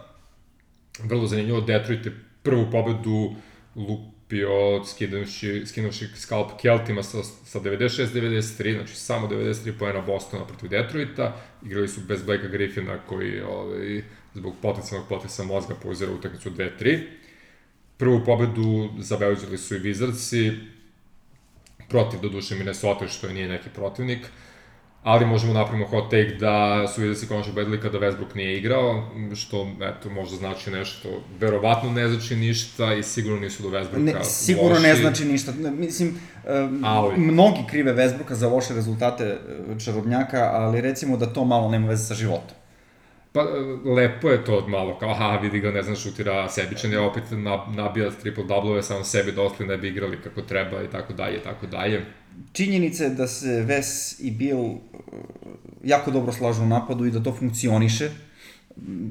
Vrlo 1.04 1.26
zanimljivo, 1.26 1.60
Detroit 1.60 2.06
je 2.06 2.12
prvu 2.42 2.70
pobedu 2.70 3.34
lupio 3.76 4.84
skinuši, 4.84 5.66
skinuši 5.66 6.08
skalp 6.16 6.60
Keltima 6.60 7.02
sa, 7.02 7.22
sa 7.22 7.60
96-93, 7.60 8.76
znači 8.76 8.96
samo 8.96 9.28
93 9.28 9.78
poena 9.78 10.00
Bostona 10.00 10.46
protiv 10.46 10.68
Detroita. 10.68 11.36
Igrali 11.64 11.88
su 11.88 12.00
bez 12.00 12.22
Blakea 12.22 12.48
Griffina 12.48 12.98
koji 12.98 13.40
ovaj, 13.40 14.02
zbog 14.34 14.54
potencijalnog 14.62 15.08
potresa 15.08 15.44
mozga 15.44 15.74
pauzira 15.82 16.12
utakmicu 16.12 16.50
2-3. 16.50 17.00
Prvu 17.96 18.24
pobedu 18.24 18.88
zabeležili 18.98 19.58
su 19.58 19.76
i 19.76 19.80
Wizardsi, 19.80 20.58
protiv 21.88 22.20
do 22.20 22.28
duše 22.28 22.54
Minnesota, 22.54 23.08
što 23.08 23.26
je 23.26 23.34
nije 23.34 23.48
neki 23.48 23.68
protivnik, 23.74 24.26
ali 25.02 25.26
možemo 25.26 25.52
napravimo 25.52 25.86
hot 25.86 26.04
take 26.10 26.36
da 26.40 26.86
su 26.88 27.00
Wizardsi 27.00 27.28
konačno 27.28 27.52
pobedili 27.52 27.80
kada 27.80 27.98
Westbrook 27.98 28.34
nije 28.36 28.58
igrao, 28.58 29.10
što 29.34 29.68
eto, 29.82 30.10
možda 30.10 30.36
znači 30.36 30.70
nešto, 30.70 31.08
verovatno 31.40 31.90
ne 31.92 32.08
znači 32.08 32.36
ništa 32.36 32.94
i 32.94 33.02
sigurno 33.02 33.40
nisu 33.40 33.62
do 33.62 33.68
Westbrooka 33.68 33.98
Ne, 34.04 34.24
sigurno 34.24 34.70
loši. 34.70 34.82
ne 34.82 34.94
znači 34.94 35.24
ništa. 35.24 35.52
Mislim, 35.52 36.20
Ali- 36.84 37.18
mnogi 37.18 37.60
krive 37.70 37.92
Vesbruka 37.92 38.34
za 38.34 38.48
loše 38.48 38.74
rezultate 38.74 39.24
e, 39.24 39.38
čarobnjaka, 39.84 40.50
ali 40.52 40.80
recimo 40.80 41.16
da 41.16 41.26
to 41.32 41.44
malo 41.44 41.70
nema 41.70 41.88
veze 41.88 42.04
sa 42.04 42.14
životom. 42.14 42.56
Pa, 43.32 43.46
lepo 43.84 44.28
je 44.28 44.44
to 44.44 44.68
malo, 44.68 44.98
kao, 44.98 45.10
aha, 45.10 45.38
vidi 45.42 45.60
ga, 45.60 45.70
ne 45.70 45.82
znam, 45.82 45.96
šutira 45.96 46.48
sebičan, 46.48 46.92
je 46.92 47.00
opet 47.00 47.24
na, 47.30 47.66
nabija 47.76 48.10
triple 48.10 48.44
double 48.44 48.82
samo 48.82 49.04
sebi 49.04 49.32
da 49.32 49.42
ostali 49.42 49.68
ne 49.68 49.76
bi 49.78 49.88
igrali 49.88 50.22
kako 50.22 50.42
treba 50.42 50.82
i 50.82 50.90
tako 50.90 51.12
dalje, 51.12 51.36
i 51.36 51.42
tako 51.42 51.66
dalje. 51.66 52.06
Činjenica 52.52 53.04
je 53.04 53.10
da 53.10 53.26
se 53.26 53.62
Ves 53.62 54.20
i 54.20 54.30
Bill 54.30 54.64
e, 54.64 54.76
jako 55.84 56.10
dobro 56.10 56.32
slažu 56.32 56.62
u 56.62 56.66
napadu 56.66 57.04
i 57.04 57.10
da 57.10 57.22
to 57.22 57.32
funkcioniše. 57.32 58.10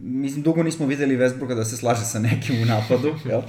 Mislim, 0.04 0.44
dugo 0.44 0.64
nismo 0.64 0.86
videli 0.86 1.18
Westbrooka 1.18 1.56
da 1.56 1.66
se 1.66 1.78
slaže 1.78 2.06
sa 2.06 2.20
nekim 2.20 2.62
u 2.62 2.66
napadu, 2.66 3.16
jel? 3.30 3.42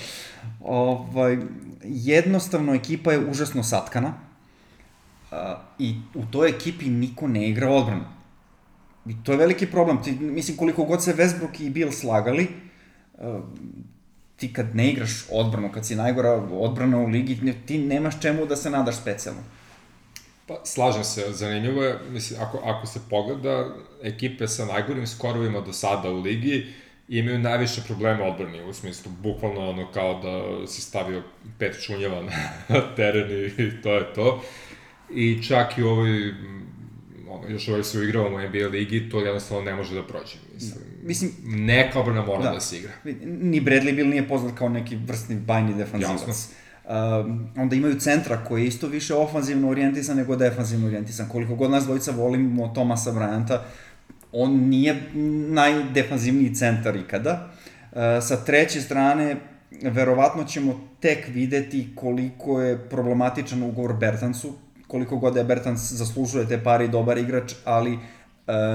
Ovaj, 0.60 1.38
jednostavno, 1.84 2.74
ekipa 2.74 3.12
je 3.12 3.30
užasno 3.30 3.62
satkana 3.62 4.14
i 5.78 5.94
u 6.14 6.22
toj 6.30 6.48
ekipi 6.48 6.90
niko 6.90 7.28
ne 7.28 7.48
igra 7.48 7.70
odbranu. 7.70 8.19
I 9.06 9.14
to 9.24 9.32
je 9.32 9.38
veliki 9.38 9.66
problem. 9.66 10.02
Ti, 10.02 10.12
mislim, 10.12 10.56
koliko 10.56 10.84
god 10.84 11.04
se 11.04 11.14
Westbrook 11.14 11.60
i 11.60 11.70
Bill 11.70 11.92
slagali, 11.92 12.48
a, 13.18 13.40
ti 14.36 14.52
kad 14.52 14.76
ne 14.76 14.90
igraš 14.90 15.24
odbranu, 15.30 15.72
kad 15.72 15.86
si 15.86 15.96
najgora 15.96 16.32
odbrana 16.52 16.98
u 16.98 17.06
ligi, 17.06 17.54
ti 17.66 17.78
nemaš 17.78 18.20
čemu 18.20 18.46
da 18.46 18.56
se 18.56 18.70
nadaš 18.70 18.96
specijalno. 18.96 19.40
Pa, 20.46 20.60
slažem 20.64 21.04
se, 21.04 21.24
zanimljivo 21.32 21.82
je, 21.82 21.98
mislim, 22.10 22.40
ako, 22.40 22.58
ako 22.58 22.86
se 22.86 23.00
pogleda, 23.10 23.74
ekipe 24.02 24.48
sa 24.48 24.64
najgorim 24.64 25.06
skorovima 25.06 25.60
do 25.60 25.72
sada 25.72 26.10
u 26.10 26.20
ligi 26.20 26.66
imaju 27.10 27.38
najviše 27.38 27.82
problema 27.86 28.24
odbrani, 28.24 28.62
u 28.62 28.72
smislu, 28.72 29.12
bukvalno 29.22 29.70
ono 29.70 29.92
kao 29.92 30.20
da 30.22 30.66
si 30.66 30.82
stavio 30.82 31.22
pet 31.58 31.82
čunjeva 31.82 32.22
na 32.22 32.32
teren 32.96 33.30
i 33.58 33.82
to 33.82 33.94
je 33.94 34.14
to. 34.14 34.42
I 35.14 35.42
čak 35.42 35.78
i 35.78 35.82
u 35.82 35.88
ovoj, 35.88 36.34
ono, 37.30 37.48
još 37.48 37.68
ovaj 37.68 37.84
su 37.84 38.02
igrao 38.02 38.26
u 38.26 38.30
NBA 38.30 38.68
ligi, 38.72 39.08
to 39.10 39.20
jednostavno 39.20 39.64
ne 39.64 39.74
može 39.74 39.94
da 39.94 40.06
prođe, 40.06 40.36
mislim. 40.54 40.80
Mislim, 41.02 41.30
Neka 41.44 41.98
odbrana 42.00 42.22
mora 42.26 42.38
da, 42.42 42.48
Da. 42.48 42.54
da 42.54 42.60
se 42.60 42.76
igra. 42.78 42.92
ni 43.24 43.60
Bradley 43.60 43.96
Bill 43.96 44.08
nije 44.08 44.28
poznat 44.28 44.58
kao 44.58 44.68
neki 44.68 44.96
vrstni 44.96 45.36
bajni 45.36 45.74
defanzivac. 45.74 46.20
Jasno. 46.28 46.54
Um, 47.20 47.48
onda 47.56 47.76
imaju 47.76 48.00
centra 48.00 48.44
koji 48.44 48.62
je 48.62 48.66
isto 48.68 48.86
više 48.88 49.14
ofanzivno 49.14 49.70
orijentisan 49.70 50.16
nego 50.16 50.36
defanzivno 50.36 50.86
orijentisan. 50.86 51.28
Koliko 51.28 51.54
god 51.54 51.70
nas 51.70 51.84
dvojica 51.84 52.10
volimo 52.10 52.68
Tomasa 52.74 53.10
Bryanta, 53.12 53.58
on 54.32 54.52
nije 54.52 55.02
najdefanzivniji 55.48 56.54
centar 56.54 56.96
ikada. 56.96 57.52
Uh, 57.92 57.98
sa 58.22 58.44
treće 58.44 58.80
strane, 58.80 59.36
verovatno 59.82 60.44
ćemo 60.44 60.88
tek 61.00 61.28
videti 61.28 61.88
koliko 61.94 62.60
je 62.62 62.88
problematičan 62.88 63.62
ugovor 63.62 63.92
Bertansu, 63.96 64.52
koliko 64.90 65.16
god 65.16 65.36
je 65.36 65.44
Bertans 65.44 65.92
zaslužuje 65.92 66.48
te 66.48 66.64
pare 66.64 66.84
i 66.84 66.88
dobar 66.88 67.18
igrač, 67.18 67.54
ali 67.64 67.92
uh, 67.94 68.00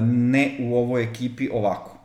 ne 0.03 0.57
u 0.59 0.76
ovoj 0.76 1.03
ekipi 1.03 1.49
ovako 1.53 1.95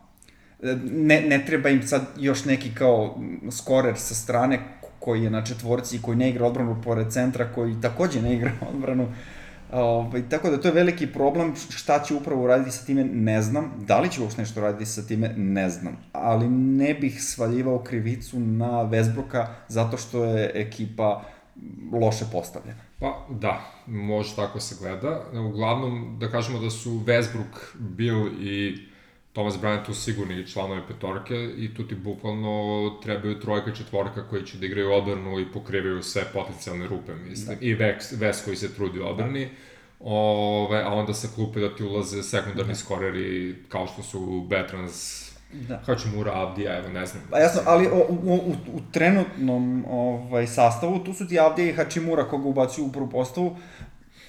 ne, 0.93 1.21
ne 1.21 1.45
treba 1.47 1.69
im 1.69 1.83
sad 1.83 2.03
još 2.17 2.45
neki 2.45 2.75
kao 2.75 3.19
skorer 3.51 3.95
sa 3.97 4.15
strane 4.15 4.59
koji 4.99 5.23
je 5.23 5.31
na 5.31 5.45
četvorci 5.45 5.97
i 5.97 6.03
koji 6.03 6.17
ne 6.17 6.31
igra 6.31 6.47
odbranu 6.47 6.83
pored 6.85 7.13
centra, 7.13 7.53
koji 7.53 7.81
takođe 7.81 8.23
ne 8.23 8.35
igra 8.35 8.53
odbranu. 8.75 9.09
Ovaj, 9.73 10.29
tako 10.29 10.51
da 10.51 10.61
to 10.61 10.69
je 10.69 10.75
veliki 10.75 11.07
problem, 11.07 11.55
šta 11.71 12.03
će 12.03 12.15
upravo 12.15 12.43
uraditi 12.43 12.71
sa 12.71 12.87
time, 12.87 13.05
ne 13.05 13.43
znam. 13.43 13.73
Da 13.87 14.01
li 14.01 14.11
će 14.11 14.23
uopšte 14.23 14.41
nešto 14.41 14.61
raditi 14.61 14.87
sa 14.87 15.03
time, 15.03 15.35
ne 15.37 15.71
znam. 15.71 15.97
Ali 16.13 16.49
ne 16.49 16.95
bih 16.95 17.23
svaljivao 17.23 17.79
krivicu 17.79 18.41
na 18.41 18.83
Vesbroka 18.83 19.49
zato 19.69 19.97
što 19.97 20.25
je 20.25 20.51
ekipa 20.55 21.23
loše 21.93 22.25
postavljena. 22.33 22.81
Pa 23.01 23.27
da, 23.31 23.61
može 23.91 24.37
tako 24.37 24.61
se 24.61 24.77
gleda. 24.81 25.25
Uglavnom, 25.33 26.17
da 26.19 26.31
kažemo 26.31 26.59
da 26.59 26.71
su 26.71 26.91
Westbrook, 26.91 27.75
Bill 27.79 28.27
i 28.43 28.79
Thomas 29.33 29.55
Bryant 29.55 29.87
tu 29.87 29.95
sigurni 29.95 30.47
članovi 30.47 30.81
petorke 30.89 31.35
i 31.57 31.75
tu 31.75 31.89
ti 31.89 31.95
bukvalno 31.95 32.91
trebaju 33.03 33.41
trojka 33.41 33.75
četvorka 33.75 34.29
koji 34.29 34.47
će 34.47 34.59
da 34.59 34.67
igraju 34.67 34.93
odbranu 34.93 35.41
i 35.41 35.53
pokrivaju 35.53 36.03
sve 36.03 36.25
potencijalne 36.33 36.87
rupe, 36.87 37.15
mislim. 37.15 37.59
Da. 37.59 37.67
I 37.67 37.75
Vex, 37.75 38.19
Ves 38.19 38.45
koji 38.45 38.57
se 38.57 38.75
trudi 38.75 39.01
u 39.01 39.07
odbrani. 39.07 39.49
ove, 40.01 40.83
a 40.83 40.89
onda 40.89 41.15
sa 41.15 41.29
klupe 41.35 41.61
da 41.61 41.77
ti 41.77 41.85
ulaze 41.85 42.23
sekundarni 42.23 42.75
skoreri 42.75 43.55
kao 43.69 43.87
što 43.87 44.03
su 44.03 44.47
Betrans, 44.51 45.30
Da. 45.53 45.83
Hačimura, 45.87 46.33
Avdija, 46.33 46.79
evo 46.79 46.89
ne 46.89 47.07
znam. 47.07 47.23
Pa 47.31 47.39
jasno, 47.39 47.61
ali 47.67 47.87
o, 47.87 48.07
u, 48.09 48.35
u, 48.35 48.51
u 48.73 48.81
trenutnom 48.93 49.85
ovaj, 49.91 50.47
sastavu, 50.47 50.99
tu 50.99 51.15
su 51.15 51.29
ti 51.29 51.41
Avdija 51.41 51.69
i 51.69 51.73
Hačimura 51.73 52.29
koga 52.29 52.49
ubacuju 52.49 52.87
u 52.87 52.93
prvu 52.93 53.11
postavu. 53.11 53.57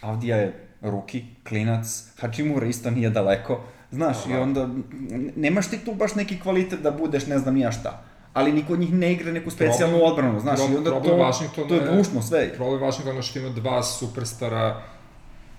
Avdija 0.01 0.37
je 0.37 0.53
ruki, 0.81 1.23
klinac, 1.47 2.03
Hačimura 2.19 2.65
isto 2.65 2.91
nije 2.91 3.09
daleko. 3.09 3.61
Znaš, 3.91 4.17
i 4.29 4.33
Aha. 4.33 4.41
onda 4.41 4.61
n- 4.61 5.31
nemaš 5.35 5.69
ti 5.69 5.85
tu 5.85 5.93
baš 5.93 6.15
neki 6.15 6.39
kvalitet 6.39 6.79
da 6.79 6.91
budeš 6.91 7.27
ne 7.27 7.39
znam 7.39 7.53
nija 7.55 7.71
šta. 7.71 8.03
Ali 8.33 8.51
niko 8.51 8.73
od 8.73 8.79
njih 8.79 8.93
ne 8.93 9.11
igra 9.13 9.31
neku 9.31 9.49
specijalnu 9.51 9.97
Problem- 9.97 10.11
odbranu, 10.11 10.39
znaš, 10.39 10.59
i 10.59 10.75
onda 10.77 10.89
problem 10.89 11.31
to, 11.55 11.63
to 11.63 11.75
je 11.75 11.97
bušno 11.97 12.21
sve. 12.21 12.53
Problem 12.53 12.81
Washingtona 12.81 13.21
što 13.21 13.39
ima 13.39 13.49
dva 13.49 13.83
superstara 13.83 14.81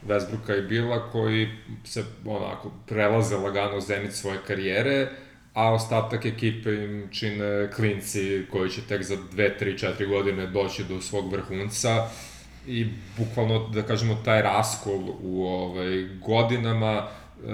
Westbrooka 0.09 0.59
i 0.59 0.69
Bila 0.69 1.11
koji 1.11 1.49
se 1.85 2.05
onako 2.27 2.71
prelaze 2.87 3.37
lagano 3.37 3.77
u 3.77 3.81
svoje 4.11 4.39
karijere, 4.47 5.09
a 5.55 5.73
ostatak 5.73 6.25
ekipe 6.25 6.71
im 6.71 7.09
čine 7.11 7.71
klinci 7.77 8.47
koji 8.51 8.71
će 8.71 8.81
tek 8.89 9.03
za 9.03 9.17
2, 9.17 9.51
3, 9.61 9.97
4 9.99 10.09
godine 10.09 10.47
doći 10.47 10.85
do 10.85 11.01
svog 11.01 11.33
vrhunca 11.33 12.09
i 12.67 12.87
bukvalno, 13.19 13.69
da 13.69 13.83
kažemo, 13.83 14.15
taj 14.25 14.43
raskol 14.43 15.01
u 15.23 15.47
ovaj, 15.47 16.09
godinama 16.21 17.09
e, 17.47 17.51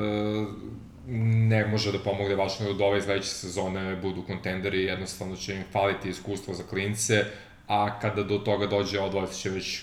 ne 1.49 1.67
može 1.67 1.93
da 1.93 1.99
pomogne 1.99 2.37
Washingtonu 2.37 2.79
da 2.79 2.85
ove 2.85 3.03
sledeće 3.03 3.29
sezone 3.29 3.97
budu 3.97 4.23
kontenderi, 4.23 4.85
jednostavno 4.85 5.37
će 5.37 5.55
im 5.55 5.63
faliti 5.73 6.09
iskustvo 6.09 6.55
za 6.55 6.63
klince, 6.63 7.25
a 7.67 8.01
kada 8.01 8.23
do 8.23 8.39
toga 8.39 8.67
dođe 8.67 9.01
odvojci 9.01 9.41
će 9.41 9.51
već 9.51 9.83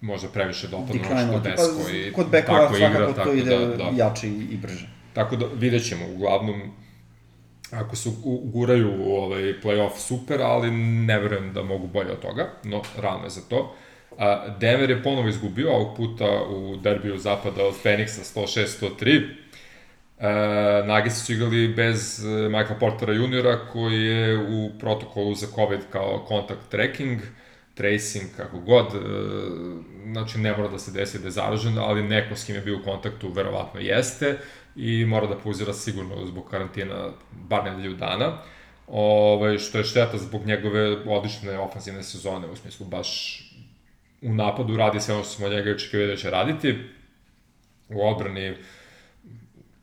možda 0.00 0.28
previše 0.28 0.68
dopadno 0.68 1.04
što 1.04 1.40
desko 1.40 1.90
i 1.94 2.12
kod 2.12 2.26
bekova 2.30 2.58
tako 2.58 2.76
igra, 2.76 3.06
tako 3.06 3.28
to 3.28 3.34
ide 3.34 3.58
da, 3.58 3.66
da. 3.66 3.90
jače 3.96 4.28
i, 4.28 4.46
i 4.50 4.56
brže. 4.56 4.88
Tako 5.14 5.36
da 5.36 5.46
vidjet 5.54 5.88
ćemo, 5.88 6.04
uglavnom, 6.14 6.72
ako 7.72 7.96
se 7.96 8.08
uguraju 8.24 8.94
u 8.98 9.16
ovaj 9.16 9.42
playoff 9.62 9.96
super, 9.96 10.42
ali 10.42 10.70
ne 10.70 11.18
verujem 11.18 11.52
da 11.52 11.62
mogu 11.62 11.86
bolje 11.86 12.12
od 12.12 12.20
toga, 12.20 12.50
no 12.64 12.82
rano 12.96 13.24
je 13.24 13.30
za 13.30 13.40
to. 13.48 13.74
A, 14.18 14.48
Denver 14.60 14.90
je 14.90 15.02
ponovo 15.02 15.28
izgubio, 15.28 15.72
ovog 15.72 15.96
puta 15.96 16.42
u 16.48 16.76
derbiju 16.76 17.18
zapada 17.18 17.64
od 17.64 17.74
Phoenixa 17.84 18.36
106-103. 18.36 19.42
E, 20.18 20.86
Nuggets 20.86 21.26
su 21.26 21.32
igrali 21.32 21.68
bez 21.68 22.24
e, 22.24 22.28
Michael 22.28 22.78
Portera 22.80 23.12
juniora 23.12 23.58
koji 23.72 24.02
je 24.02 24.38
u 24.38 24.70
protokolu 24.78 25.34
za 25.34 25.46
COVID 25.54 25.80
kao 25.90 26.24
contact 26.28 26.68
tracking, 26.68 27.20
tracing, 27.74 28.26
kako 28.36 28.58
god, 28.58 28.86
e, 28.86 28.98
znači 30.12 30.38
ne 30.38 30.56
mora 30.56 30.68
da 30.68 30.78
se 30.78 30.90
desi 30.90 31.18
da 31.18 31.26
je 31.26 31.30
zaražen, 31.30 31.78
ali 31.78 32.02
neko 32.02 32.36
s 32.36 32.44
kim 32.44 32.54
je 32.54 32.60
bio 32.60 32.78
u 32.78 32.84
kontaktu 32.84 33.28
verovatno 33.28 33.80
jeste 33.80 34.38
i 34.76 35.04
mora 35.04 35.26
da 35.26 35.36
pauzira 35.36 35.72
sigurno 35.72 36.26
zbog 36.26 36.50
karantina 36.50 37.08
bar 37.32 37.64
nedelju 37.64 37.94
dana. 37.94 38.38
Ove, 38.86 39.58
što 39.58 39.78
je 39.78 39.84
šteta 39.84 40.18
zbog 40.18 40.46
njegove 40.46 40.80
odlične 40.98 41.58
ofanzivne 41.58 42.02
sezone, 42.02 42.46
u 42.48 42.56
smislu 42.56 42.86
baš 42.86 43.38
u 44.22 44.34
napadu 44.34 44.76
radi 44.76 45.00
sve 45.00 45.14
ono 45.14 45.24
što 45.24 45.32
smo 45.32 45.48
njega 45.48 45.70
očekivali 45.70 46.08
da 46.08 46.16
će 46.16 46.30
raditi. 46.30 46.78
U 47.88 48.08
odbrani 48.08 48.54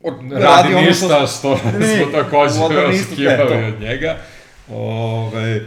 radi, 0.04 0.30
radi 0.36 0.74
ono 0.74 0.82
ništa 0.82 1.08
što- 1.28 1.28
što, 1.28 1.80
Ne, 1.80 1.88
smo 1.88 2.12
takođe 2.14 2.60
očekivali 2.60 3.66
od 3.66 3.82
njega. 3.82 4.18
Ove, 4.70 5.62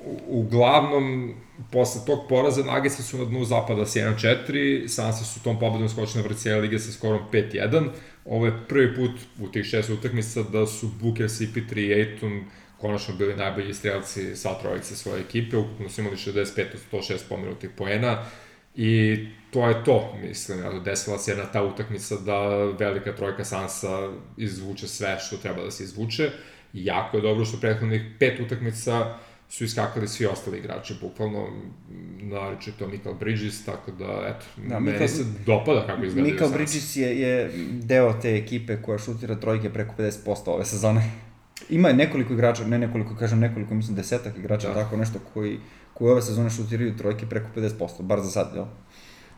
u- 0.00 0.20
uglavnom, 0.28 1.34
posle 1.72 2.00
tog 2.06 2.28
poraza 2.28 2.62
Nuggetsi 2.62 3.02
su 3.02 3.18
na 3.18 3.24
dnu 3.24 3.44
zapada 3.44 3.86
s 3.86 3.96
1-4, 3.96 4.88
Sansi 4.88 5.24
su 5.24 5.42
tom 5.42 5.58
pobedom 5.58 5.88
skočili 5.88 6.22
na 6.22 6.28
vrh 6.28 6.62
lige 6.62 6.78
sa 6.78 6.92
skorom 6.92 7.20
5-1. 7.32 7.88
Ovo 8.24 8.46
je 8.46 8.58
prvi 8.68 8.94
put 8.94 9.10
u 9.40 9.48
tih 9.48 9.64
šest 9.64 9.90
utakmica 9.90 10.42
da 10.42 10.66
su 10.66 10.90
Booker, 11.02 11.26
CP3 11.26 11.78
i 11.78 11.94
Aiton 11.94 12.44
konačno 12.80 13.14
bili 13.14 13.36
najbolji 13.36 13.74
strelci 13.74 14.36
sva 14.36 14.54
trojice 14.62 14.96
svoje 14.96 15.20
ekipe, 15.20 15.56
ukupno 15.56 15.88
su 15.88 16.00
imali 16.00 16.16
65 16.16 16.64
od 16.92 17.02
106 17.02 17.18
pomenutih 17.28 17.70
poena 17.76 18.24
i 18.74 19.18
to 19.50 19.68
je 19.68 19.84
to, 19.84 20.16
mislim, 20.22 20.58
evo, 20.58 20.78
desila 20.78 21.18
se 21.18 21.30
jedna 21.30 21.44
ta 21.44 21.62
utakmica 21.62 22.16
da 22.16 22.48
velika 22.64 23.12
trojka 23.16 23.44
Sansa 23.44 24.08
izvuče 24.36 24.88
sve 24.88 25.18
što 25.26 25.36
treba 25.36 25.62
da 25.62 25.70
se 25.70 25.84
izvuče. 25.84 26.30
Jako 26.72 27.16
je 27.16 27.20
dobro 27.20 27.44
što 27.44 27.60
prethodnih 27.60 28.02
pet 28.18 28.40
utakmica 28.40 29.18
su 29.50 29.64
iskakali 29.64 30.08
svi 30.08 30.26
ostali 30.26 30.58
igrači, 30.58 30.94
bukvalno, 31.00 31.46
naročito 32.20 32.88
Michael 32.88 33.14
Bridges, 33.14 33.64
tako 33.64 33.90
da, 33.92 34.04
eto, 34.26 34.46
Da, 34.68 34.80
meni 34.80 34.98
Michael- 34.98 35.08
se 35.08 35.24
dopada 35.46 35.86
kako 35.86 36.04
izgledaju 36.04 36.32
Michael. 36.34 36.50
Bridges 36.50 36.96
je, 36.96 37.20
je 37.20 37.50
deo 37.72 38.12
te 38.12 38.36
ekipe 38.36 38.76
koja 38.76 38.98
šutira 38.98 39.34
trojke 39.34 39.70
preko 39.70 39.94
50% 39.94 40.14
ove 40.46 40.64
sezone. 40.64 41.10
Ima 41.70 41.88
je 41.88 41.94
nekoliko 41.94 42.32
igrača, 42.32 42.64
ne 42.64 42.78
nekoliko, 42.78 43.14
kažem 43.16 43.38
nekoliko, 43.38 43.74
mislim 43.74 43.96
desetak 43.96 44.38
igrača, 44.38 44.68
Da. 44.68 44.74
da. 44.74 44.80
tako 44.80 44.96
nešto, 44.96 45.18
koji, 45.34 45.58
koji 45.94 46.12
ove 46.12 46.22
sezone 46.22 46.50
šutiraju 46.50 46.96
trojke 46.96 47.26
preko 47.26 47.48
50%, 47.56 47.68
bar 48.02 48.20
za 48.20 48.30
sad, 48.30 48.52
jel? 48.54 48.64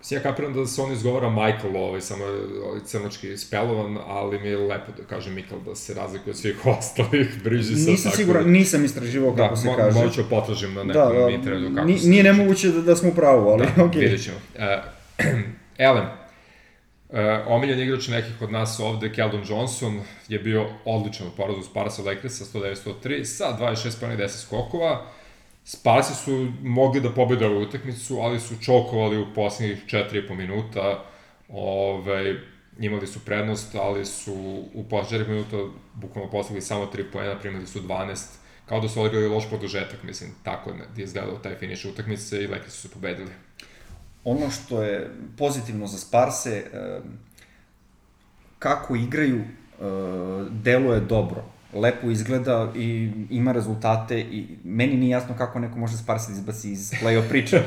Mislim, 0.03 0.19
ja 0.19 0.23
kapiram 0.23 0.55
da 0.55 0.67
se 0.67 0.83
on 0.83 0.93
izgovara 0.93 1.31
Michael, 1.31 1.77
ovaj, 1.77 2.01
samo 2.01 2.25
ovaj, 2.25 2.81
crnački 2.85 3.37
spelovan, 3.37 3.99
ali 4.07 4.41
mi 4.41 4.49
je 4.49 4.57
lepo 4.57 4.93
da 4.97 5.03
kaže 5.05 5.31
Michael 5.31 5.61
da 5.61 5.75
se 5.75 5.95
razlikuje 5.95 6.31
od 6.31 6.37
svih 6.39 6.67
ostalih 6.79 7.43
Bridgesa. 7.45 7.91
Nisam 7.91 8.05
tako 8.11 8.17
siguran, 8.17 8.45
da- 8.45 8.51
nisam 8.51 8.85
istraživao 8.85 9.37
kako 9.37 9.55
da, 9.55 9.61
se 9.61 9.67
mo, 9.67 9.77
kaže. 9.77 9.99
Možda 9.99 10.23
ću 10.23 10.29
potražim 10.31 10.75
na 10.75 10.85
da, 10.85 11.09
nekom 11.09 11.23
da, 11.23 11.31
internetu 11.31 11.75
kako 11.75 11.87
ni, 11.87 11.99
se 11.99 12.09
nije 12.09 12.23
nemoguće 12.23 12.69
da, 12.69 12.81
da 12.81 12.97
smo 12.97 13.09
u 13.09 13.15
pravu, 13.15 13.49
ali 13.49 13.67
Da, 13.77 13.85
okej. 13.87 14.01
vidjet 14.01 14.25
ćemo. 14.25 14.37
Uh, 14.55 14.63
Elem, 15.79 16.05
uh, 16.05 17.19
omiljen 17.47 17.81
igrač 17.81 18.09
nekih 18.09 18.43
od 18.43 18.53
nas 18.53 18.81
ovde, 18.81 19.13
Keldon 19.13 19.43
Johnson, 19.49 20.01
je 20.29 20.39
bio 20.39 20.67
odličan 20.85 21.27
u 21.27 21.37
porazu 21.37 21.63
Sparsa 21.63 22.03
Lakersa 22.03 22.45
109-103 22.45 23.25
sa 23.25 23.57
26 23.61 24.01
pojena 24.01 24.25
i 24.25 24.27
10 24.27 24.43
skokova. 24.43 25.07
Sparsi 25.65 26.15
su 26.15 26.53
mogli 26.63 27.01
da 27.01 27.11
pobede 27.11 27.47
ovu 27.47 27.63
utakmicu, 27.63 28.19
ali 28.21 28.41
su 28.41 28.55
čokovali 28.61 29.19
u 29.19 29.35
poslednjih 29.35 29.85
4,5 29.87 30.35
minuta. 30.35 31.05
Ove, 31.49 32.41
imali 32.79 33.07
su 33.07 33.25
prednost, 33.25 33.75
ali 33.75 34.07
su 34.07 34.65
u 34.75 34.85
poslednjih 34.91 35.29
4 35.29 35.31
minuta 35.31 35.57
bukvalno 35.95 36.31
postigli 36.31 36.61
samo 36.61 36.87
3 36.87 37.05
poena, 37.13 37.39
primili 37.39 37.67
su 37.67 37.81
12 37.81 38.43
kao 38.73 38.81
da 38.81 38.89
su 38.89 39.01
odigrali 39.01 39.29
loš 39.29 39.49
produžetak, 39.49 40.03
mislim, 40.03 40.31
tako 40.43 40.71
je 40.71 41.05
izgledao 41.05 41.39
taj 41.39 41.55
finiš 41.55 41.85
utakmice 41.85 42.43
i 42.43 42.47
Lakers 42.47 42.75
su 42.75 42.91
pobedili. 42.91 43.31
Ono 44.25 44.51
što 44.51 44.83
je 44.83 45.11
pozitivno 45.39 45.87
za 45.87 45.99
Sparse, 45.99 46.65
kako 48.59 48.97
igraju, 48.97 49.41
e, 49.41 49.45
deluje 50.51 51.01
dobro. 51.01 51.45
Lepo 51.75 52.11
izgleda 52.11 52.73
i 52.77 53.11
ima 53.31 53.53
rezultate 53.53 54.21
i 54.21 54.47
meni 54.65 54.97
nije 54.97 55.11
jasno 55.11 55.35
kako 55.39 55.59
neko 55.59 55.79
može 55.79 55.97
Sparse 55.97 56.33
da 56.33 56.39
izbaci 56.39 56.73
iz 56.73 56.93
play-off 57.03 57.29
priče. 57.29 57.63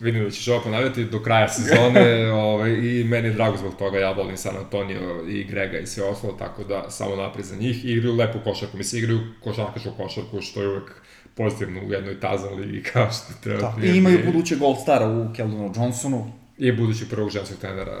Vidim 0.00 0.24
da 0.24 0.30
ćeš 0.30 0.48
ovo 0.48 0.62
ponavljati 0.62 1.04
do 1.04 1.22
kraja 1.22 1.48
sezone 1.48 2.30
ovaj, 2.32 2.70
i 2.70 3.04
meni 3.04 3.28
je 3.28 3.34
drago 3.34 3.56
zbog 3.56 3.74
toga, 3.78 3.98
ja 3.98 4.12
volim 4.12 4.36
San 4.36 4.56
Antonio 4.56 5.24
i 5.28 5.44
Grega 5.44 5.78
i 5.78 5.86
sve 5.86 6.04
ostalo, 6.04 6.32
tako 6.32 6.64
da 6.64 6.90
samo 6.90 7.16
napred 7.16 7.44
za 7.44 7.56
njih. 7.56 7.84
Igraju 7.84 8.14
lepu 8.16 8.38
košarku, 8.44 8.76
mislim, 8.76 9.02
igraju 9.02 9.20
košarkašku 9.44 9.90
košarku, 9.96 10.40
što 10.40 10.62
je 10.62 10.68
uvek 10.68 10.90
pozitivno 11.34 11.80
u 11.80 11.92
jednoj 11.92 12.20
Tazan 12.20 12.54
ligi 12.54 12.82
kao 12.92 13.10
što 13.10 13.32
treba. 13.42 13.60
da, 13.60 13.86
I 13.86 13.96
imaju 13.96 14.18
NBA. 14.18 14.32
budućeg 14.32 14.58
Gold 14.58 14.78
Stara 14.82 15.06
u 15.06 15.32
Keldonu 15.36 15.72
Johnsonu. 15.76 16.32
I 16.58 16.72
budući 16.72 17.08
prvog 17.08 17.30
ženskog 17.30 17.58
trenera 17.58 17.96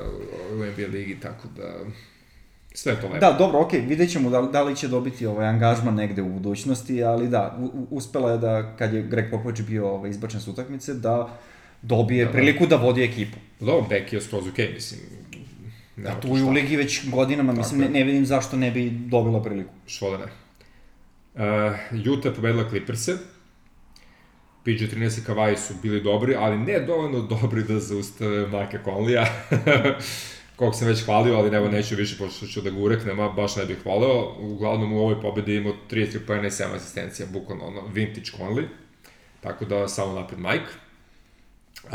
u 0.52 0.56
NBA 0.56 0.86
ligi, 0.92 1.20
tako 1.20 1.48
da 1.56 1.74
sve 2.76 3.00
to 3.00 3.06
lepo. 3.06 3.18
Da, 3.18 3.36
dobro, 3.38 3.60
okej, 3.60 3.80
vidjet 3.80 4.10
ćemo 4.10 4.30
da, 4.30 4.42
da 4.42 4.62
li 4.62 4.76
će 4.76 4.88
dobiti 4.88 5.26
ovaj 5.26 5.46
angažman 5.46 5.94
negde 5.94 6.22
u 6.22 6.28
budućnosti, 6.28 7.04
ali 7.04 7.28
da, 7.28 7.58
u, 7.60 7.86
uspela 7.90 8.32
je 8.32 8.38
da, 8.38 8.76
kad 8.78 8.94
je 8.94 9.02
Greg 9.02 9.30
Popović 9.30 9.60
bio 9.60 9.88
ovaj, 9.88 10.10
izbačen 10.10 10.40
s 10.40 10.48
utakmice, 10.48 10.94
da 10.94 11.38
dobije 11.82 12.24
Da, 12.24 12.30
da. 12.30 12.36
priliku 12.36 12.66
da 12.66 12.76
vodi 12.76 13.04
ekipu. 13.04 13.36
Dobro, 13.60 13.86
Becky 13.90 14.14
je 14.14 14.20
skroz 14.20 14.48
okej, 14.48 14.72
mislim. 14.74 15.00
Da, 15.96 16.20
tu 16.20 16.36
je 16.36 16.44
u 16.44 16.50
ligi 16.50 16.76
već 16.76 17.10
godinama, 17.10 17.52
mislim, 17.52 17.80
ne, 17.80 17.88
ne 17.88 18.04
vidim 18.04 18.26
zašto 18.26 18.56
ne 18.56 18.70
bi 18.70 18.90
dobila 18.90 19.42
priliku. 19.42 19.72
Što 19.86 20.10
da 20.10 20.18
ne. 20.18 20.24
Uh, 21.34 22.12
Utah 22.12 22.32
je 22.32 22.34
pobedila 22.34 22.68
Clippers-e. 22.68 23.16
PG-13 24.64 25.18
i 25.18 25.22
Kawhi 25.26 25.56
su 25.56 25.74
bili 25.82 26.00
dobri, 26.00 26.34
ali 26.38 26.58
ne 26.58 26.80
dovoljno 26.80 27.20
dobri 27.20 27.62
da 27.62 27.78
zaustave 27.80 28.46
Mike 28.46 28.78
Conleya. 28.84 29.26
kog 30.56 30.74
sam 30.74 30.88
već 30.88 31.04
hvalio, 31.04 31.34
ali 31.34 31.56
evo 31.56 31.68
neću 31.68 31.96
više 31.96 32.16
pošto 32.18 32.46
ću 32.46 32.60
da 32.60 32.70
ga 32.70 32.78
ureknem, 32.78 33.20
a 33.20 33.28
baš 33.28 33.56
ne 33.56 33.66
bih 33.66 33.76
hvalio. 33.82 34.32
Uglavnom 34.38 34.92
u 34.92 34.98
ovoj 34.98 35.20
pobedi 35.20 35.56
imao 35.56 35.74
33 35.90 36.18
pojene 36.26 36.48
i 36.48 36.50
7 36.50 36.74
asistencija, 36.74 37.26
bukvalno 37.32 37.64
ono, 37.64 37.86
vintage 37.92 38.30
Conley. 38.38 38.64
Tako 39.40 39.64
da 39.64 39.88
samo 39.88 40.12
napred 40.12 40.40
Mike. 40.40 40.72
Uh, 41.84 41.90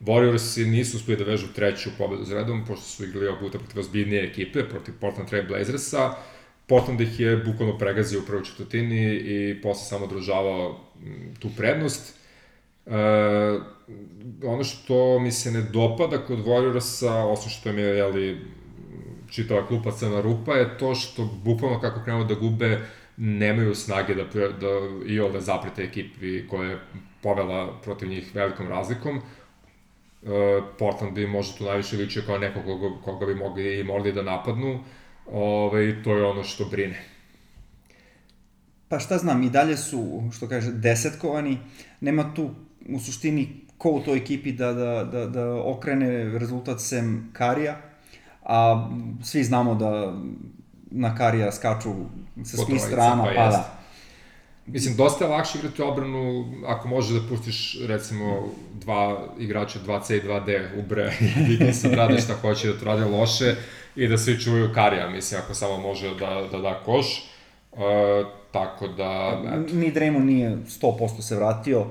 Warriors 0.00 0.66
nisu 0.70 0.96
uspeli 0.96 1.18
da 1.18 1.24
vežu 1.24 1.46
treću 1.54 1.90
pobedu 1.98 2.24
za 2.24 2.34
redom, 2.34 2.64
pošto 2.66 2.84
su 2.84 3.04
igrali 3.04 3.26
ovog 3.26 3.40
puta 3.40 3.58
protiv 3.58 3.80
ozbiljnije 3.80 4.24
ekipe, 4.24 4.68
protiv 4.68 4.94
Portland 5.00 5.28
Trail 5.28 5.46
Blazersa. 5.48 6.14
Portland 6.66 7.00
ih 7.00 7.20
je 7.20 7.36
bukvalno 7.36 7.78
pregazio 7.78 8.20
u 8.20 8.26
prvoj 8.26 8.44
četvrtini 8.44 9.14
i 9.14 9.62
posle 9.62 9.84
samo 9.84 10.04
održavao 10.04 10.80
tu 11.38 11.50
prednost. 11.56 12.14
E, 12.86 13.58
ono 14.44 14.64
što 14.64 15.18
mi 15.18 15.32
se 15.32 15.50
ne 15.50 15.62
dopada 15.62 16.18
kod 16.18 16.38
Warriorsa, 16.38 17.32
osim 17.32 17.50
što 17.50 17.72
mi 17.72 17.80
je, 17.80 17.96
jeli, 17.96 18.38
čitava 19.30 19.66
klupa 19.66 19.92
crna 19.92 20.20
rupa, 20.20 20.54
je 20.54 20.78
to 20.78 20.94
što 20.94 21.24
bukvalno 21.44 21.80
kako 21.80 22.04
krenu 22.04 22.24
da 22.24 22.34
gube, 22.34 22.80
nemaju 23.16 23.74
snage 23.74 24.14
da, 24.14 24.24
da 24.48 24.68
i 25.06 25.20
ove 25.20 25.40
zaprete 25.40 25.82
ekipi 25.82 26.48
koje 26.48 26.70
je 26.70 26.78
povela 27.22 27.80
protiv 27.82 28.08
njih 28.08 28.34
velikom 28.34 28.68
razlikom. 28.68 29.16
E, 29.16 29.20
Portland 30.78 31.14
bi 31.14 31.26
možda 31.26 31.58
tu 31.58 31.64
najviše 31.64 31.96
ličio 31.96 32.22
kao 32.26 32.38
neko 32.38 32.62
koga, 32.62 32.94
koga 33.04 33.26
bi 33.26 33.34
mogli 33.34 33.80
i 33.80 33.84
morali 33.84 34.12
da 34.12 34.22
napadnu. 34.22 34.78
Ove, 35.32 36.02
to 36.02 36.16
je 36.16 36.24
ono 36.24 36.42
što 36.42 36.64
brine. 36.64 37.02
Pa 38.88 38.98
šta 38.98 39.18
znam, 39.18 39.42
i 39.42 39.50
dalje 39.50 39.76
su, 39.76 40.22
što 40.32 40.48
kaže, 40.48 40.72
desetkovani. 40.72 41.58
Nema 42.00 42.34
tu 42.34 42.50
u 42.88 42.98
suštini 43.00 43.66
ko 43.78 43.90
u 43.90 44.00
toj 44.00 44.18
ekipi 44.18 44.52
da, 44.52 44.72
da, 44.72 45.04
da, 45.04 45.26
da 45.26 45.62
okrene 45.62 46.38
rezultat 46.38 46.80
sem 46.80 47.30
Karija, 47.32 47.76
a 48.42 48.88
svi 49.22 49.44
znamo 49.44 49.74
da 49.74 50.14
na 50.90 51.14
Karija 51.14 51.52
skaču 51.52 51.94
sa 52.44 52.56
svih 52.56 52.80
strana, 52.80 53.24
pa, 53.24 53.30
pa 53.36 53.48
da. 53.50 53.76
Mislim, 54.66 54.96
dosta 54.96 55.24
je 55.24 55.30
lakše 55.30 55.58
igrati 55.58 55.82
obranu 55.82 56.44
ako 56.66 56.88
možeš 56.88 57.20
da 57.20 57.28
pustiš, 57.28 57.78
recimo, 57.86 58.48
dva 58.74 59.26
igrača 59.38 59.78
2C 59.86 60.16
i 60.16 60.28
2D 60.28 60.78
u 60.78 60.82
bre 60.88 61.12
i 61.50 61.58
ti 61.58 61.72
sad 61.72 61.92
rade 61.92 62.18
šta 62.18 62.34
hoće 62.34 62.68
da 62.68 62.78
to 62.78 62.84
rade 62.84 63.04
loše 63.04 63.54
i 63.96 64.08
da 64.08 64.18
svi 64.18 64.40
čuvaju 64.40 64.72
Karija, 64.74 65.10
mislim, 65.10 65.40
ako 65.44 65.54
samo 65.54 65.78
može 65.78 66.14
da, 66.14 66.48
da 66.52 66.58
da 66.58 66.82
koš. 66.84 67.30
Uh, 67.72 67.80
tako 68.52 68.88
da... 68.88 69.42
Eto. 69.46 69.74
Ni 69.74 69.92
Dremo 69.92 70.18
nije 70.18 70.56
100% 70.80 71.22
se 71.22 71.36
vratio, 71.36 71.86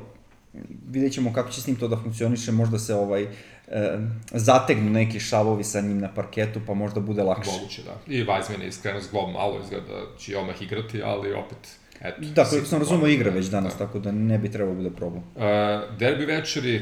vidjet 0.90 1.14
ćemo 1.14 1.34
kako 1.34 1.52
će 1.52 1.62
s 1.62 1.68
njim 1.68 1.76
to 1.76 1.88
da 1.88 1.98
funkcioniše, 1.98 2.52
možda 2.52 2.80
se 2.80 2.96
ovaj, 2.96 3.24
e, 3.24 3.28
zategnu 4.32 4.90
neki 4.90 5.20
šavovi 5.20 5.64
sa 5.64 5.82
njim 5.82 6.00
na 6.00 6.14
parketu, 6.14 6.62
pa 6.68 6.74
možda 6.74 7.00
bude 7.00 7.24
lakše. 7.24 7.52
Moguće, 7.52 7.82
da. 7.84 8.14
I 8.14 8.26
Weizmann 8.26 8.62
je 8.62 8.68
iskreno 8.68 9.02
zglob 9.02 9.34
malo, 9.34 9.60
izgleda 9.64 9.88
da 9.88 10.18
će 10.18 10.38
odmah 10.38 10.62
igrati, 10.62 11.04
ali 11.04 11.34
opet, 11.34 11.58
eto. 12.02 12.22
Da, 12.22 12.44
koliko 12.44 12.68
sam 12.68 12.80
razumao, 12.80 13.08
igra 13.08 13.32
već 13.32 13.46
danas, 13.46 13.74
da. 13.74 13.86
tako 13.86 14.00
da 14.00 14.12
ne 14.12 14.38
bi 14.38 14.52
trebalo 14.52 14.76
da 14.76 14.82
bude 14.84 14.96
problem. 14.96 15.24
Uh, 15.36 15.44
derbi 16.00 16.26
večeri, 16.26 16.82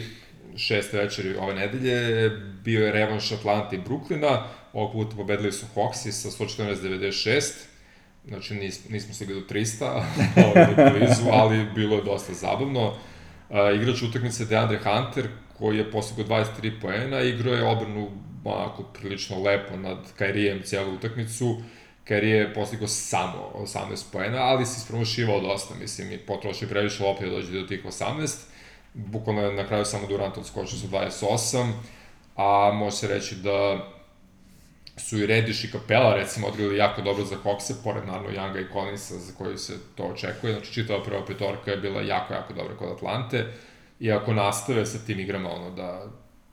šeste 0.58 0.98
večeri 0.98 1.36
ove 1.36 1.54
nedelje, 1.54 2.30
bio 2.64 2.86
je 2.86 2.92
revanš 2.92 3.32
Atlanta 3.32 3.76
i 3.76 3.80
Bruklina, 3.80 4.44
ovog 4.74 4.92
puta 4.92 5.16
pobedili 5.16 5.52
su 5.52 5.66
Hawksi 5.76 6.12
sa 6.12 6.30
114-96, 6.30 7.52
znači 8.28 8.54
nis, 8.54 8.90
nismo 8.90 9.14
stigli 9.14 9.36
do 9.36 9.48
300, 9.50 10.04
ovaj, 10.38 10.92
blizu, 10.92 11.24
ali 11.32 11.68
bilo 11.76 11.96
je 11.96 12.04
dosta 12.04 12.34
zabavno. 12.34 12.94
Uh, 13.54 13.76
igrač 13.76 14.02
utakmice 14.02 14.46
Deandre 14.46 14.80
Hunter, 14.84 15.28
koji 15.58 15.78
je 15.78 15.92
postigao 15.92 16.26
23 16.26 16.82
poena, 16.82 17.22
igrao 17.22 17.54
je 17.54 17.68
obranu 17.68 18.12
onako 18.44 18.84
prilično 18.84 19.44
lepo 19.44 19.78
nad 19.78 19.98
Kairijem 20.18 20.62
cijelu 20.64 20.94
utakmicu. 20.94 21.62
Kairi 22.04 22.30
je 22.30 22.54
postigao 22.54 22.88
samo 22.88 23.52
18 23.56 24.04
poena, 24.12 24.38
ali 24.38 24.66
se 24.66 24.78
ispromašivao 24.78 25.40
dosta, 25.40 25.76
mislim, 25.76 26.12
i 26.12 26.18
potrošio 26.18 26.68
previše 26.68 27.04
lopte 27.04 27.26
da 27.26 27.32
dođe 27.32 27.62
do 27.62 27.68
tih 27.68 27.86
18. 27.86 28.38
Bukvalno 28.94 29.42
je 29.42 29.54
na 29.54 29.68
kraju 29.68 29.86
samo 29.86 30.08
Durant 30.08 30.38
odskočio 30.38 30.80
sa 30.80 30.88
28, 30.88 31.72
a 32.36 32.72
može 32.74 32.96
se 32.96 33.08
reći 33.08 33.36
da 33.36 33.88
su 34.98 35.18
i 35.18 35.26
Rediš 35.26 35.64
i 35.64 35.72
Kapela 35.72 36.16
recimo 36.16 36.48
odigrali 36.48 36.78
jako 36.78 37.02
dobro 37.02 37.26
za 37.26 37.36
Kokse, 37.36 37.74
pored 37.84 38.06
naravno 38.08 38.30
Younga 38.30 38.62
i 38.62 38.74
Collinsa 38.74 39.16
za 39.20 39.34
koju 39.38 39.58
se 39.58 39.74
to 39.96 40.04
očekuje, 40.04 40.54
znači 40.54 40.74
čitava 40.74 41.04
prva 41.04 41.26
petorka 41.26 41.72
je 41.72 41.78
bila 41.78 42.02
jako, 42.02 42.34
jako 42.34 42.54
dobra 42.54 42.76
kod 42.76 42.92
Atlante 42.92 43.46
i 44.00 44.12
ako 44.12 44.34
nastave 44.34 44.86
sa 44.86 44.98
tim 45.06 45.20
igrama, 45.20 45.50
ono 45.50 45.72
da 45.72 46.06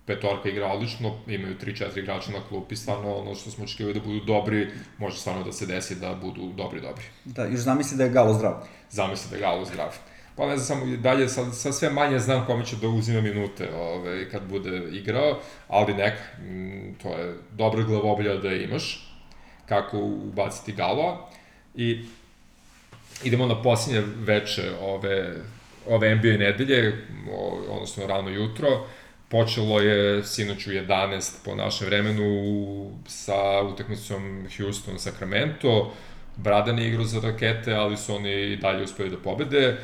petorka 0.07 0.49
igra 0.49 0.67
odlično, 0.67 1.19
imaju 1.27 1.57
3-4 1.59 1.99
igrača 1.99 2.33
na 2.33 2.39
klupi, 2.49 2.77
stvarno 2.77 3.15
ono 3.15 3.35
što 3.35 3.51
smo 3.51 3.65
očekivali 3.65 3.95
da 3.95 4.01
budu 4.01 4.25
dobri, 4.25 4.69
može 4.99 5.19
stvarno 5.19 5.45
da 5.45 5.53
se 5.53 5.67
desi 5.67 5.95
da 5.95 6.15
budu 6.15 6.53
dobri, 6.57 6.81
dobri. 6.81 7.05
Da, 7.25 7.45
još 7.45 7.61
zamisli 7.61 7.97
da 7.97 8.05
je 8.05 8.11
Galo 8.11 8.35
zdrav. 8.35 8.55
Zamisli 8.91 9.31
da 9.31 9.37
je 9.37 9.41
Galo 9.41 9.65
zdrav 9.65 9.97
pa 10.37 10.47
ne 10.47 10.57
znam, 10.57 10.81
samo 10.81 10.97
dalje, 10.97 11.29
sad, 11.29 11.57
sad 11.57 11.75
sve 11.75 11.91
manje 11.91 12.19
znam 12.19 12.47
kome 12.47 12.65
će 12.65 12.77
da 12.77 12.89
uzima 12.89 13.21
minute 13.21 13.69
ove, 13.75 14.31
kad 14.31 14.43
bude 14.43 14.83
igrao, 14.93 15.41
ali 15.69 15.95
neka, 15.95 16.23
m, 16.39 16.95
to 17.03 17.09
je 17.09 17.35
dobra 17.53 17.83
glavobolja 17.83 18.37
da 18.37 18.53
imaš, 18.53 19.15
kako 19.67 19.99
ubaciti 19.99 20.73
galova. 20.73 21.29
I 21.75 22.05
idemo 23.25 23.47
na 23.47 23.63
posljednje 23.63 24.03
veče 24.17 24.71
ove, 24.81 25.37
ove 25.89 26.15
NBA 26.15 26.37
nedelje, 26.39 27.07
odnosno 27.69 28.07
rano 28.07 28.31
jutro, 28.31 28.87
počelo 29.29 29.81
je 29.81 30.25
sinoć 30.25 30.67
u 30.67 30.71
11 30.71 31.45
po 31.45 31.55
našem 31.55 31.87
vremenu 31.87 32.91
sa 33.07 33.63
utakmicom 33.63 34.47
Houston-Sacramento, 34.59 35.91
Bradan 36.37 36.79
je 36.79 36.89
igrao 36.89 37.05
za 37.05 37.21
rakete, 37.21 37.75
ali 37.75 37.97
su 37.97 38.15
oni 38.15 38.53
i 38.53 38.57
dalje 38.57 38.85
uspeli 38.85 39.11
da 39.11 39.17
pobede 39.17 39.77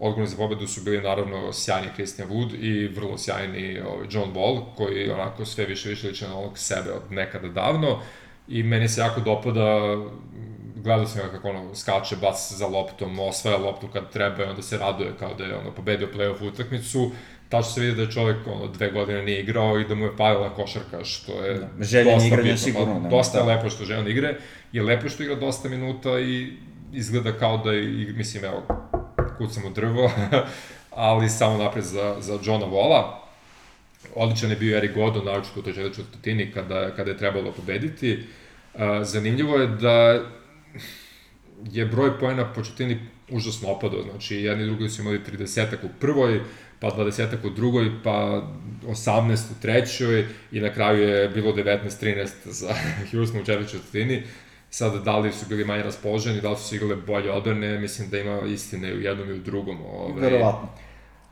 odgovorni 0.00 0.26
za 0.26 0.36
pobedu 0.36 0.66
su 0.66 0.80
bili 0.80 1.00
naravno 1.00 1.52
sjajni 1.52 1.88
Christian 1.94 2.28
Wood 2.28 2.54
i 2.60 2.88
vrlo 2.88 3.18
sjajni 3.18 3.80
ovaj, 3.80 4.06
John 4.10 4.34
Wall, 4.34 4.64
koji 4.76 5.10
onako 5.10 5.44
sve 5.44 5.66
više 5.66 5.88
više 5.88 6.08
liče 6.08 6.28
na 6.28 6.38
onog 6.38 6.58
sebe 6.58 6.92
od 6.92 7.12
nekada 7.12 7.48
davno. 7.48 8.00
I 8.48 8.62
meni 8.62 8.88
se 8.88 9.00
jako 9.00 9.20
dopada, 9.20 9.96
gledao 10.76 11.06
sam 11.06 11.22
ga 11.22 11.32
kako 11.32 11.48
ono 11.48 11.74
skače, 11.74 12.16
baca 12.16 12.54
za 12.54 12.66
loptom, 12.66 13.18
osvaja 13.18 13.56
loptu 13.56 13.88
kad 13.92 14.12
treba 14.12 14.44
i 14.44 14.48
onda 14.48 14.62
se 14.62 14.78
raduje 14.78 15.12
kao 15.18 15.34
da 15.34 15.44
je 15.44 15.56
ono 15.56 15.70
pobedio 15.70 16.08
playoff 16.14 16.48
utakmicu. 16.48 17.10
Tačno 17.48 17.72
se 17.72 17.80
vidi 17.80 17.96
da 17.96 18.02
je 18.02 18.10
čovek 18.10 18.36
ono, 18.46 18.66
dve 18.66 18.90
godine 18.90 19.22
nije 19.22 19.40
igrao 19.40 19.80
i 19.80 19.84
da 19.84 19.94
mu 19.94 20.04
je 20.04 20.16
palila 20.16 20.54
košarka, 20.54 21.04
što 21.04 21.44
je 21.44 21.54
da, 21.54 21.84
željen 21.84 22.26
igranja 22.26 22.56
sigurno. 22.56 23.02
Pa, 23.02 23.08
dosta 23.08 23.38
je 23.38 23.44
lepo 23.44 23.70
što 23.70 23.84
željen 23.84 24.08
igre, 24.08 24.36
je 24.72 24.82
lepo 24.82 25.08
što 25.08 25.22
igra 25.22 25.34
dosta 25.34 25.68
minuta 25.68 26.20
i 26.20 26.52
izgleda 26.92 27.32
kao 27.32 27.56
da 27.56 27.72
je, 27.72 28.12
mislim, 28.12 28.44
evo, 28.44 28.89
kucam 29.40 29.64
u 29.64 29.70
drvo, 29.70 30.10
ali 31.08 31.28
samo 31.28 31.58
napred 31.58 31.84
za, 31.84 32.16
za 32.20 32.38
Johna 32.42 32.66
Vola. 32.66 33.28
Odličan 34.14 34.50
je 34.50 34.56
bio 34.56 34.76
Eric 34.76 34.94
Godon, 34.94 35.24
naročito 35.24 35.60
u 35.60 35.62
toj 35.62 35.72
četvrtini 35.72 36.52
kada, 36.52 36.94
kada 36.96 37.10
je 37.10 37.18
trebalo 37.18 37.52
pobediti. 37.52 38.18
Uh, 38.74 38.80
zanimljivo 39.02 39.56
je 39.56 39.66
da 39.66 40.20
je 41.70 41.86
broj 41.86 42.18
poena 42.18 42.52
po 42.52 42.62
četvrtini 42.62 42.98
užasno 43.30 43.68
opadao, 43.68 44.02
znači 44.02 44.36
jedni 44.36 44.64
i 44.64 44.66
drugi 44.66 44.88
su 44.88 45.02
imali 45.02 45.20
30 45.38 45.66
u 45.82 45.88
prvoj, 46.00 46.40
pa 46.80 46.90
20 46.90 47.46
u 47.46 47.50
drugoj, 47.50 47.90
pa 48.04 48.42
18 48.86 49.34
u 49.34 49.62
trećoj 49.62 50.26
i 50.52 50.60
na 50.60 50.72
kraju 50.74 51.08
je 51.08 51.28
bilo 51.28 51.52
19-13 51.52 52.28
za 52.44 52.74
Houston 53.10 53.40
u 53.40 53.44
četvrtoj 53.44 53.72
četvrtini. 53.72 54.22
Sad, 54.70 55.04
da 55.04 55.18
li 55.18 55.32
su 55.32 55.46
bili 55.48 55.64
manje 55.64 55.82
raspoloženi, 55.82 56.40
da 56.40 56.50
li 56.50 56.56
su 56.56 56.68
se 56.68 56.76
igrale 56.76 56.96
bolje 56.96 57.30
odbrane, 57.30 57.78
mislim 57.78 58.10
da 58.10 58.18
ima 58.18 58.40
istine 58.46 58.94
u 58.94 59.00
jednom 59.00 59.30
i 59.30 59.32
u 59.32 59.38
drugom. 59.38 59.78
Ove, 59.86 60.20
Verovatno. 60.20 60.68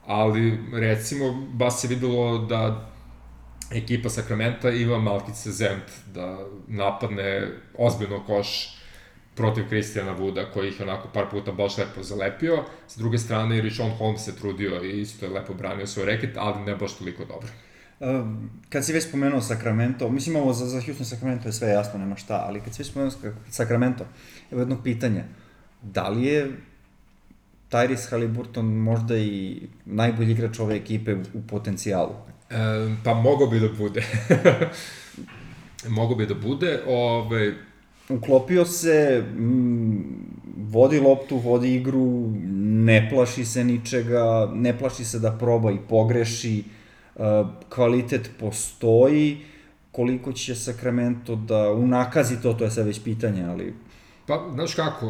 Ali, 0.06 0.58
recimo, 0.72 1.32
baš 1.52 1.80
se 1.80 1.88
videlo 1.88 2.38
da 2.38 2.90
ekipa 3.74 4.08
Sakramenta 4.08 4.70
ima 4.70 4.98
malkice 4.98 5.50
zent 5.50 5.84
da 6.14 6.38
napadne 6.68 7.48
ozbiljno 7.78 8.24
koš 8.26 8.78
protiv 9.34 9.68
Kristijana 9.68 10.12
Vuda, 10.12 10.50
koji 10.50 10.68
ih 10.68 10.80
onako 10.80 11.08
par 11.14 11.30
puta 11.30 11.52
baš 11.52 11.78
lepo 11.78 12.02
zalepio. 12.02 12.64
S 12.88 12.96
druge 12.96 13.18
strane, 13.18 13.58
i 13.58 13.60
Richon 13.60 13.90
Holmes 13.90 14.24
se 14.24 14.36
trudio 14.36 14.84
i 14.84 15.00
isto 15.00 15.26
je 15.26 15.32
lepo 15.32 15.54
branio 15.54 15.86
svoj 15.86 16.06
reket, 16.06 16.36
ali 16.36 16.64
ne 16.64 16.76
baš 16.76 16.98
toliko 16.98 17.24
dobro. 17.24 17.48
Kad 18.68 18.84
si 18.84 18.92
već 18.92 19.04
spomenuo 19.04 19.40
Sacramento, 19.40 20.10
mislim 20.10 20.36
ovo 20.36 20.52
za, 20.52 20.66
za 20.66 20.80
Houston 20.80 21.06
Sacramento 21.06 21.48
je 21.48 21.52
sve 21.52 21.68
jasno, 21.68 21.98
nema 21.98 22.16
šta, 22.16 22.44
ali 22.48 22.60
kad 22.60 22.74
si 22.74 22.82
već 22.82 22.90
spomenuo 22.90 23.12
Sacramento, 23.50 24.04
evo 24.50 24.60
jedno 24.60 24.82
pitanje. 24.82 25.24
Da 25.82 26.08
li 26.08 26.24
je 26.24 26.52
Tyrese 27.70 28.10
Halliburton 28.10 28.66
možda 28.66 29.16
i 29.16 29.60
najbolji 29.84 30.30
igrač 30.30 30.58
ove 30.58 30.76
ekipe 30.76 31.14
u 31.34 31.42
potencijalu? 31.48 32.12
E, 32.50 32.56
pa 33.04 33.14
mogo 33.14 33.46
bi 33.46 33.60
da 33.60 33.68
bude. 33.78 34.04
mogo 35.98 36.14
bi 36.14 36.26
da 36.26 36.34
bude. 36.34 36.80
Ove... 36.86 37.54
Uklopio 38.08 38.64
se, 38.64 39.24
m, 39.36 40.04
vodi 40.56 41.00
loptu, 41.00 41.36
vodi 41.36 41.74
igru, 41.74 42.32
ne 42.62 43.08
plaši 43.10 43.44
se 43.44 43.64
ničega, 43.64 44.50
ne 44.54 44.78
plaši 44.78 45.04
se 45.04 45.18
da 45.18 45.32
proba 45.32 45.70
i 45.72 45.78
pogreši, 45.88 46.64
kvalitet 47.68 48.30
postoji, 48.40 49.38
koliko 49.92 50.32
će 50.32 50.54
Sacramento 50.54 51.36
da 51.36 51.72
unakazi 51.72 52.42
to, 52.42 52.52
to 52.52 52.64
je 52.64 52.70
sad 52.70 52.86
već 52.86 53.02
pitanje, 53.04 53.44
ali... 53.44 53.74
Pa, 54.26 54.50
znaš 54.54 54.74
kako, 54.74 55.06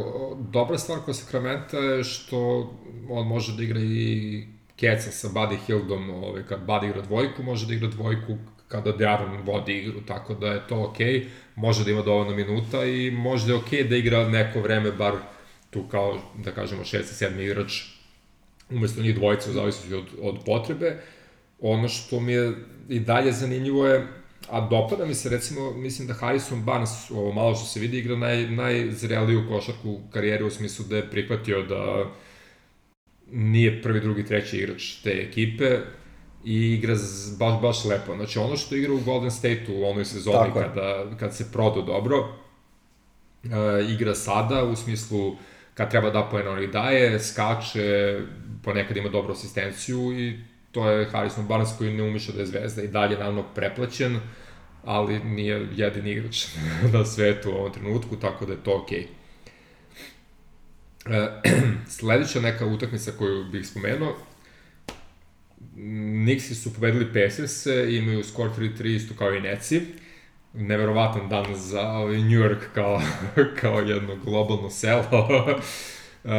dobra 0.53 0.79
stvar 0.79 0.99
kod 1.05 1.17
Sacramento 1.17 1.79
je 1.79 2.05
što 2.05 2.71
on 3.09 3.27
može 3.27 3.57
da 3.57 3.63
igra 3.63 3.81
i 3.81 4.47
keca 4.77 5.11
sa 5.11 5.29
Buddy 5.29 5.57
Hildom, 5.67 6.11
ovaj, 6.11 6.43
kad 6.49 6.67
Buddy 6.67 6.91
igra 6.91 7.03
dvojku, 7.03 7.43
može 7.43 7.67
da 7.67 7.75
igra 7.75 7.89
dvojku 7.89 8.37
kada 8.69 8.93
De'Aaron 8.93 9.45
vodi 9.47 9.79
igru, 9.79 10.01
tako 10.07 10.35
da 10.35 10.47
je 10.47 10.67
to 10.69 10.85
okej, 10.85 11.21
okay. 11.21 11.27
može 11.57 11.85
da 11.85 11.91
ima 11.91 12.03
dovoljno 12.03 12.37
minuta 12.37 12.85
i 12.85 13.11
može 13.11 13.47
da 13.47 13.53
je 13.53 13.59
okej 13.59 13.79
okay 13.79 13.89
da 13.89 13.97
igra 13.97 14.29
neko 14.29 14.61
vreme, 14.61 14.93
bar 14.93 15.15
tu 15.71 15.83
kao, 15.91 16.19
da 16.45 16.51
kažemo, 16.51 16.83
6. 16.83 17.03
7. 17.03 17.41
igrač 17.41 17.83
umesto 18.71 19.03
njih 19.03 19.15
dvojica 19.15 19.51
u 19.51 19.53
zavisnosti 19.53 19.95
od, 19.95 20.07
od 20.23 20.39
potrebe. 20.47 21.03
Ono 21.61 21.89
što 21.89 22.21
mi 22.21 22.33
je 22.33 22.53
i 22.89 23.01
dalje 23.01 23.33
zanimljivo 23.33 23.87
je, 23.87 24.07
a 24.51 24.69
dopada 24.69 25.07
mi 25.07 25.15
se 25.15 25.29
recimo, 25.29 25.71
mislim 25.71 26.09
da 26.09 26.15
Harrison 26.15 26.63
Barnes, 26.63 27.11
ovo 27.11 27.33
malo 27.33 27.55
što 27.55 27.65
se 27.65 27.81
vidi, 27.81 27.99
igra 27.99 28.17
naj, 28.17 28.51
najzreliju 28.51 29.49
košarku 29.49 29.91
u 29.91 30.01
karijeri 30.13 30.45
u 30.45 30.51
smislu 30.51 30.85
da 30.85 30.97
je 30.97 31.11
prihvatio 31.11 31.63
da 31.63 32.11
nije 33.33 33.83
prvi, 33.83 34.01
drugi, 34.01 34.25
treći 34.27 34.57
igrač 34.57 34.95
te 35.03 35.11
ekipe 35.11 35.79
i 36.45 36.73
igra 36.73 36.95
baš, 37.39 37.61
baš 37.63 37.85
lepo. 37.85 38.17
Znači 38.17 38.39
ono 38.39 38.57
što 38.57 38.77
igra 38.77 38.93
u 38.93 39.01
Golden 39.05 39.31
State-u 39.31 39.75
u 39.75 39.85
onoj 39.85 40.05
sezoni 40.05 40.51
kada, 40.55 41.07
kad 41.19 41.37
se 41.37 41.53
prodao 41.53 41.83
dobro, 41.83 42.19
uh, 42.19 43.91
igra 43.91 44.15
sada 44.15 44.65
u 44.65 44.77
smislu 44.77 45.37
kad 45.75 45.91
treba 45.91 46.11
da 46.11 46.29
poena 46.31 46.51
on 46.51 46.71
daje, 46.71 47.21
skače, 47.21 48.21
ponekad 48.65 48.97
ima 48.97 49.09
dobru 49.09 49.33
asistenciju 49.33 50.21
i 50.21 50.39
to 50.73 50.91
je 50.91 51.11
Harrison 51.11 51.47
Barnes 51.47 51.69
koji 51.79 51.95
ne 51.95 52.03
umiša 52.03 52.33
da 52.33 52.41
je 52.41 52.47
zvezda 52.47 52.83
i 52.83 52.89
dalje 52.89 53.19
naravno 53.19 53.43
preplaćen, 53.55 54.21
ali 54.85 55.19
nije 55.19 55.69
jedin 55.75 56.07
igrač 56.07 56.47
na 56.93 57.05
svetu 57.05 57.51
u 57.51 57.55
ovom 57.55 57.73
trenutku, 57.73 58.16
tako 58.16 58.47
da 58.47 58.53
je 58.53 58.64
to 58.64 58.83
okej. 58.83 58.99
Okay. 58.99 59.19
sledeća 61.99 62.41
neka 62.41 62.66
utakmica 62.66 63.12
koju 63.19 63.45
bih 63.45 63.66
spomenuo, 63.66 64.16
Nixi 65.77 66.55
su 66.55 66.75
pobedili 66.75 67.07
Pacers, 67.07 67.66
imaju 67.66 68.25
skor 68.25 68.51
3-3 68.59 68.97
isto 68.97 69.14
kao 69.19 69.35
i 69.35 69.41
Neci. 69.41 69.81
Neverovatan 70.55 71.29
dan 71.29 71.55
za 71.55 71.91
ovaj 71.91 72.16
New 72.16 72.41
York 72.41 72.61
kao, 72.75 73.03
kao 73.61 73.81
jedno 73.81 74.16
globalno 74.16 74.71
selo. 74.71 75.03
E, 76.25 76.31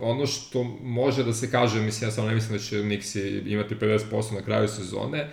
ono 0.00 0.26
što 0.26 0.64
može 0.82 1.24
da 1.24 1.32
se 1.32 1.50
kaže, 1.50 1.80
mislim, 1.80 2.08
ja 2.08 2.12
samo 2.12 2.28
ne 2.28 2.34
mislim 2.34 2.52
da 2.52 2.64
će 2.64 2.76
Nixi 2.76 3.42
imati 3.46 3.74
50% 3.74 4.34
na 4.34 4.42
kraju 4.42 4.68
sezone, 4.68 5.28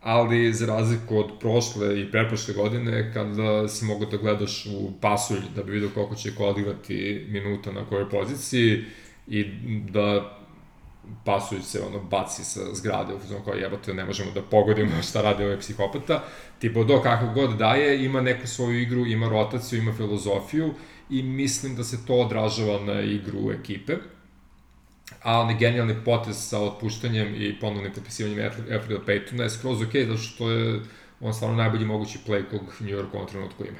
ali 0.00 0.52
za 0.52 0.66
razliku 0.66 1.18
od 1.18 1.30
prošle 1.40 2.00
i 2.00 2.10
preprošle 2.10 2.54
godine, 2.54 3.12
kada 3.12 3.68
si 3.68 3.84
mogo 3.84 4.04
da 4.04 4.16
gledaš 4.16 4.66
u 4.66 4.92
pasulj 5.00 5.42
da 5.54 5.62
bi 5.62 5.72
vidio 5.72 5.90
koliko 5.94 6.14
će 6.14 6.34
ko 6.34 6.44
odigrati 6.44 7.26
minuta 7.28 7.72
na 7.72 7.84
kojoj 7.84 8.10
poziciji 8.10 8.84
i 9.26 9.44
da 9.90 10.36
Pasujuć 11.24 11.64
se 11.64 11.80
ono 11.80 11.98
baci 11.98 12.44
sa 12.44 12.60
zgrade 12.74 13.14
u 13.14 13.18
fazonu 13.18 13.44
kao 13.44 13.54
jebote 13.54 13.94
ne 13.94 14.04
možemo 14.04 14.30
da 14.30 14.42
pogodimo 14.42 15.02
šta 15.02 15.22
radi 15.22 15.44
ovaj 15.44 15.58
psihopata. 15.58 16.24
Tipo 16.58 16.84
do 16.84 17.02
kako 17.02 17.26
god 17.34 17.56
daje, 17.56 18.04
ima 18.04 18.20
neku 18.20 18.46
svoju 18.46 18.80
igru, 18.80 19.06
ima 19.06 19.28
rotaciju, 19.28 19.78
ima 19.78 19.92
filozofiju 19.92 20.74
i 21.10 21.22
mislim 21.22 21.76
da 21.76 21.84
se 21.84 22.06
to 22.06 22.14
odražava 22.14 22.84
na 22.84 23.00
igru 23.00 23.52
ekipe. 23.52 23.96
A 25.22 25.40
on 25.40 25.50
je 25.50 25.56
genijalni 25.56 25.94
potez 26.04 26.48
sa 26.48 26.60
otpuštanjem 26.60 27.34
i 27.34 27.60
ponovnim 27.60 27.92
potpisivanjem 27.92 28.52
Alfreda 28.72 29.04
Paytona 29.06 29.42
je 29.42 29.50
skroz 29.50 29.82
ok, 29.82 29.92
zato 30.06 30.18
što 30.18 30.50
je 30.50 30.80
on 31.20 31.34
stvarno 31.34 31.56
najbolji 31.56 31.84
mogući 31.84 32.18
play 32.26 32.50
kog 32.50 32.60
New 32.80 32.90
York 32.90 33.06
u 33.12 33.16
ovom 33.16 33.28
trenutku 33.28 33.64
ima. 33.64 33.78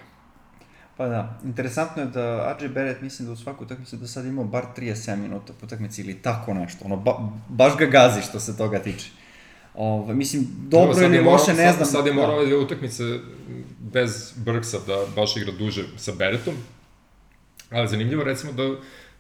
Pa 0.97 1.09
da, 1.09 1.41
interesantno 1.45 2.03
je 2.03 2.09
da 2.09 2.57
RJ 2.61 2.69
Barrett 2.69 3.03
mislim 3.03 3.27
da 3.27 3.33
u 3.33 3.37
svaku 3.37 3.65
utakmicu 3.65 3.97
do 3.97 4.07
sada 4.07 4.29
imao 4.29 4.45
bar 4.45 4.65
37 4.77 5.17
minuta 5.17 5.53
po 5.61 5.67
utakmici 5.67 6.03
ili 6.03 6.15
tako 6.15 6.55
nešto, 6.55 6.85
ono, 6.85 6.97
ba, 6.97 7.33
baš 7.49 7.77
ga 7.77 7.87
gazi 7.87 8.23
što 8.23 8.41
se 8.41 8.57
toga 8.57 8.79
tiče. 8.79 9.11
Ove, 9.75 10.15
mislim, 10.15 10.47
dobro 10.69 11.03
ili 11.03 11.19
loše, 11.19 11.55
ne 11.55 11.73
znam. 11.73 11.85
Sad, 11.85 11.91
sad 11.91 12.07
je 12.07 12.13
morao 12.13 12.31
da. 12.31 12.37
ove 12.37 12.47
dve 12.47 12.57
utakmice 12.57 13.03
bez 13.79 14.33
Brksa 14.37 14.79
da 14.87 15.05
baš 15.17 15.37
igra 15.37 15.53
duže 15.53 15.85
sa 15.97 16.13
Barrettom, 16.19 16.55
ali 17.71 17.89
zanimljivo 17.89 18.25
recimo 18.25 18.53
da 18.53 18.63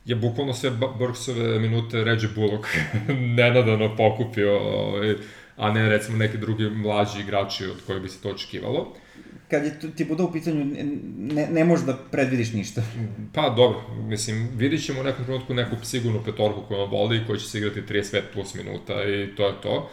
je 0.05 0.15
bukvalno 0.15 0.55
sve 0.55 0.71
Brksove 0.99 1.59
minute 1.59 2.05
Reggie 2.05 2.29
Bullock 2.35 2.67
nenadano 3.37 3.97
pokupio, 3.97 4.59
ovaj, 4.59 5.15
a 5.57 5.73
ne 5.73 5.89
recimo 5.89 6.19
neki 6.19 6.39
drugi 6.39 6.71
mlađi 6.71 7.21
igrači 7.21 7.67
od 7.67 7.77
koje 7.87 8.01
bi 8.01 8.09
se 8.09 8.23
to 8.23 8.31
očekivalo 8.31 8.93
kad 9.51 9.65
je 9.65 9.93
ti 9.97 10.05
bude 10.05 10.23
u 10.23 10.33
pitanju, 10.33 10.65
ne, 11.17 11.49
ne 11.53 11.65
možeš 11.65 11.87
da 11.87 11.99
predvidiš 12.11 12.53
ništa. 12.53 12.83
Pa 13.35 13.51
dobro, 13.51 13.81
mislim, 14.09 14.49
vidit 14.57 14.85
ćemo 14.85 15.01
u 15.01 15.05
nekom 15.05 15.25
trenutku 15.25 15.55
neku 15.55 15.77
sigurnu 15.83 16.23
petorku 16.25 16.63
koja 16.69 16.81
vam 16.81 16.91
voli 16.91 17.17
i 17.17 17.27
koja 17.27 17.39
će 17.39 17.49
se 17.49 17.59
igrati 17.59 17.83
35 17.83 18.21
plus 18.35 18.55
minuta 18.55 19.05
i 19.05 19.37
to 19.37 19.47
je 19.47 19.55
to. 19.63 19.91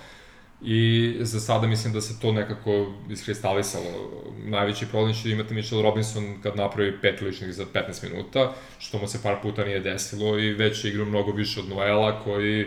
I 0.66 1.16
za 1.20 1.39
sada 1.39 1.68
mislim 1.68 1.93
da 1.93 2.01
se 2.01 2.20
to 2.20 2.32
nekako 2.32 2.93
iskristalisalo. 3.09 4.11
Najveći 4.45 4.86
problem 4.86 5.14
će 5.14 5.30
imati 5.30 5.53
Mitchell 5.53 5.82
Robinson 5.82 6.41
kad 6.43 6.55
napravi 6.55 7.01
pet 7.01 7.22
ličnih 7.22 7.53
za 7.53 7.66
15 7.66 8.09
minuta, 8.09 8.53
što 8.80 8.97
mu 8.97 9.07
se 9.07 9.24
par 9.24 9.36
puta 9.41 9.66
nije 9.66 9.80
desilo 9.80 10.39
i 10.39 10.53
već 10.53 10.86
igra 10.86 11.05
mnogo 11.05 11.32
više 11.32 11.59
od 11.59 11.70
Noela 11.70 12.24
koji 12.24 12.66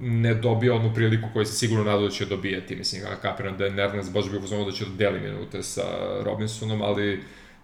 ne 0.00 0.34
dobija 0.34 0.74
onu 0.74 0.94
priliku 0.94 1.28
koju 1.32 1.46
se 1.46 1.52
sigurno 1.52 1.84
nadao 1.84 2.02
da 2.02 2.10
će 2.10 2.26
dobijati. 2.26 2.76
Mislim, 2.76 3.02
kapiram 3.22 3.56
da 3.56 3.64
je 3.64 3.70
Nernes 3.70 4.12
baš 4.12 4.30
bio 4.30 4.40
uzmano 4.40 4.64
da 4.64 4.72
će 4.72 4.84
da 4.84 4.96
deli 4.96 5.20
minute 5.20 5.62
sa 5.62 5.82
Robinsonom, 6.24 6.82
ali 6.82 7.20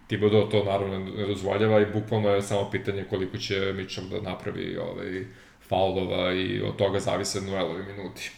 Thibodeau 0.07 0.49
to 0.49 0.63
naravno 0.63 0.99
ne 0.99 1.27
dozvoljava 1.27 1.81
i 1.81 1.91
bukvalno 1.93 2.29
je 2.29 2.41
samo 2.41 2.69
pitanje 2.71 3.05
koliko 3.09 3.37
će 3.37 3.73
Mitchell 3.75 4.07
da 4.09 4.21
napravi 4.21 4.77
ovaj, 4.77 5.25
faulova 5.67 6.33
i 6.33 6.61
od 6.61 6.75
toga 6.75 6.99
zavise 6.99 7.41
Noelovi 7.41 7.83
minuti. 7.83 8.31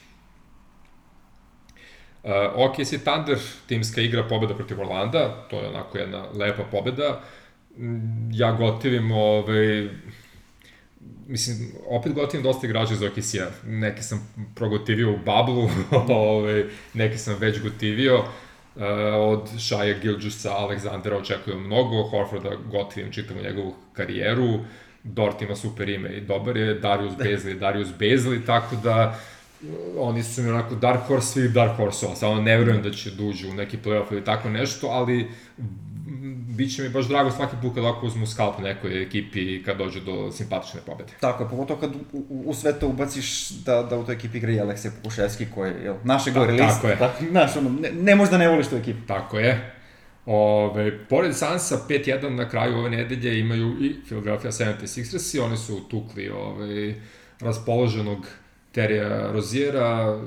Uh, 2.23 2.31
OKC 2.55 3.03
Thunder, 3.03 3.37
timska 3.67 4.01
igra 4.01 4.23
pobeda 4.23 4.53
protiv 4.53 4.79
Orlanda, 4.79 5.45
to 5.49 5.59
je 5.59 5.67
onako 5.67 5.97
jedna 5.97 6.25
lepa 6.33 6.63
pobeda. 6.71 7.21
Mm, 7.77 8.29
ja 8.33 8.51
gotivim 8.51 9.11
ovaj, 9.11 9.89
mislim, 11.27 11.71
opet 11.87 12.13
gotivim 12.13 12.43
dosta 12.43 12.67
igrača 12.67 12.93
iz 12.93 13.03
OKC-a. 13.03 13.47
Neki 13.65 14.03
sam 14.03 14.33
progotivio 14.55 15.11
u 15.11 15.17
bablu, 15.25 15.69
ovaj, 16.09 16.65
neki 16.93 17.17
sam 17.17 17.35
već 17.39 17.61
gotivio. 17.61 18.17
Uh, 18.75 18.83
od 19.15 19.49
Shia 19.59 19.99
Gilgjusa, 20.01 20.51
Aleksandra 20.51 21.17
očekujem 21.17 21.65
mnogo, 21.65 22.03
Horforda 22.03 22.49
gotivim 22.71 23.11
čitavu 23.11 23.41
njegovu 23.41 23.75
karijeru, 23.93 24.59
Dort 25.03 25.41
ima 25.41 25.55
super 25.55 25.89
ime 25.89 26.09
i 26.09 26.21
dobar 26.21 26.57
je, 26.57 26.73
Darius 26.73 27.13
Bezli, 27.17 27.53
Darius 27.53 27.89
Bezli, 27.99 28.45
tako 28.45 28.75
da 28.75 29.19
oni 29.97 30.23
su 30.23 30.41
mi 30.41 30.49
onako 30.49 30.75
Dark 30.75 31.01
Horse 31.07 31.27
svih 31.27 31.51
Dark 31.51 31.77
Horse-ova, 31.77 32.15
samo 32.15 32.41
ne 32.41 32.57
verujem 32.57 32.81
da 32.83 32.91
će 32.91 33.11
duđu 33.11 33.49
u 33.49 33.53
neki 33.53 33.77
playoff 33.85 34.11
ili 34.11 34.23
tako 34.23 34.49
nešto, 34.49 34.87
ali 34.87 35.27
bit 36.55 36.75
će 36.75 36.83
mi 36.83 36.89
baš 36.89 37.07
drago 37.07 37.31
svaki 37.31 37.55
put 37.61 37.75
kad 37.75 37.83
ovako 37.83 38.05
uzmu 38.05 38.27
skalp 38.27 38.59
nekoj 38.59 39.03
ekipi 39.03 39.55
i 39.55 39.63
kad 39.63 39.77
dođe 39.77 39.99
do 39.99 40.31
simpatične 40.31 40.79
pobede. 40.85 41.13
Tako 41.19 41.43
je, 41.43 41.49
pogotovo 41.49 41.79
kad 41.79 41.95
u, 42.13 42.43
u 42.45 42.53
sve 42.53 42.79
to 42.79 42.87
ubaciš 42.87 43.49
da, 43.49 43.83
da 43.83 43.97
u 43.97 44.05
toj 44.05 44.15
ekipi 44.15 44.37
igra 44.37 44.51
i 44.51 44.59
Aleksej 44.59 44.91
Pokuševski 44.91 45.47
koji 45.55 45.69
je 45.69 45.95
naše 46.03 46.31
gore 46.31 46.51
list. 46.51 46.81
Tako 46.81 46.87
je. 46.87 46.95
Da, 46.95 47.13
znaš, 47.29 47.57
ono, 47.57 47.69
ne, 47.69 47.91
ne 47.91 48.15
možda 48.15 48.37
ne 48.37 48.47
voliš 48.47 48.67
tu 48.67 48.75
ekipu. 48.75 48.99
Tako 49.07 49.39
je. 49.39 49.73
Ove, 50.25 51.07
pored 51.07 51.35
Sansa, 51.35 51.77
5-1 51.89 52.29
na 52.29 52.49
kraju 52.49 52.77
ove 52.77 52.89
nedelje 52.89 53.39
imaju 53.39 53.77
i 53.81 53.95
Philadelphia 54.05 54.51
76ers 54.51 55.37
i 55.37 55.39
oni 55.39 55.57
su 55.57 55.79
tukli 55.89 56.29
ove, 56.29 56.95
raspoloženog 57.39 58.27
Terija 58.71 59.31
Roziera, 59.31 60.19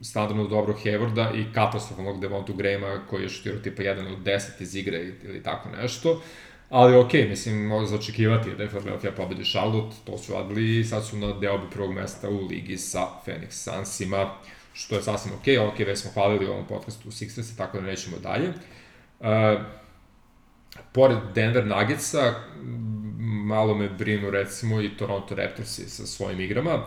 standardno 0.00 0.46
dobro 0.46 0.74
Haywarda 0.84 1.34
i 1.34 1.52
katastrofalnog 1.54 2.20
Devontu 2.20 2.54
Grahama 2.54 3.06
koji 3.10 3.22
je 3.22 3.28
šutirao 3.28 3.60
tipa 3.60 3.82
1 3.82 4.12
od 4.12 4.18
10 4.24 4.62
iz 4.62 4.74
igre 4.74 5.12
ili 5.24 5.42
tako 5.42 5.68
nešto. 5.68 6.22
Ali 6.70 6.96
okej, 6.96 7.28
mislim, 7.28 7.66
može 7.66 7.86
za 7.86 7.96
očekivati 7.96 8.54
da 8.56 8.62
je 8.62 8.68
Philadelphia 8.68 9.12
pobedi 9.12 9.44
Charlotte, 9.44 9.96
to 10.04 10.18
su 10.18 10.32
radili 10.32 10.78
i 10.78 10.84
sad 10.84 11.06
su 11.06 11.16
na 11.16 11.32
deo 11.32 11.58
bi 11.58 11.70
prvog 11.72 11.94
mesta 11.94 12.28
u 12.28 12.46
ligi 12.46 12.76
sa 12.76 13.06
Phoenix 13.26 13.50
Sunsima, 13.50 14.34
što 14.72 14.94
je 14.94 15.02
sasvim 15.02 15.34
okej, 15.34 15.58
okay, 15.58 15.86
već 15.86 15.98
smo 15.98 16.10
hvalili 16.14 16.48
u 16.48 16.52
ovom 16.52 16.66
podcastu 16.66 17.08
Sixers, 17.08 17.56
tako 17.56 17.80
da 17.80 17.86
nećemo 17.86 18.16
dalje. 18.18 18.48
Uh, 18.48 19.26
pored 20.92 21.18
Denver 21.34 21.66
Nuggetsa, 21.66 22.34
malo 23.44 23.74
me 23.74 23.88
brinu 23.88 24.30
recimo 24.30 24.80
i 24.80 24.96
Toronto 24.96 25.34
Raptorsi 25.34 25.88
sa 25.88 26.06
svojim 26.06 26.40
igrama. 26.40 26.74
Uh, 26.74 26.82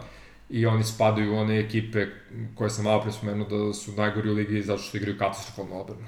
i 0.49 0.65
oni 0.65 0.83
spadaju 0.83 1.33
u 1.33 1.37
one 1.37 1.59
ekipe 1.59 2.07
koje 2.55 2.69
sam 2.69 2.83
malo 2.83 3.01
prespomenuo 3.01 3.47
da 3.47 3.73
su 3.73 3.91
najgori 3.91 4.29
u 4.29 4.33
ligi 4.33 4.61
zato 4.61 4.81
što 4.81 4.97
igraju 4.97 5.17
katastrofalnu 5.17 5.81
odbranu. 5.81 6.07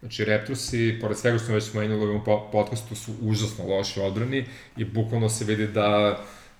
Znači, 0.00 0.24
Reptusi, 0.24 0.98
pored 1.00 1.18
svega 1.18 1.38
što 1.38 1.46
smo 1.46 1.54
već 1.54 1.64
spomenuli 1.64 2.06
u 2.06 2.10
ovom 2.10 2.50
podcastu, 2.52 2.94
su 2.94 3.12
užasno 3.20 3.66
loši 3.66 4.00
odbrani 4.00 4.44
i 4.76 4.84
bukvalno 4.84 5.28
se 5.28 5.44
vidi 5.44 5.66
da 5.66 6.18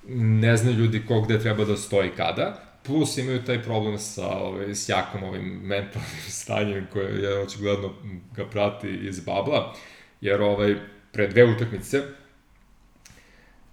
ne 0.09 0.57
znaju 0.57 0.77
ljudi 0.77 1.03
ko 1.09 1.21
gde 1.21 1.39
treba 1.39 1.65
da 1.65 1.77
stoji 1.77 2.11
kada. 2.17 2.63
Plus 2.83 3.19
imaju 3.19 3.45
taj 3.45 3.63
problem 3.63 3.99
sa, 3.99 4.29
ovaj, 4.29 4.75
s 4.75 4.89
jakom 4.89 5.23
ovim 5.23 5.61
mentalnim 5.63 6.21
stanjem 6.41 6.87
koje 6.93 7.23
je 7.23 7.39
očigledno 7.39 7.93
ga 8.37 8.47
prati 8.47 8.89
iz 8.89 9.21
babla, 9.21 9.75
jer 10.21 10.43
ovaj, 10.43 10.77
pre 11.13 11.29
dve 11.29 11.45
utakmice, 11.45 12.03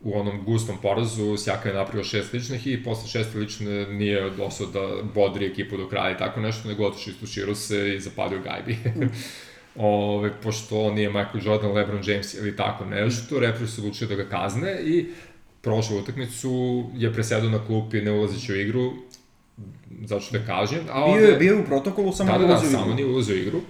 u 0.03 0.19
onom 0.19 0.43
gustom 0.45 0.77
porazu, 0.81 1.37
Sjaka 1.37 1.69
je 1.69 1.75
napravio 1.75 2.03
šest 2.03 2.33
ličnih 2.33 2.67
i 2.67 2.83
posle 2.83 3.09
šest 3.09 3.35
lične 3.35 3.87
nije 3.87 4.25
odnosio 4.25 4.65
da 4.65 5.03
bodri 5.13 5.45
ekipu 5.45 5.77
do 5.77 5.87
kraja 5.87 6.15
i 6.15 6.17
tako 6.17 6.39
nešto, 6.39 6.67
nego 6.67 6.85
otišao 6.85 7.11
istuširao 7.11 7.55
se 7.55 7.95
i 7.95 7.99
zapalio 7.99 8.39
gajbi. 8.39 8.77
Ove, 9.75 10.31
pošto 10.41 10.91
nije 10.91 11.09
Michael 11.09 11.45
Jordan, 11.45 11.71
LeBron 11.71 12.01
James 12.05 12.33
ili 12.33 12.55
tako 12.55 12.85
nešto, 12.85 13.39
refri 13.39 13.67
su 13.67 13.81
odlučio 13.81 14.07
da 14.07 14.15
ga 14.15 14.29
kazne 14.29 14.81
i 14.83 15.05
prošlu 15.61 15.97
utakmicu 15.97 16.83
je 16.95 17.13
presedao 17.13 17.49
na 17.49 17.65
klupi 17.65 18.01
ne 18.01 18.11
ulazeći 18.11 18.53
u 18.53 18.55
igru, 18.55 18.93
zato 20.05 20.21
što 20.21 20.37
je 20.37 20.45
kažnjen. 20.45 20.81
A 20.91 21.05
Bio 21.05 21.27
je, 21.27 21.37
bio 21.37 21.53
je 21.53 21.59
u 21.59 21.65
protokolu, 21.65 22.13
samo 22.13 22.31
da, 22.31 22.37
da, 22.37 22.47
da, 22.47 22.53
da, 22.53 22.59
samo 22.59 22.93
nije 22.93 23.07
ulazio 23.07 23.35
u 23.35 23.39
igru. 23.39 23.61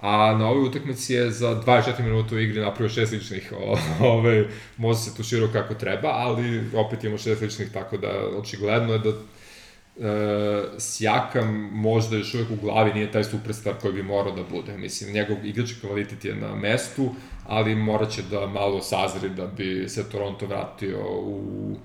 A 0.00 0.34
na 0.38 0.48
ovoj 0.48 0.68
utakmici 0.68 1.14
je 1.14 1.30
za 1.30 1.62
24 1.66 2.02
minuta 2.02 2.34
u 2.34 2.38
igri 2.38 2.60
napravio 2.60 2.88
šest 2.88 3.12
ličnih, 3.12 3.52
ove, 4.00 4.48
može 4.76 4.98
se 4.98 5.16
tuširao 5.16 5.48
kako 5.52 5.74
treba, 5.74 6.08
ali 6.08 6.64
opet 6.74 7.04
imamo 7.04 7.18
šest 7.18 7.42
ličnih, 7.42 7.72
tako 7.72 7.96
da 7.96 8.08
očigledno 8.38 8.92
je 8.92 8.98
da 8.98 9.10
e, 9.10 10.62
Sjakam 10.78 11.70
možda 11.72 12.16
još 12.16 12.34
uvek 12.34 12.50
u 12.50 12.56
glavi 12.56 12.94
nije 12.94 13.12
taj 13.12 13.24
superstar 13.24 13.74
koji 13.80 13.94
bi 13.94 14.02
morao 14.02 14.32
da 14.32 14.42
bude. 14.42 14.78
Mislim, 14.78 15.14
njegov 15.14 15.46
igrački 15.46 15.80
kvalitet 15.80 16.24
je 16.24 16.34
na 16.34 16.54
mestu, 16.54 17.14
ali 17.46 17.74
morat 17.74 18.10
će 18.10 18.22
da 18.22 18.46
malo 18.46 18.80
sazri 18.80 19.28
da 19.28 19.46
bi 19.46 19.88
se 19.88 20.08
Toronto 20.08 20.46
vratio 20.46 20.98
u 21.20 21.76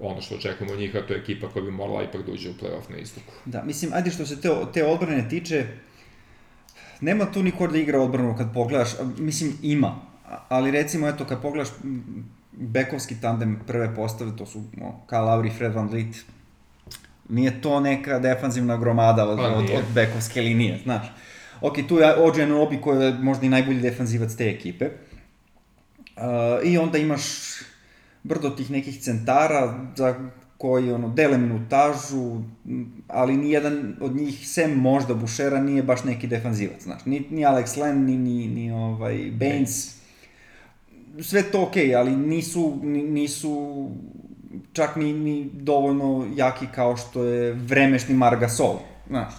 ono 0.00 0.20
što 0.20 0.34
očekujemo 0.34 0.72
od 0.72 0.78
njih, 0.78 0.96
a 0.96 1.06
to 1.06 1.14
je 1.14 1.20
ekipa 1.20 1.48
koja 1.48 1.64
bi 1.64 1.70
morala 1.70 2.02
ipak 2.02 2.26
da 2.26 2.32
uđe 2.32 2.50
u 2.50 2.52
playoff 2.52 2.90
na 2.90 2.96
istoku. 2.96 3.32
Da, 3.44 3.62
mislim, 3.62 3.92
ajde 3.94 4.10
što 4.10 4.26
se 4.26 4.40
te, 4.40 4.48
te 4.74 4.84
odbrane 4.84 5.28
tiče, 5.28 5.66
nema 7.00 7.32
tu 7.32 7.42
niko 7.42 7.66
da 7.66 7.78
igra 7.78 8.00
odbranu 8.00 8.36
kad 8.36 8.54
pogledaš, 8.54 8.90
mislim 9.18 9.52
ima, 9.62 10.00
ali 10.48 10.70
recimo 10.70 11.08
eto 11.08 11.24
kad 11.24 11.42
pogledaš 11.42 11.68
bekovski 12.52 13.20
tandem 13.20 13.58
prve 13.66 13.94
postave, 13.94 14.36
to 14.36 14.46
su 14.46 14.62
no, 14.76 15.00
Kyle 15.10 15.24
Lowry 15.24 15.46
i 15.46 15.56
Fred 15.58 15.74
Van 15.74 15.88
Vliet, 15.88 16.16
nije 17.28 17.60
to 17.60 17.80
neka 17.80 18.18
defanzivna 18.18 18.76
gromada 18.76 19.28
od, 19.28 19.38
Pa 19.38 19.48
od, 19.48 19.64
od 19.64 19.84
bekovske 19.94 20.40
linije, 20.40 20.80
znaš. 20.82 21.06
Ok, 21.60 21.74
tu 21.88 21.98
je 21.98 22.16
OJ 22.16 22.42
Anunoby 22.42 22.80
koji 22.80 23.04
je 23.04 23.12
možda 23.12 23.46
i 23.46 23.48
najbolji 23.48 23.80
defanzivac 23.80 24.34
te 24.34 24.50
ekipe. 24.50 24.90
Uh, 26.16 26.22
I 26.64 26.78
onda 26.78 26.98
imaš 26.98 27.22
brdo 28.22 28.50
tih 28.50 28.70
nekih 28.70 29.00
centara 29.00 29.86
za 29.96 30.30
koji 30.58 30.92
ono, 30.92 31.08
dele 31.08 31.38
minutažu, 31.38 32.40
ali 33.08 33.36
nijedan 33.36 33.96
od 34.00 34.16
njih, 34.16 34.48
sem 34.48 34.74
možda 34.74 35.14
Bušera, 35.14 35.60
nije 35.60 35.82
baš 35.82 36.04
neki 36.04 36.26
defanzivac, 36.26 36.82
znaš. 36.82 37.04
Ni, 37.04 37.26
ni 37.30 37.44
Alex 37.44 37.80
Len, 37.80 38.04
ni, 38.04 38.16
ni, 38.16 38.48
ni 38.48 38.72
ovaj, 38.72 39.30
Baines. 39.32 39.98
Sve 41.20 41.42
to 41.42 41.62
okej, 41.62 41.86
okay, 41.86 41.98
ali 41.98 42.16
nisu, 42.16 42.80
ni, 42.82 43.02
nisu 43.02 43.88
čak 44.72 44.96
ni, 44.96 45.12
ni 45.12 45.50
dovoljno 45.52 46.26
jaki 46.36 46.66
kao 46.74 46.96
što 46.96 47.24
je 47.24 47.52
vremešni 47.52 48.14
Marc 48.14 48.40
Gasol, 48.40 48.78
znaš. 49.08 49.34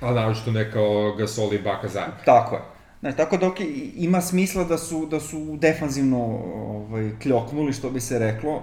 A 0.00 0.12
naročito 0.12 0.50
ne 0.52 0.72
kao 0.72 1.14
Gasol 1.18 1.54
i 1.54 1.58
Baka 1.58 1.88
zajedno. 1.88 2.14
Tako 2.24 2.54
je. 2.54 2.62
Znaš, 3.00 3.16
tako 3.16 3.36
da 3.36 3.46
okay, 3.46 3.90
ima 3.96 4.20
smisla 4.20 4.64
da 4.64 4.78
su, 4.78 5.06
da 5.06 5.20
su 5.20 5.56
defanzivno 5.56 6.24
ovaj, 6.66 7.10
kljoknuli, 7.22 7.72
što 7.72 7.90
bi 7.90 8.00
se 8.00 8.18
reklo. 8.18 8.62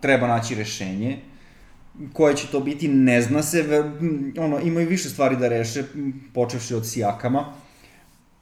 Treba 0.00 0.26
naći 0.26 0.54
rešenje. 0.54 1.18
Koje 2.12 2.36
će 2.36 2.46
to 2.46 2.60
biti, 2.60 2.88
ne 2.88 3.22
zna 3.22 3.42
se. 3.42 3.84
Ono, 4.38 4.60
imaju 4.60 4.88
više 4.88 5.08
stvari 5.08 5.36
da 5.36 5.48
reše, 5.48 5.84
počevši 6.34 6.74
od 6.74 6.88
Sijakama 6.88 7.44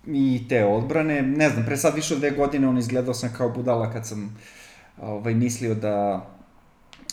i 0.06 0.42
te 0.48 0.64
odbrane. 0.64 1.22
Ne 1.22 1.50
znam, 1.50 1.66
pre 1.66 1.76
sad 1.76 1.94
više 1.94 2.14
od 2.14 2.20
dve 2.20 2.30
godine 2.30 2.68
on 2.68 2.78
izgledao 2.78 3.14
sam 3.14 3.30
kao 3.36 3.48
budala 3.48 3.92
kad 3.92 4.06
sam 4.06 4.36
ovaj, 5.02 5.34
mislio 5.34 5.74
da, 5.74 6.28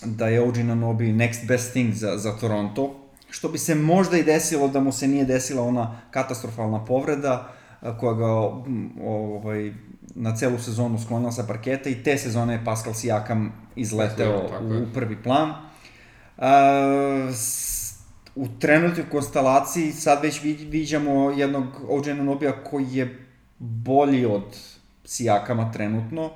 da 0.06 0.28
je 0.28 0.42
OG 0.42 0.56
Anunoby 0.56 1.16
next 1.16 1.48
best 1.48 1.72
thing 1.72 1.94
za, 1.94 2.18
za 2.18 2.38
Toronto. 2.38 2.96
Što 3.30 3.50
bi 3.50 3.58
se 3.58 3.76
možda 3.76 4.18
i 4.18 4.24
desilo 4.24 4.68
da 4.68 4.80
mu 4.80 4.92
se 4.92 5.08
nije 5.08 5.26
desila 5.26 5.64
ona 5.64 6.02
katastrofalna 6.12 6.86
povreda 6.86 7.54
koja 8.00 8.14
ga 8.14 8.26
ovaj, 9.04 9.74
na 10.16 10.36
celu 10.36 10.59
sezonu 10.59 10.99
sklonila 10.99 11.32
sa 11.32 11.43
parketa 11.43 11.89
i 11.89 12.03
te 12.03 12.18
sezone 12.18 12.53
je 12.53 12.66
Pascal 12.66 12.93
Sijakam 12.93 13.53
izleteo 13.76 14.47
tako 14.49 14.74
je. 14.74 14.82
u 14.82 14.93
prvi 14.93 15.24
plan. 15.24 15.53
S, 17.34 17.93
u 18.36 18.47
trenutnoj 18.59 19.09
konstelaciji 19.09 19.91
sad 19.91 20.24
već 20.24 20.41
viđamo 20.70 21.32
jednog 21.32 21.66
OG 21.89 22.07
Anunobija 22.07 22.64
koji 22.64 22.88
je 22.91 23.26
bolji 23.59 24.26
od 24.26 24.57
Sijakama 25.05 25.72
trenutno. 25.72 26.30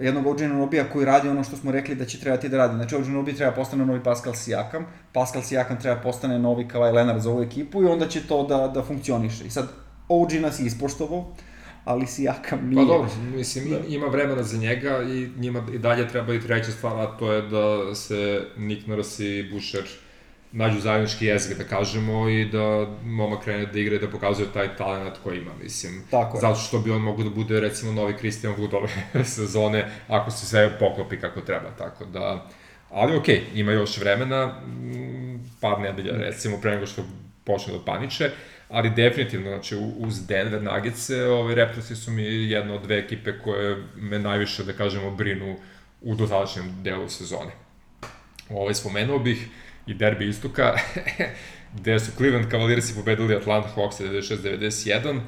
Jednog 0.00 0.26
OG 0.26 0.42
Anunobija 0.42 0.90
koji 0.92 1.04
radi 1.04 1.28
ono 1.28 1.44
što 1.44 1.56
smo 1.56 1.72
rekli 1.72 1.94
da 1.94 2.04
će 2.04 2.20
trebati 2.20 2.48
da 2.48 2.56
radi. 2.56 2.76
Znači 2.76 2.96
OG 2.96 3.04
Anunobi 3.04 3.36
treba 3.36 3.52
postane 3.52 3.86
novi 3.86 4.02
Pascal 4.02 4.34
Sijakam, 4.34 4.86
Pascal 5.12 5.42
Sijakam 5.42 5.80
treba 5.80 6.00
postane 6.00 6.38
novi 6.38 6.64
Kawhi 6.64 6.92
Leonard 6.92 7.22
za 7.22 7.30
ovu 7.30 7.42
ekipu 7.42 7.82
i 7.82 7.86
onda 7.86 8.08
će 8.08 8.26
to 8.26 8.42
da, 8.46 8.68
da 8.68 8.82
funkcioniše. 8.82 9.44
I 9.44 9.50
sad 9.50 9.68
OG 10.08 10.32
nas 10.32 10.60
je 10.60 10.66
ispoštovao, 10.66 11.32
ali 11.86 12.06
Sijakam 12.06 12.68
nije. 12.68 12.76
Pa 12.76 12.92
dobro, 12.92 13.10
mislim, 13.36 13.70
da. 13.70 13.78
ima 13.88 14.06
vremena 14.06 14.42
za 14.42 14.58
njega 14.58 15.02
i 15.02 15.28
njima 15.36 15.66
i 15.74 15.78
dalje 15.78 16.08
treba 16.08 16.34
i 16.34 16.40
treća 16.40 16.70
stvar, 16.70 17.00
a 17.00 17.16
to 17.18 17.32
je 17.32 17.42
da 17.42 17.94
se 17.94 18.42
Nick 18.56 18.86
Nurse 18.86 19.38
i 19.38 19.50
Boucher 19.50 19.84
nađu 20.52 20.80
zajednički 20.80 21.26
jezik, 21.26 21.58
da 21.58 21.64
kažemo, 21.64 22.28
i 22.28 22.44
da 22.44 22.86
momak 23.04 23.44
krene 23.44 23.66
da 23.66 23.78
igra 23.78 23.94
i 23.94 23.98
da 23.98 24.08
pokazuje 24.08 24.48
taj 24.52 24.76
talent 24.76 25.14
koji 25.24 25.38
ima, 25.38 25.50
mislim. 25.62 26.02
Tako 26.10 26.36
je. 26.36 26.40
Zato 26.40 26.60
što 26.60 26.78
bi 26.78 26.90
on 26.90 27.02
mogu 27.02 27.24
da 27.24 27.30
bude, 27.30 27.60
recimo, 27.60 27.92
novi 27.92 28.14
Christian 28.18 28.54
Wood 28.56 28.76
ove 28.76 28.88
sezone, 29.36 29.90
ako 30.08 30.30
se 30.30 30.46
sve 30.46 30.78
poklopi 30.78 31.16
kako 31.20 31.40
treba, 31.40 31.70
tako 31.78 32.04
da... 32.04 32.48
Ali 32.90 33.16
okej, 33.16 33.34
okay, 33.36 33.60
ima 33.60 33.72
još 33.72 33.98
vremena, 33.98 34.46
mm, 34.46 35.50
par 35.60 35.80
nedelja, 35.80 36.16
recimo, 36.16 36.56
pre 36.60 36.70
nego 36.70 36.86
što 36.86 37.02
počne 37.44 37.72
da 37.72 37.84
paniče, 37.84 38.30
ali 38.68 38.90
definitivno, 38.90 39.50
znači, 39.50 39.76
uz 39.98 40.26
Denver 40.26 40.62
Nuggets, 40.62 41.10
ovaj, 41.10 41.54
Raptorsi 41.54 41.96
su 41.96 42.10
mi 42.10 42.22
jedna 42.22 42.74
od 42.74 42.82
dve 42.82 42.98
ekipe 42.98 43.38
koje 43.38 43.84
me 43.96 44.18
najviše, 44.18 44.64
da 44.64 44.72
kažemo, 44.72 45.10
brinu 45.10 45.56
u 46.00 46.14
dosadašnjem 46.14 46.82
delu 46.82 47.08
sezone. 47.08 47.50
Ovaj, 48.50 48.74
spomenuo 48.74 49.18
bih 49.18 49.48
i 49.86 49.94
derbi 49.94 50.28
istoka, 50.28 50.74
gde 51.78 52.00
su 52.00 52.12
Cleveland 52.16 52.50
Cavaliersi 52.50 52.94
pobedili 52.94 53.36
Atlanta 53.36 53.68
Hawks 53.76 54.00
96-91, 54.00 55.20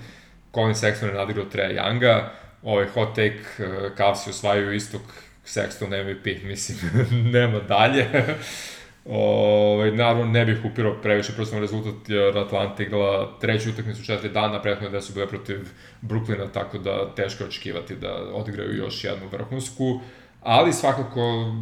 Colin 0.54 0.74
Sexton 0.74 1.06
je 1.06 1.14
nadigrao 1.14 1.44
Treja 1.44 1.82
Younga, 1.82 2.28
ovaj 2.62 2.86
hot 2.86 3.14
take, 3.14 3.40
uh, 3.58 3.96
Cavsi 3.96 4.30
osvajaju 4.30 4.72
istok, 4.72 5.02
Sexton 5.46 6.04
MVP, 6.04 6.26
mislim, 6.48 6.78
nema 7.32 7.60
dalje. 7.60 8.06
Ovaj, 9.04 9.92
naravno, 9.92 10.24
ne 10.24 10.44
bih 10.44 10.58
upirao 10.64 11.00
previše 11.02 11.32
prosto 11.32 11.60
rezultat, 11.60 12.08
jer 12.08 12.38
Atlanta 12.38 12.82
igrala 12.82 13.38
treću 13.40 13.70
utakmicu 13.70 14.04
četiri 14.04 14.28
dana, 14.28 14.62
prethodno 14.62 14.90
da 14.90 15.00
su 15.00 15.12
bile 15.12 15.26
protiv 15.26 15.68
Brooklyna, 16.02 16.52
tako 16.52 16.78
da 16.78 17.14
teško 17.14 17.44
je 17.44 17.48
očekivati 17.48 17.96
da 17.96 18.14
odigraju 18.32 18.76
još 18.76 19.04
jednu 19.04 19.28
vrhunsku, 19.32 20.00
ali 20.42 20.72
svakako, 20.72 21.52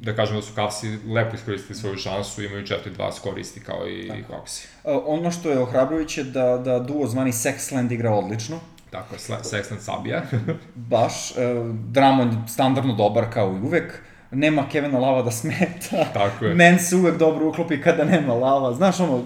da 0.00 0.16
kažemo 0.16 0.40
da 0.40 0.46
su 0.46 0.54
Cavsi 0.54 0.98
lepo 1.08 1.36
iskoristili 1.36 1.78
svoju 1.78 1.96
šansu, 1.96 2.42
imaju 2.42 2.66
4-2 2.66 3.12
skor 3.12 3.38
isti 3.38 3.60
kao 3.60 3.88
i 3.88 4.10
Hawksi. 4.10 4.66
E, 4.84 4.98
Ono 5.06 5.30
što 5.30 5.50
je 5.50 5.58
ohrabrujuće 5.58 6.24
da, 6.24 6.58
da 6.58 6.78
duo 6.78 7.06
zvani 7.06 7.32
Sexland 7.32 7.92
igra 7.92 8.10
odlično. 8.10 8.60
Tako 8.90 9.14
je, 9.14 9.18
Sexton 9.18 9.78
Sabija. 9.78 10.22
Baš, 10.74 11.30
e, 11.30 11.34
Dramon 11.72 12.48
standardno 12.48 12.94
dobar 12.94 13.24
kao 13.32 13.56
i 13.56 13.66
uvek. 13.66 14.02
Nema 14.30 14.68
Kevina 14.72 14.98
Lava 14.98 15.22
da 15.22 15.30
smeta. 15.30 16.04
Tako 16.14 16.44
je. 16.44 16.54
Men 16.54 16.78
se 16.78 16.96
uvek 16.96 17.18
dobro 17.18 17.48
uklopi 17.48 17.80
kada 17.80 18.04
nema 18.04 18.34
Lava. 18.34 18.74
Znaš, 18.74 19.00
ono, 19.00 19.22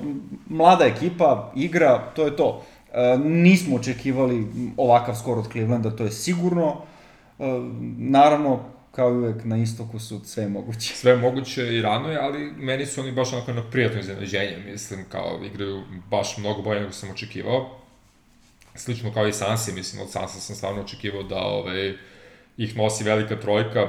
mlada 0.47 0.85
ekipa, 0.85 1.53
igra, 1.57 2.13
to 2.17 2.25
je 2.25 2.37
to. 2.37 2.65
E, 2.93 3.19
nismo 3.19 3.77
očekivali 3.77 4.47
ovakav 4.77 5.15
skor 5.15 5.39
od 5.39 5.53
Clevelanda, 5.53 5.97
to 5.97 6.05
je 6.05 6.11
sigurno. 6.11 6.77
E, 7.39 7.45
naravno, 7.99 8.61
kao 8.93 9.11
i 9.11 9.17
uvek, 9.17 9.45
na 9.45 9.57
istoku 9.57 9.99
su 9.99 10.21
sve 10.25 10.49
moguće. 10.49 10.95
Sve 10.95 11.17
moguće 11.17 11.77
i 11.77 11.83
rano 11.83 12.09
je, 12.09 12.19
ali 12.19 12.53
meni 12.57 12.87
su 12.87 13.01
oni 13.01 13.13
baš 13.13 13.33
onako 13.33 13.53
na 13.53 13.71
prijatno 13.71 14.01
iznenađenje, 14.01 14.59
mislim, 14.67 15.05
kao 15.09 15.41
igraju 15.45 15.83
baš 16.11 16.37
mnogo 16.39 16.63
bolje 16.63 16.81
nego 16.81 16.93
sam 16.93 17.11
očekivao. 17.11 17.71
Slično 18.75 19.13
kao 19.13 19.29
i 19.29 19.33
Sansi, 19.33 19.73
mislim, 19.73 20.03
od 20.03 20.11
Sansa 20.11 20.41
sam 20.41 20.57
stvarno 20.57 20.83
očekivao 20.83 21.23
da 21.23 21.39
ovaj, 21.39 21.95
ih 22.57 22.77
nosi 22.77 23.05
velika 23.05 23.41
trojka 23.41 23.89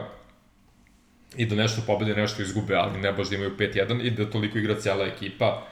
i 1.38 1.46
da 1.46 1.56
nešto 1.56 1.82
pobede, 1.88 2.16
nešto 2.16 2.42
izgube, 2.42 2.76
ali 2.76 3.02
ne 3.02 3.12
baš 3.14 3.30
da 3.30 3.36
imaju 3.36 3.58
5-1 3.58 4.02
i 4.02 4.10
da 4.10 4.30
toliko 4.30 4.58
igra 4.58 4.80
cijela 4.80 5.06
ekipa. 5.06 5.68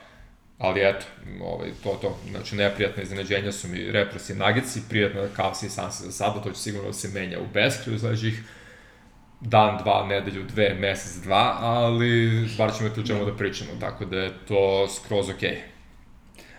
Ali 0.58 0.80
eto, 0.80 1.06
ovaj, 1.40 1.70
to 1.82 1.98
to, 2.02 2.18
znači 2.30 2.56
neprijatne 2.56 3.02
iznenađenja 3.02 3.52
su 3.52 3.68
mi 3.68 3.92
Raptors 3.92 4.30
i 4.30 4.34
Nuggets 4.34 4.76
i 4.76 4.82
prijatna 4.88 5.28
Cavs 5.36 5.62
i 5.62 5.68
Sansi 5.68 6.02
za 6.02 6.12
sada, 6.12 6.40
to 6.40 6.50
će 6.50 6.60
sigurno 6.60 6.86
da 6.86 6.92
se 6.92 7.08
menja 7.08 7.38
u 7.38 7.46
beskriju 7.54 7.98
sledećih 7.98 8.42
dan, 9.40 9.78
dva, 9.82 10.06
nedelju, 10.06 10.44
dve, 10.44 10.76
mesec, 10.80 11.22
dva, 11.22 11.56
ali 11.60 12.48
bar 12.58 12.72
ćemo 12.78 12.90
tu 12.90 13.02
čemu 13.02 13.24
da 13.24 13.36
pričamo, 13.36 13.70
tako 13.80 14.04
da 14.04 14.18
je 14.18 14.30
to 14.48 14.88
skroz 14.88 15.30
okej. 15.30 15.50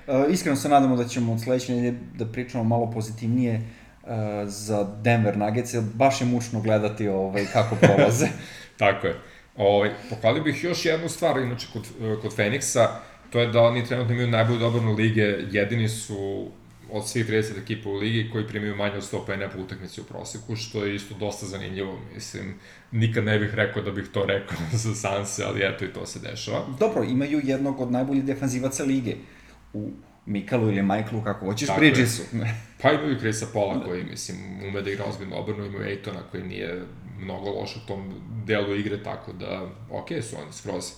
Okay. 0.08 0.26
Uh, 0.26 0.34
iskreno 0.34 0.56
se 0.56 0.70
nadamo 0.70 0.96
da 0.96 1.08
ćemo 1.08 1.34
od 1.34 1.42
sledeće 1.42 1.74
nedelje 1.74 2.00
da 2.14 2.26
pričamo 2.26 2.64
malo 2.64 2.92
pozitivnije 2.92 3.56
uh, 3.56 4.10
za 4.46 4.84
Denver 5.02 5.38
Nuggets, 5.38 5.74
jer 5.74 5.84
baš 5.94 6.22
je 6.22 6.28
mučno 6.28 6.62
gledati 6.62 7.08
ovaj, 7.08 7.46
kako 7.54 7.76
prolaze. 7.76 8.28
Tako 8.78 9.08
je. 9.08 9.16
Ovaj, 9.56 9.92
pohvalio 10.10 10.44
bih 10.44 10.64
još 10.64 10.86
jednu 10.86 11.10
stvar, 11.10 11.38
inače, 11.38 11.68
kod, 11.74 11.88
kod 12.22 12.36
Feniksa, 12.36 12.90
to 13.30 13.40
je 13.40 13.48
da 13.48 13.62
oni 13.62 13.86
trenutno 13.86 14.14
imaju 14.14 14.28
najbolju 14.28 14.66
odbranu 14.66 14.94
lige, 14.94 15.38
jedini 15.52 15.90
su 15.90 16.52
od 16.92 17.08
svih 17.08 17.30
30 17.30 17.62
ekipa 17.64 17.90
u 17.90 17.94
ligi 17.94 18.30
koji 18.32 18.48
primaju 18.48 18.76
manje 18.76 18.98
od 18.98 19.04
100 19.04 19.26
pene 19.26 19.50
po 19.50 19.60
utakmici 19.60 20.02
u 20.02 20.04
proseku, 20.04 20.56
što 20.56 20.86
je 20.86 20.96
isto 20.96 21.16
dosta 21.20 21.46
zanimljivo, 21.46 22.00
mislim, 22.14 22.56
nikad 22.92 23.24
ne 23.24 23.40
bih 23.40 23.54
rekao 23.54 23.84
da 23.84 23.92
bih 23.92 24.06
to 24.12 24.26
rekao 24.26 24.58
za 24.84 24.96
Sanse, 24.96 25.44
ali 25.46 25.62
eto 25.64 25.86
i 25.86 25.94
to 25.94 26.06
se 26.06 26.20
dešava. 26.20 26.66
Dobro, 26.80 27.04
imaju 27.04 27.42
jednog 27.44 27.82
od 27.82 27.92
najboljih 27.92 28.24
defanzivaca 28.24 28.84
lige 28.84 29.16
u 29.74 29.92
Mikalu 30.26 30.68
ili 30.68 30.82
Michaelu, 30.82 31.24
kako 31.24 31.46
hoćeš, 31.46 31.68
Tako 31.68 31.84
je. 31.84 31.92
Bridgesu. 31.92 32.24
Pa 32.82 32.92
imaju 32.92 33.20
Chrisa 33.20 33.46
Pola 33.54 33.84
koji, 33.84 34.04
mislim, 34.04 34.38
ume 34.68 34.82
da 34.82 34.92
igra 34.92 35.06
ozbiljno 35.06 35.36
obrnu, 35.36 35.66
imaju 35.66 35.86
Ejtona 35.86 36.20
koji 36.32 36.44
nije 36.44 36.84
mnogo 37.20 37.50
loš 37.50 37.76
u 37.76 37.88
tom 37.88 38.14
delu 38.46 38.76
igre, 38.76 39.04
tako 39.04 39.34
da, 39.34 39.70
okej 39.92 40.22
su 40.22 40.36
oni 40.42 40.54
skroz. 40.54 40.92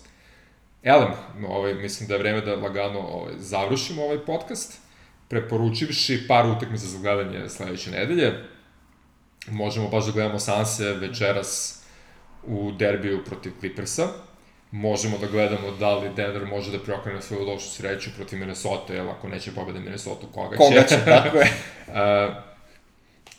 Elem, 0.83 1.11
ovaj, 1.47 1.73
mislim 1.73 2.07
da 2.07 2.13
je 2.13 2.19
vreme 2.19 2.41
da 2.41 2.55
lagano 2.55 2.99
ovaj, 2.99 3.33
završimo 3.37 4.03
ovaj 4.03 4.25
podcast, 4.25 4.81
preporučivši 5.27 6.27
par 6.27 6.45
utakmica 6.45 6.87
za 6.87 6.99
gledanje 6.99 7.49
sledeće 7.49 7.91
nedelje. 7.91 8.33
Možemo 9.47 9.89
baš 9.89 10.05
da 10.05 10.11
gledamo 10.11 10.39
Sanse 10.39 10.93
večeras 10.93 11.81
u 12.43 12.71
derbiju 12.71 13.23
protiv 13.25 13.51
Clippersa. 13.59 14.07
Možemo 14.71 15.17
da 15.17 15.27
gledamo 15.27 15.71
da 15.79 15.97
li 15.97 16.09
Denver 16.15 16.45
može 16.45 16.71
da 16.71 16.79
preokrene 16.79 17.21
svoju 17.21 17.45
lošu 17.45 17.69
sreću 17.69 18.09
protiv 18.15 18.39
Minnesota, 18.39 18.93
jer 18.93 19.07
ako 19.07 19.27
neće 19.27 19.51
pobeda 19.51 19.79
Minnesota, 19.79 20.27
koga 20.33 20.55
će? 20.55 20.57
Koga 20.57 20.83
će, 20.83 20.95
tako 21.05 21.37
je. 21.37 21.51
Uh, 21.87 21.93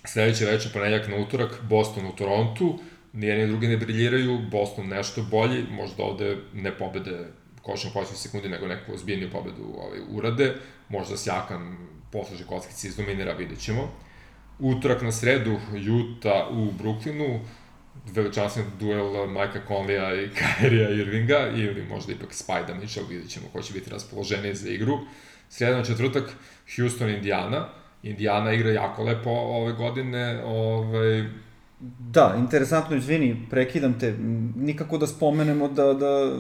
sledeće 0.05 0.45
večer, 0.45 0.73
ponedjak 0.73 1.09
na 1.09 1.17
utorak, 1.17 1.63
Boston 1.63 2.07
u 2.07 2.13
Torontu, 2.13 2.79
nijedni 3.13 3.47
drugi 3.47 3.69
ne 3.69 3.77
briljiraju, 3.77 4.39
Boston 4.51 4.89
nešto 4.89 5.23
bolji, 5.23 5.65
možda 5.71 6.03
ovde 6.03 6.37
ne 6.55 6.79
pobede 6.79 7.27
košem 7.63 7.91
posljednje 7.95 8.19
sekundi, 8.19 8.49
nego 8.49 8.67
neku 8.67 8.95
ozbiljniju 8.95 9.31
pobedu 9.31 9.75
ovaj, 9.79 9.99
urade, 10.11 10.55
možda 10.89 11.17
Sjakan 11.17 11.77
posluži 12.13 12.45
kockici 12.45 12.89
izdominira, 12.89 13.33
vidjet 13.33 13.61
ćemo. 13.61 13.91
Utorak 14.59 15.03
na 15.03 15.13
sredu, 15.13 15.59
Utah 15.73 16.51
u 16.51 16.73
Brooklynu, 16.83 17.41
veličanstven 18.07 18.67
duel 18.81 19.27
Majka 19.27 19.61
Conleya 19.69 20.15
i 20.25 20.29
Kyrie'a 20.39 21.01
Irvinga, 21.01 21.49
ili 21.55 21.87
možda 21.91 22.13
ipak 22.13 22.35
Spajda 22.35 22.75
Mitchell, 22.75 23.07
vidjet 23.07 23.31
ćemo 23.31 23.47
ko 23.53 23.63
će 23.63 23.73
biti 23.73 23.91
raspoloženiji 23.91 24.55
za 24.55 24.71
igru. 24.71 24.99
Sreda 25.49 25.77
na 25.77 25.85
četvrtak, 25.85 26.25
Houston, 26.77 27.11
Indiana. 27.11 27.69
Indiana 28.03 28.53
igra 28.53 28.71
jako 28.71 29.03
lepo 29.03 29.31
ove 29.31 29.73
godine, 29.73 30.43
ovaj, 30.45 31.25
Da, 31.99 32.35
interesantno, 32.39 32.97
izvini, 32.97 33.47
prekidam 33.51 33.99
te, 33.99 34.15
nikako 34.57 34.99
da 34.99 35.07
spomenemo 35.07 35.69
da, 35.69 35.95
da 35.95 36.33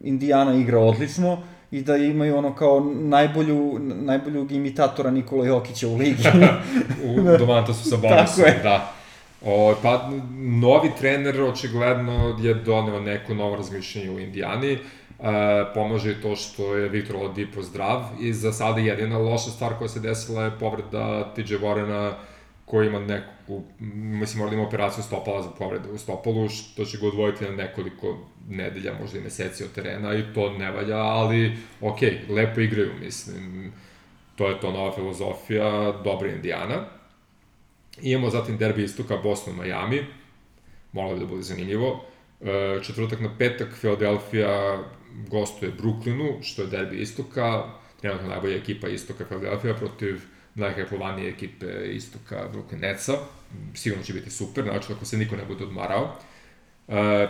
Indiana 0.00 0.54
igra 0.54 0.78
odlično 0.78 1.42
i 1.70 1.82
da 1.82 1.96
imaju 1.96 2.36
ono 2.36 2.54
kao 2.54 2.92
najbolju, 2.94 3.78
najboljug 3.80 4.52
imitatora 4.52 5.10
Nikola 5.10 5.46
Jokića 5.46 5.88
u 5.88 5.96
ligi. 5.96 6.22
u 7.06 7.38
Domantasu 7.38 7.90
sa 7.90 7.96
bonusom, 7.96 8.44
da. 8.62 8.99
O, 9.44 9.74
pa, 9.82 10.10
novi 10.38 10.90
trener 10.98 11.42
očigledno 11.42 12.38
je 12.40 12.54
doneo 12.54 13.00
neko 13.00 13.34
novo 13.34 13.56
razmišljanje 13.56 14.10
u 14.10 14.18
Indijani. 14.18 14.72
E, 14.72 14.78
pomaže 15.74 16.12
i 16.12 16.22
to 16.22 16.36
što 16.36 16.76
je 16.76 16.88
Viktor 16.88 17.16
Oladipo 17.16 17.62
zdrav 17.62 18.02
i 18.20 18.32
za 18.32 18.52
sada 18.52 18.80
jedina 18.80 19.18
loša 19.18 19.50
stvar 19.50 19.74
koja 19.78 19.88
se 19.88 20.00
desila 20.00 20.44
je 20.44 20.58
povreda 20.60 21.34
TJ 21.34 21.54
Warrena 21.54 22.12
koji 22.64 22.86
ima 22.86 22.98
neku, 22.98 23.62
mislim 23.78 24.38
mora 24.38 24.50
da 24.50 24.56
ima 24.56 24.66
operaciju 24.66 25.04
stopala 25.04 25.42
za 25.42 25.50
povrede 25.58 25.90
u 25.90 25.98
stopalu, 25.98 26.48
što 26.48 26.84
će 26.84 26.98
ga 26.98 27.06
odvojiti 27.06 27.44
na 27.44 27.50
nekoliko 27.50 28.18
nedelja, 28.48 28.92
možda 29.00 29.18
i 29.18 29.22
meseci 29.22 29.64
od 29.64 29.72
terena 29.72 30.14
i 30.14 30.24
to 30.34 30.50
ne 30.50 30.70
valja, 30.70 30.96
ali 30.96 31.56
okej, 31.80 32.20
lepo 32.28 32.60
igraju, 32.60 32.90
mislim, 33.00 33.72
to 34.36 34.48
je 34.48 34.60
to 34.60 34.72
nova 34.72 34.92
filozofija, 34.92 35.92
dobra 36.04 36.28
Indijana. 36.28 36.99
Imamo 38.02 38.30
zatim 38.30 38.56
derbi 38.56 38.84
istoka 38.84 39.16
Boston 39.16 39.54
Miami, 39.56 40.06
bi 40.92 41.20
da 41.20 41.26
bude 41.26 41.42
zanimljivo. 41.42 42.04
E, 42.40 42.78
četvrtak 42.82 43.20
na 43.20 43.36
petak, 43.38 43.68
Philadelphia 43.78 44.78
gostuje 45.28 45.72
Brooklynu, 45.72 46.42
što 46.42 46.62
je 46.62 46.68
derbi 46.68 46.96
istoka, 46.96 47.64
trenutno 48.00 48.28
najbolja 48.28 48.56
ekipa 48.56 48.88
istoka 48.88 49.24
Philadelphia 49.24 49.74
protiv 49.74 50.20
najhajpovanije 50.54 51.28
ekipe 51.28 51.66
istoka 51.92 52.48
Brooklyn 52.52 52.80
Netsa. 52.80 53.12
Sigurno 53.74 54.04
će 54.04 54.12
biti 54.12 54.30
super, 54.30 54.64
znači 54.64 54.92
ako 54.92 55.04
se 55.04 55.18
niko 55.18 55.36
ne 55.36 55.44
bude 55.44 55.64
odmarao. 55.64 56.16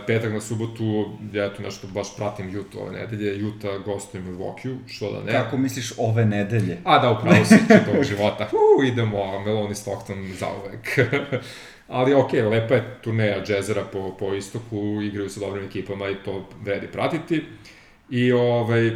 Petak 0.07 0.33
na 0.33 0.41
subotu, 0.41 1.17
ja 1.33 1.53
tu 1.53 1.61
nešto 1.61 1.87
baš 1.87 2.15
pratim 2.15 2.59
Utah 2.59 2.81
ove 2.81 2.91
nedelje, 2.91 3.45
Utah 3.45 3.83
gostuje 3.85 4.23
Milwaukee, 4.23 4.77
što 4.87 5.11
da 5.11 5.23
ne. 5.23 5.31
Kako 5.31 5.57
misliš 5.57 5.93
ove 5.97 6.25
nedelje? 6.25 6.77
A 6.83 6.99
da, 6.99 7.11
upravo 7.11 7.45
si 7.45 7.57
čitavog 7.67 8.03
života. 8.03 8.49
Uu, 8.53 8.83
idemo, 8.83 9.39
Meloni 9.39 9.75
Stockton 9.75 10.27
za 10.39 10.47
uvek. 10.47 10.99
Ali 11.87 12.13
okej, 12.13 12.41
okay, 12.41 12.49
lepa 12.49 12.73
je 12.73 12.97
turneja 13.03 13.43
džezera 13.45 13.83
po, 13.83 14.15
po 14.19 14.33
istoku, 14.33 15.01
igraju 15.01 15.29
sa 15.29 15.39
dobrim 15.39 15.65
ekipama 15.65 16.09
i 16.09 16.15
to 16.25 16.49
vredi 16.61 16.87
pratiti. 16.87 17.43
I 18.09 18.31
ovaj, 18.31 18.91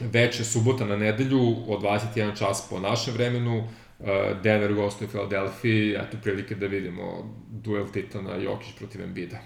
veče 0.00 0.44
subota 0.44 0.84
na 0.84 0.96
nedelju 0.96 1.56
od 1.68 1.82
21 1.82 2.38
čas 2.38 2.66
po 2.70 2.80
našem 2.80 3.14
vremenu, 3.14 3.68
Denver 4.42 4.74
gostuje 4.74 5.08
Philadelphia, 5.08 6.02
eto 6.02 6.16
prilike 6.22 6.54
da 6.54 6.66
vidimo 6.66 7.34
duel 7.50 7.86
Titana 7.92 8.36
Jokić 8.36 8.74
protiv 8.78 9.02
Embida. 9.02 9.38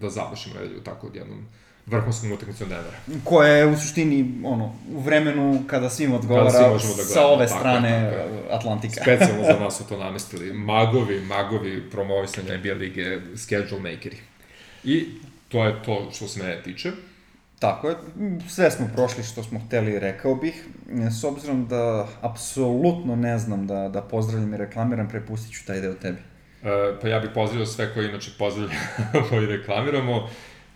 Da 0.00 0.10
završimo 0.10 0.54
nedelju 0.54 0.80
tako 0.80 1.06
od 1.06 1.16
jednom 1.16 1.46
vrhunskom 1.90 2.32
utakmicom 2.32 2.68
Denvera. 2.68 2.96
Koja 3.24 3.52
je 3.52 3.66
u 3.66 3.76
suštini, 3.76 4.40
ono, 4.44 4.74
u 4.94 5.00
vremenu 5.00 5.62
kada 5.66 5.90
svim 5.90 6.12
odgovara 6.12 6.50
Kada 6.50 6.68
da 6.68 6.78
sa 6.78 6.86
gledamo, 6.94 7.28
ove 7.28 7.46
tako 7.46 7.58
strane 7.58 7.90
je, 7.90 8.10
tako 8.10 8.54
Atlantika. 8.54 9.02
Specijalno 9.02 9.44
za 9.44 9.58
nas 9.60 9.78
su 9.78 9.84
to 9.88 9.96
namestili. 10.04 10.52
Magovi, 10.52 11.20
magovi 11.20 11.90
promovisanja 11.90 12.56
NBA 12.58 12.74
lige, 12.74 13.18
schedule 13.36 13.80
makeri. 13.80 14.16
I 14.84 15.06
to 15.48 15.64
je 15.64 15.82
to 15.82 16.08
što 16.12 16.28
se 16.28 16.42
mene 16.42 16.62
tiče. 16.62 16.92
Tako 17.58 17.88
je, 17.88 17.96
sve 18.48 18.70
smo 18.70 18.88
prošli 18.94 19.24
što 19.24 19.42
smo 19.42 19.60
hteli, 19.66 19.98
rekao 19.98 20.34
bih. 20.34 20.64
S 21.20 21.24
obzirom 21.24 21.66
da 21.66 22.08
apsolutno 22.20 23.16
ne 23.16 23.38
znam 23.38 23.66
da, 23.66 23.88
da 23.88 24.02
pozdravljam 24.02 24.54
i 24.54 24.56
reklamiram, 24.56 25.08
prepustit 25.08 25.52
ću 25.52 25.66
taj 25.66 25.80
deo 25.80 25.94
tebi. 25.94 26.18
E, 26.62 27.00
pa 27.00 27.08
ja 27.08 27.20
bih 27.20 27.30
pozdravio 27.34 27.66
sve 27.66 27.94
koji 27.94 28.08
inače 28.08 28.30
pozdravljamo 28.38 29.40
i 29.42 29.46
reklamiramo. 29.46 30.28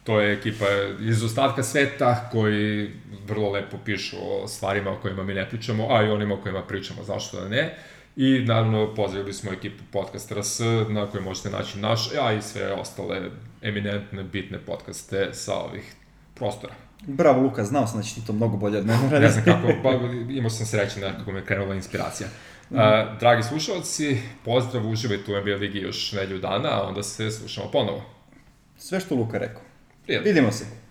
To 0.05 0.21
je 0.21 0.33
ekipa 0.33 0.65
iz 1.01 1.25
ostatka 1.25 1.63
sveta 1.63 2.29
koji 2.33 2.91
vrlo 3.27 3.51
lepo 3.51 3.77
pišu 3.85 4.17
o 4.21 4.49
stvarima 4.49 4.91
o 4.91 4.97
kojima 5.03 5.23
mi 5.23 5.35
ne 5.35 5.49
pričamo, 5.49 5.87
a 5.91 6.03
i 6.03 6.11
onima 6.11 6.35
o 6.35 6.43
kojima 6.43 6.63
pričamo, 6.63 7.03
zašto 7.03 7.41
da 7.41 7.49
ne. 7.49 7.79
I 8.17 8.45
naravno 8.47 8.95
pozdravili 8.95 9.33
smo 9.33 9.53
ekipu 9.53 9.83
Podcast 9.93 10.33
RS 10.33 10.61
na 10.89 11.07
kojoj 11.07 11.25
možete 11.25 11.51
naći 11.51 11.79
naš, 11.79 12.11
a 12.21 12.33
i 12.33 12.43
sve 12.43 12.73
ostale 12.73 13.31
eminentne, 13.63 14.23
bitne 14.23 14.59
podcaste 14.59 15.29
sa 15.33 15.55
ovih 15.55 15.95
prostora. 16.35 16.75
Bravo 17.07 17.43
Luka, 17.43 17.65
znao 17.65 17.87
sam 17.87 17.97
da 17.97 18.03
će 18.03 18.15
ti 18.15 18.27
to 18.27 18.33
mnogo 18.33 18.57
bolje 18.57 18.79
od 18.79 18.87
mene 18.87 19.21
Ne 19.21 19.29
znam 19.29 19.45
kako, 19.45 19.69
pa 19.83 19.91
imao 20.31 20.51
sam 20.51 20.67
sreće 20.67 21.01
nekako 21.01 21.33
me 21.33 21.45
krenula 21.45 21.75
inspiracija. 21.75 22.29
Uh, 22.73 22.79
dragi 23.21 23.43
slušalci, 23.43 24.19
pozdrav, 24.45 24.89
uživajte 24.89 25.33
u 25.33 25.41
NBA 25.41 25.57
ligi 25.57 25.79
još 25.79 26.13
nedelju 26.13 26.39
dana, 26.39 26.69
a 26.73 26.89
onda 26.89 27.03
se 27.03 27.31
slušamo 27.31 27.71
ponovo. 27.71 28.03
Sve 28.77 29.01
što 29.01 29.15
Luka 29.15 29.39
rekao. 29.39 29.63
Prijatno. 30.05 30.29
Vidimo 30.29 30.53
se. 30.53 30.82